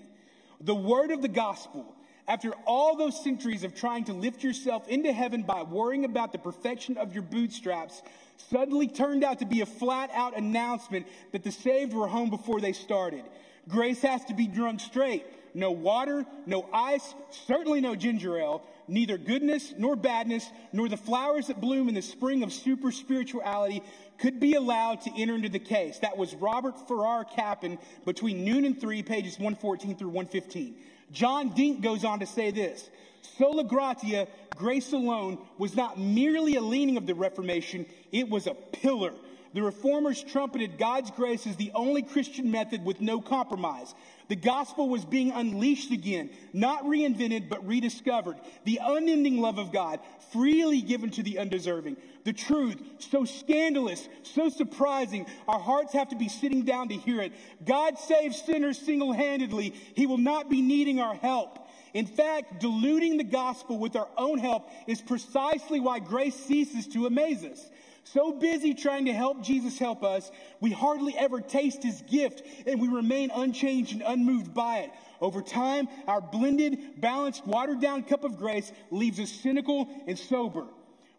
The 0.62 0.76
word 0.76 1.10
of 1.10 1.24
the 1.24 1.28
gospel, 1.28 1.95
after 2.28 2.52
all 2.66 2.96
those 2.96 3.24
centuries 3.24 3.64
of 3.64 3.74
trying 3.74 4.04
to 4.06 4.14
lift 4.14 4.44
yourself 4.44 4.88
into 4.88 5.14
heaven 5.14 5.44
by 5.44 5.64
worrying 5.64 6.06
about 6.06 6.32
the 6.32 6.38
perfection 6.38 6.98
of 6.98 7.14
your 7.14 7.24
bootstraps, 7.24 8.02
suddenly 8.50 8.88
turned 8.88 9.24
out 9.24 9.40
to 9.40 9.46
be 9.46 9.62
a 9.62 9.66
flat 9.66 10.10
out 10.14 10.38
announcement 10.38 11.08
that 11.32 11.44
the 11.44 11.52
saved 11.52 11.94
were 11.94 12.08
home 12.08 12.30
before 12.30 12.60
they 12.60 12.74
started. 12.74 13.24
Grace 13.68 14.02
has 14.02 14.24
to 14.26 14.34
be 14.34 14.48
drunk 14.48 14.80
straight. 14.80 15.26
No 15.54 15.72
water, 15.72 16.26
no 16.46 16.70
ice, 16.72 17.16
certainly 17.32 17.82
no 17.82 17.96
ginger 17.96 18.38
ale, 18.38 18.62
neither 18.88 19.18
goodness 19.18 19.74
nor 19.78 19.96
badness, 19.96 20.48
nor 20.72 20.88
the 20.88 20.98
flowers 20.98 21.48
that 21.48 21.60
bloom 21.60 21.90
in 21.90 21.96
the 21.96 22.02
spring 22.02 22.44
of 22.44 22.54
super 22.54 22.92
spirituality 22.92 23.82
could 24.20 24.40
be 24.40 24.54
allowed 24.54 25.02
to 25.02 25.12
enter 25.18 25.34
into 25.34 25.50
the 25.50 25.60
case. 25.60 26.00
That 26.00 26.18
was 26.18 26.36
Robert 26.36 26.88
Farrar 26.88 27.24
Capon 27.24 27.80
between 28.06 28.44
noon 28.44 28.66
and 28.66 28.80
three, 28.80 29.02
pages 29.02 29.40
114 29.40 29.96
through 29.96 30.10
115. 30.10 30.76
John 31.12 31.49
Dink 31.49 31.82
goes 31.82 32.03
on 32.03 32.20
to 32.20 32.26
say 32.26 32.51
this 32.51 32.89
Sola 33.38 33.64
gratia, 33.64 34.28
grace 34.55 34.93
alone, 34.93 35.38
was 35.58 35.76
not 35.76 35.99
merely 35.99 36.55
a 36.55 36.62
leaning 36.62 36.97
of 36.97 37.05
the 37.05 37.16
Reformation, 37.16 37.86
it 38.12 38.30
was 38.30 38.47
a 38.47 38.53
pillar. 38.53 39.14
The 39.53 39.64
reformers 39.64 40.22
trumpeted 40.22 40.78
God's 40.78 41.10
grace 41.10 41.47
as 41.47 41.55
the 41.55 41.72
only 41.74 42.03
Christian 42.03 42.51
method 42.51 42.84
with 42.84 43.01
no 43.01 43.22
compromise. 43.22 43.95
The 44.28 44.36
gospel 44.36 44.90
was 44.90 45.06
being 45.06 45.32
unleashed 45.32 45.92
again, 45.92 46.30
not 46.52 46.84
reinvented, 46.84 47.48
but 47.48 47.66
rediscovered. 47.66 48.36
The 48.66 48.80
unending 48.84 49.40
love 49.40 49.58
of 49.58 49.72
God, 49.72 50.00
freely 50.34 50.82
given 50.82 51.10
to 51.12 51.24
the 51.24 51.40
undeserving. 51.40 51.96
The 52.26 52.34
truth, 52.34 52.82
so 53.00 53.24
scandalous, 53.24 54.10
so 54.24 54.50
surprising, 54.50 55.28
our 55.48 55.60
hearts 55.60 55.94
have 55.94 56.10
to 56.10 56.18
be 56.18 56.28
sitting 56.28 56.64
down 56.64 56.90
to 56.90 56.96
hear 56.96 57.22
it. 57.22 57.32
God 57.66 57.98
saves 57.98 58.42
sinners 58.42 58.78
single 58.78 59.14
handedly. 59.14 59.74
He 59.96 60.06
will 60.06 60.18
not 60.18 60.50
be 60.50 60.62
needing 60.62 61.00
our 61.00 61.16
help. 61.16 61.60
In 61.94 62.06
fact, 62.06 62.60
diluting 62.60 63.16
the 63.18 63.24
gospel 63.24 63.78
with 63.78 63.96
our 63.96 64.10
own 64.18 64.40
help 64.40 64.70
is 64.88 65.02
precisely 65.02 65.80
why 65.80 66.00
grace 66.00 66.36
ceases 66.36 66.88
to 66.90 67.06
amaze 67.06 67.46
us. 67.46 67.70
So 68.14 68.32
busy 68.32 68.74
trying 68.74 69.05
to 69.05 69.14
help 69.14 69.43
Jesus 69.43 69.78
help 69.78 70.03
us, 70.03 70.32
we 70.62 70.72
hardly 70.72 71.18
ever 71.18 71.41
taste 71.41 71.84
his 71.84 72.01
gift 72.03 72.41
and 72.66 72.80
we 72.80 72.88
remain 72.88 73.32
unchanged 73.34 73.93
and 73.93 74.01
unmoved 74.01 74.53
by 74.53 74.80
it. 74.80 74.91
Over 75.20 75.41
time, 75.41 75.89
our 76.08 76.22
blended, 76.22 77.01
balanced, 77.01 77.45
watered 77.45 77.82
down 77.82 78.03
cup 78.03 78.24
of 78.24 78.38
grace 78.38 78.72
leaves 78.91 79.20
us 79.20 79.30
cynical 79.30 79.89
and 80.08 80.18
sober. 80.18 80.66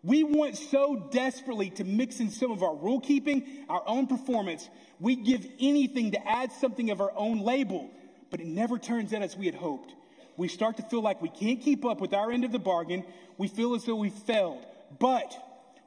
We 0.03 0.22
want 0.22 0.57
so 0.57 1.09
desperately 1.11 1.70
to 1.70 1.84
mix 1.84 2.20
in 2.20 2.30
some 2.30 2.53
of 2.53 2.62
our 2.62 2.76
rule 2.76 3.01
keeping, 3.01 3.64
our 3.68 3.82
own 3.86 4.07
performance. 4.07 4.68
We 5.01 5.16
give 5.16 5.47
anything 5.61 6.12
to 6.12 6.28
add 6.28 6.53
something 6.53 6.91
of 6.91 7.01
our 7.01 7.12
own 7.16 7.41
label, 7.41 7.91
but 8.30 8.41
it 8.41 8.47
never 8.47 8.78
turns 8.78 9.12
out 9.12 9.22
as 9.22 9.36
we 9.36 9.47
had 9.47 9.57
hoped. 9.57 9.93
We 10.36 10.49
start 10.49 10.76
to 10.76 10.84
feel 10.84 11.03
like 11.03 11.20
we 11.20 11.28
can't 11.28 11.61
keep 11.61 11.84
up 11.84 12.01
with 12.01 12.14
our 12.14 12.30
end 12.30 12.45
of 12.45 12.53
the 12.53 12.61
bargain. 12.61 13.05
We 13.36 13.49
feel 13.49 13.74
as 13.74 13.84
though 13.84 13.97
we 13.97 14.11
failed. 14.11 14.64
But 15.01 15.36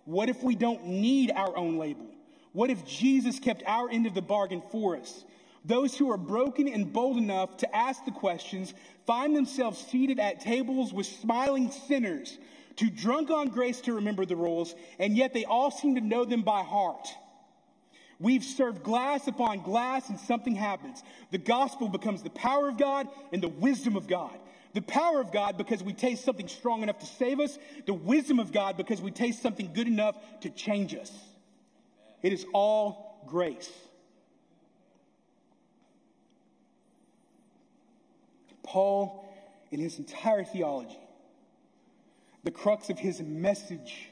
what 0.05 0.29
if 0.29 0.43
we 0.43 0.55
don't 0.55 0.85
need 0.85 1.31
our 1.31 1.55
own 1.55 1.77
label? 1.77 2.05
What 2.53 2.69
if 2.69 2.85
Jesus 2.85 3.39
kept 3.39 3.63
our 3.65 3.89
end 3.89 4.05
of 4.07 4.13
the 4.13 4.21
bargain 4.21 4.61
for 4.71 4.97
us? 4.97 5.23
Those 5.63 5.95
who 5.95 6.11
are 6.11 6.17
broken 6.17 6.67
and 6.67 6.91
bold 6.91 7.17
enough 7.17 7.57
to 7.57 7.75
ask 7.75 8.03
the 8.03 8.11
questions 8.11 8.73
find 9.05 9.35
themselves 9.35 9.79
seated 9.79 10.19
at 10.19 10.39
tables 10.39 10.91
with 10.91 11.05
smiling 11.05 11.69
sinners, 11.71 12.39
too 12.75 12.89
drunk 12.89 13.29
on 13.29 13.49
grace 13.49 13.79
to 13.81 13.93
remember 13.93 14.25
the 14.25 14.35
rules, 14.35 14.75
and 14.97 15.15
yet 15.15 15.33
they 15.33 15.45
all 15.45 15.69
seem 15.69 15.95
to 15.95 16.01
know 16.01 16.25
them 16.25 16.41
by 16.41 16.63
heart. 16.63 17.07
We've 18.19 18.43
served 18.43 18.83
glass 18.83 19.27
upon 19.27 19.61
glass, 19.61 20.09
and 20.09 20.19
something 20.19 20.55
happens. 20.55 21.03
The 21.31 21.39
gospel 21.39 21.89
becomes 21.89 22.21
the 22.21 22.29
power 22.29 22.69
of 22.69 22.77
God 22.77 23.07
and 23.31 23.41
the 23.41 23.47
wisdom 23.47 23.95
of 23.95 24.07
God. 24.07 24.37
The 24.73 24.81
power 24.81 25.19
of 25.19 25.31
God 25.31 25.57
because 25.57 25.83
we 25.83 25.93
taste 25.93 26.23
something 26.23 26.47
strong 26.47 26.81
enough 26.83 26.99
to 26.99 27.05
save 27.05 27.39
us. 27.39 27.57
The 27.85 27.93
wisdom 27.93 28.39
of 28.39 28.51
God 28.51 28.77
because 28.77 29.01
we 29.01 29.11
taste 29.11 29.41
something 29.41 29.71
good 29.73 29.87
enough 29.87 30.15
to 30.41 30.49
change 30.49 30.95
us. 30.95 31.11
It 32.21 32.31
is 32.31 32.45
all 32.53 33.21
grace. 33.27 33.69
Paul, 38.63 39.27
in 39.71 39.79
his 39.79 39.99
entire 39.99 40.45
theology, 40.45 40.99
the 42.43 42.51
crux 42.51 42.89
of 42.89 42.97
his 42.97 43.19
message 43.21 44.09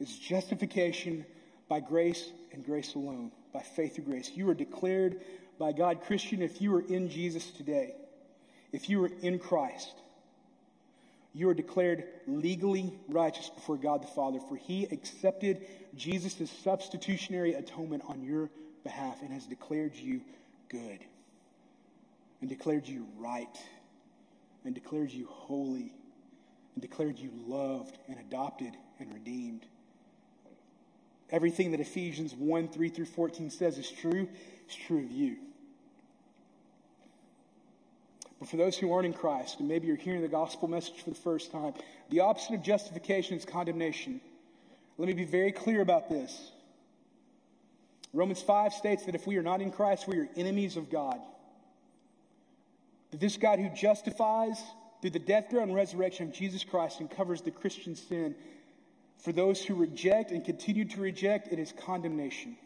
is 0.00 0.18
justification 0.18 1.26
by 1.68 1.80
grace 1.80 2.30
and 2.52 2.64
grace 2.64 2.94
alone, 2.94 3.30
by 3.52 3.60
faith 3.60 3.96
through 3.96 4.04
grace. 4.04 4.30
You 4.34 4.48
are 4.48 4.54
declared 4.54 5.20
by 5.58 5.72
God 5.72 6.02
Christian 6.02 6.42
if 6.42 6.60
you 6.60 6.74
are 6.74 6.80
in 6.80 7.08
Jesus 7.08 7.50
today. 7.50 7.94
If 8.76 8.90
you 8.90 9.02
are 9.04 9.10
in 9.22 9.38
Christ, 9.38 9.94
you 11.32 11.48
are 11.48 11.54
declared 11.54 12.04
legally 12.26 12.92
righteous 13.08 13.48
before 13.48 13.78
God 13.78 14.02
the 14.02 14.06
Father, 14.06 14.38
for 14.38 14.56
he 14.56 14.84
accepted 14.84 15.66
Jesus' 15.96 16.50
substitutionary 16.62 17.54
atonement 17.54 18.02
on 18.06 18.22
your 18.22 18.50
behalf 18.84 19.22
and 19.22 19.32
has 19.32 19.46
declared 19.46 19.94
you 19.94 20.20
good, 20.68 20.98
and 22.42 22.50
declared 22.50 22.86
you 22.86 23.06
right, 23.16 23.58
and 24.66 24.74
declared 24.74 25.10
you 25.10 25.26
holy, 25.30 25.94
and 26.74 26.82
declared 26.82 27.18
you 27.18 27.30
loved 27.46 27.96
and 28.08 28.18
adopted 28.18 28.76
and 29.00 29.10
redeemed. 29.14 29.64
Everything 31.30 31.70
that 31.70 31.80
Ephesians 31.80 32.34
1 32.34 32.68
3 32.68 32.88
through 32.90 33.06
14 33.06 33.48
says 33.48 33.78
is 33.78 33.90
true, 33.90 34.28
is 34.68 34.74
true 34.74 35.02
of 35.02 35.10
you. 35.10 35.38
But 38.46 38.50
for 38.52 38.56
those 38.58 38.78
who 38.78 38.92
aren't 38.92 39.06
in 39.06 39.12
Christ, 39.12 39.58
and 39.58 39.68
maybe 39.68 39.88
you're 39.88 39.96
hearing 39.96 40.22
the 40.22 40.28
gospel 40.28 40.68
message 40.68 41.00
for 41.02 41.10
the 41.10 41.16
first 41.16 41.50
time, 41.50 41.74
the 42.10 42.20
opposite 42.20 42.54
of 42.54 42.62
justification 42.62 43.36
is 43.36 43.44
condemnation. 43.44 44.20
Let 44.98 45.08
me 45.08 45.14
be 45.14 45.24
very 45.24 45.50
clear 45.50 45.80
about 45.80 46.08
this. 46.08 46.52
Romans 48.12 48.40
5 48.40 48.72
states 48.72 49.06
that 49.06 49.16
if 49.16 49.26
we 49.26 49.36
are 49.36 49.42
not 49.42 49.60
in 49.60 49.72
Christ, 49.72 50.06
we 50.06 50.18
are 50.18 50.28
enemies 50.36 50.76
of 50.76 50.90
God. 50.90 51.20
That 53.10 53.18
this 53.18 53.36
God 53.36 53.58
who 53.58 53.68
justifies 53.70 54.62
through 55.00 55.10
the 55.10 55.18
death, 55.18 55.50
burial, 55.50 55.64
and 55.64 55.74
resurrection 55.74 56.28
of 56.28 56.32
Jesus 56.32 56.62
Christ 56.62 57.00
and 57.00 57.10
covers 57.10 57.40
the 57.42 57.50
Christian 57.50 57.96
sin, 57.96 58.36
for 59.18 59.32
those 59.32 59.60
who 59.60 59.74
reject 59.74 60.30
and 60.30 60.44
continue 60.44 60.84
to 60.84 61.00
reject, 61.00 61.48
it 61.50 61.58
is 61.58 61.72
condemnation. 61.72 62.56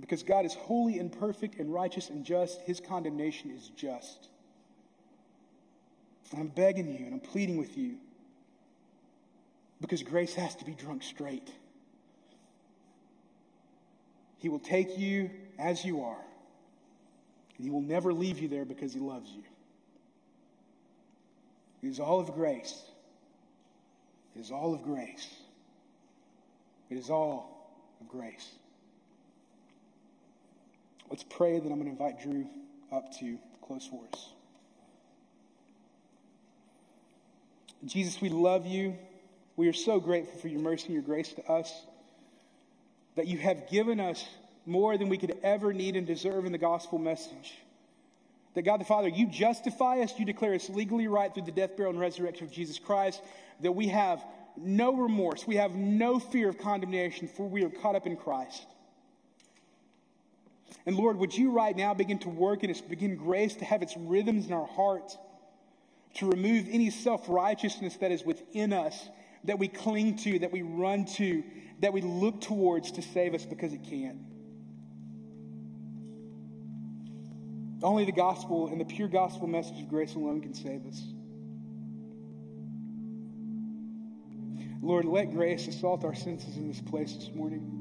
Because 0.00 0.24
God 0.24 0.44
is 0.44 0.54
holy 0.54 0.98
and 0.98 1.16
perfect 1.16 1.60
and 1.60 1.72
righteous 1.72 2.10
and 2.10 2.24
just, 2.24 2.60
his 2.62 2.80
condemnation 2.80 3.52
is 3.52 3.70
just. 3.76 4.28
And 6.32 6.40
I'm 6.40 6.48
begging 6.48 6.88
you 6.88 7.06
and 7.06 7.14
I'm 7.14 7.20
pleading 7.20 7.56
with 7.56 7.76
you 7.76 7.96
because 9.80 10.02
grace 10.02 10.34
has 10.34 10.54
to 10.56 10.64
be 10.64 10.72
drunk 10.72 11.02
straight. 11.02 11.50
He 14.38 14.48
will 14.48 14.58
take 14.58 14.98
you 14.98 15.30
as 15.58 15.84
you 15.84 16.02
are, 16.02 16.20
and 17.56 17.64
He 17.64 17.70
will 17.70 17.80
never 17.80 18.12
leave 18.12 18.38
you 18.38 18.48
there 18.48 18.64
because 18.64 18.92
He 18.92 19.00
loves 19.00 19.30
you. 19.30 19.42
It 21.82 21.88
is 21.88 22.00
all 22.00 22.20
of 22.20 22.34
grace. 22.34 22.82
It 24.34 24.40
is 24.40 24.50
all 24.50 24.74
of 24.74 24.82
grace. 24.82 25.28
It 26.90 26.98
is 26.98 27.10
all 27.10 27.72
of 28.00 28.08
grace. 28.08 28.48
Let's 31.10 31.24
pray 31.24 31.58
that 31.58 31.70
I'm 31.70 31.80
going 31.80 31.84
to 31.84 31.90
invite 31.90 32.20
Drew 32.20 32.46
up 32.92 33.12
to 33.18 33.38
close 33.62 33.86
for 33.86 34.04
us. 34.12 34.35
Jesus, 37.86 38.20
we 38.20 38.28
love 38.28 38.66
you. 38.66 38.96
We 39.56 39.68
are 39.68 39.72
so 39.72 40.00
grateful 40.00 40.38
for 40.38 40.48
your 40.48 40.60
mercy 40.60 40.86
and 40.86 40.94
your 40.94 41.02
grace 41.02 41.32
to 41.34 41.50
us, 41.50 41.72
that 43.14 43.26
you 43.26 43.38
have 43.38 43.70
given 43.70 44.00
us 44.00 44.24
more 44.66 44.98
than 44.98 45.08
we 45.08 45.16
could 45.16 45.38
ever 45.42 45.72
need 45.72 45.96
and 45.96 46.06
deserve 46.06 46.44
in 46.44 46.52
the 46.52 46.58
gospel 46.58 46.98
message. 46.98 47.54
That 48.54 48.62
God 48.62 48.80
the 48.80 48.84
Father, 48.84 49.08
you 49.08 49.26
justify 49.26 50.00
us, 50.00 50.18
you 50.18 50.24
declare 50.24 50.54
us 50.54 50.68
legally 50.68 51.06
right 51.08 51.32
through 51.32 51.44
the 51.44 51.52
death, 51.52 51.76
burial, 51.76 51.92
and 51.92 52.00
resurrection 52.00 52.46
of 52.46 52.52
Jesus 52.52 52.78
Christ, 52.78 53.22
that 53.60 53.72
we 53.72 53.88
have 53.88 54.24
no 54.56 54.94
remorse, 54.96 55.46
we 55.46 55.56
have 55.56 55.74
no 55.74 56.18
fear 56.18 56.48
of 56.48 56.58
condemnation, 56.58 57.28
for 57.28 57.48
we 57.48 57.64
are 57.64 57.70
caught 57.70 57.94
up 57.94 58.06
in 58.06 58.16
Christ. 58.16 58.66
And 60.86 60.96
Lord, 60.96 61.18
would 61.18 61.36
you 61.36 61.50
right 61.50 61.76
now 61.76 61.94
begin 61.94 62.18
to 62.20 62.28
work 62.28 62.64
in 62.64 62.70
us, 62.70 62.80
begin 62.80 63.16
grace 63.16 63.54
to 63.56 63.64
have 63.64 63.82
its 63.82 63.96
rhythms 63.96 64.46
in 64.46 64.52
our 64.52 64.66
heart, 64.66 65.16
to 66.16 66.26
remove 66.26 66.66
any 66.70 66.90
self 66.90 67.28
righteousness 67.28 67.96
that 67.96 68.10
is 68.10 68.24
within 68.24 68.72
us, 68.72 69.08
that 69.44 69.58
we 69.58 69.68
cling 69.68 70.16
to, 70.18 70.38
that 70.40 70.52
we 70.52 70.62
run 70.62 71.04
to, 71.04 71.42
that 71.80 71.92
we 71.92 72.00
look 72.00 72.40
towards 72.40 72.92
to 72.92 73.02
save 73.02 73.34
us 73.34 73.44
because 73.44 73.72
it 73.72 73.84
can't. 73.84 74.18
Only 77.82 78.06
the 78.06 78.12
gospel 78.12 78.68
and 78.68 78.80
the 78.80 78.84
pure 78.84 79.08
gospel 79.08 79.46
message 79.46 79.80
of 79.80 79.88
grace 79.88 80.14
alone 80.14 80.40
can 80.40 80.54
save 80.54 80.86
us. 80.86 81.02
Lord, 84.80 85.04
let 85.04 85.32
grace 85.32 85.68
assault 85.68 86.04
our 86.04 86.14
senses 86.14 86.56
in 86.56 86.68
this 86.68 86.80
place 86.80 87.14
this 87.14 87.30
morning. 87.34 87.76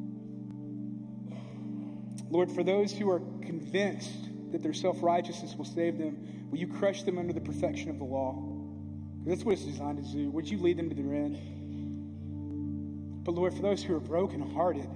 Lord, 2.30 2.52
for 2.52 2.64
those 2.64 2.92
who 2.92 3.10
are 3.10 3.20
convinced 3.42 4.52
that 4.52 4.62
their 4.62 4.74
self 4.74 5.02
righteousness 5.02 5.56
will 5.56 5.66
save 5.66 5.98
them, 5.98 6.35
will 6.50 6.58
you 6.58 6.68
crush 6.68 7.04
them 7.04 7.18
under 7.18 7.34
the 7.34 7.42
perfection 7.42 7.90
of 7.90 7.98
the 7.98 8.06
law? 8.06 8.42
That's 9.26 9.44
what 9.44 9.54
it's 9.54 9.66
designed 9.66 10.04
to 10.06 10.12
do. 10.12 10.30
Would 10.30 10.50
you 10.50 10.60
lead 10.60 10.78
them 10.78 10.90
to 10.90 10.96
their 10.96 11.14
end? 11.14 11.38
But 13.24 13.34
Lord, 13.34 13.54
for 13.56 13.64
those 13.64 13.82
who 13.82 13.96
are 13.96 14.00
brokenhearted, 14.00 14.88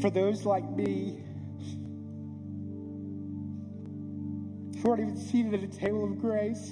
for 0.00 0.08
those 0.08 0.46
like 0.46 0.68
me 0.70 1.22
who 4.82 4.90
aren't 4.90 5.02
even 5.02 5.16
seated 5.18 5.52
at 5.52 5.62
a 5.62 5.66
table 5.66 6.04
of 6.04 6.18
grace, 6.18 6.70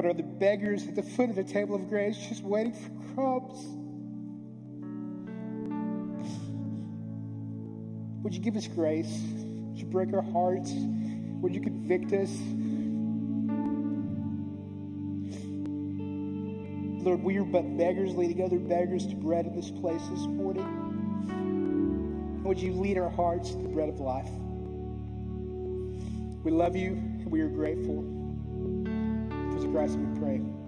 but 0.00 0.08
are 0.08 0.14
the 0.14 0.22
beggars 0.22 0.88
at 0.88 0.94
the 0.94 1.02
foot 1.02 1.28
of 1.28 1.36
the 1.36 1.44
table 1.44 1.74
of 1.74 1.86
grace 1.90 2.16
just 2.16 2.42
waiting 2.42 2.72
for 2.72 2.88
crumbs. 3.12 3.66
Would 8.22 8.32
you 8.32 8.40
give 8.40 8.56
us 8.56 8.66
grace? 8.66 9.20
Would 9.34 9.78
you 9.78 9.84
break 9.84 10.14
our 10.14 10.22
hearts? 10.22 10.72
Would 11.42 11.54
you 11.54 11.60
convict 11.60 12.14
us? 12.14 12.30
Lord, 17.04 17.22
we 17.22 17.36
are 17.36 17.44
but 17.44 17.76
beggars 17.76 18.14
leading 18.14 18.42
other 18.42 18.58
beggars 18.58 19.06
to 19.08 19.14
bread 19.16 19.44
in 19.44 19.54
this 19.54 19.70
place 19.70 20.00
this 20.08 20.26
morning. 20.26 20.64
Would 22.42 22.58
you 22.58 22.72
lead 22.72 22.96
our 22.96 23.10
hearts 23.10 23.50
to 23.50 23.58
the 23.58 23.68
bread 23.68 23.90
of 23.90 24.00
life? 24.00 24.30
We 26.42 26.52
love 26.52 26.74
you 26.74 26.92
and 26.92 27.30
we 27.30 27.42
are 27.42 27.50
grateful. 27.50 28.19
Christ 29.72 29.98
we 29.98 30.18
pray. 30.18 30.59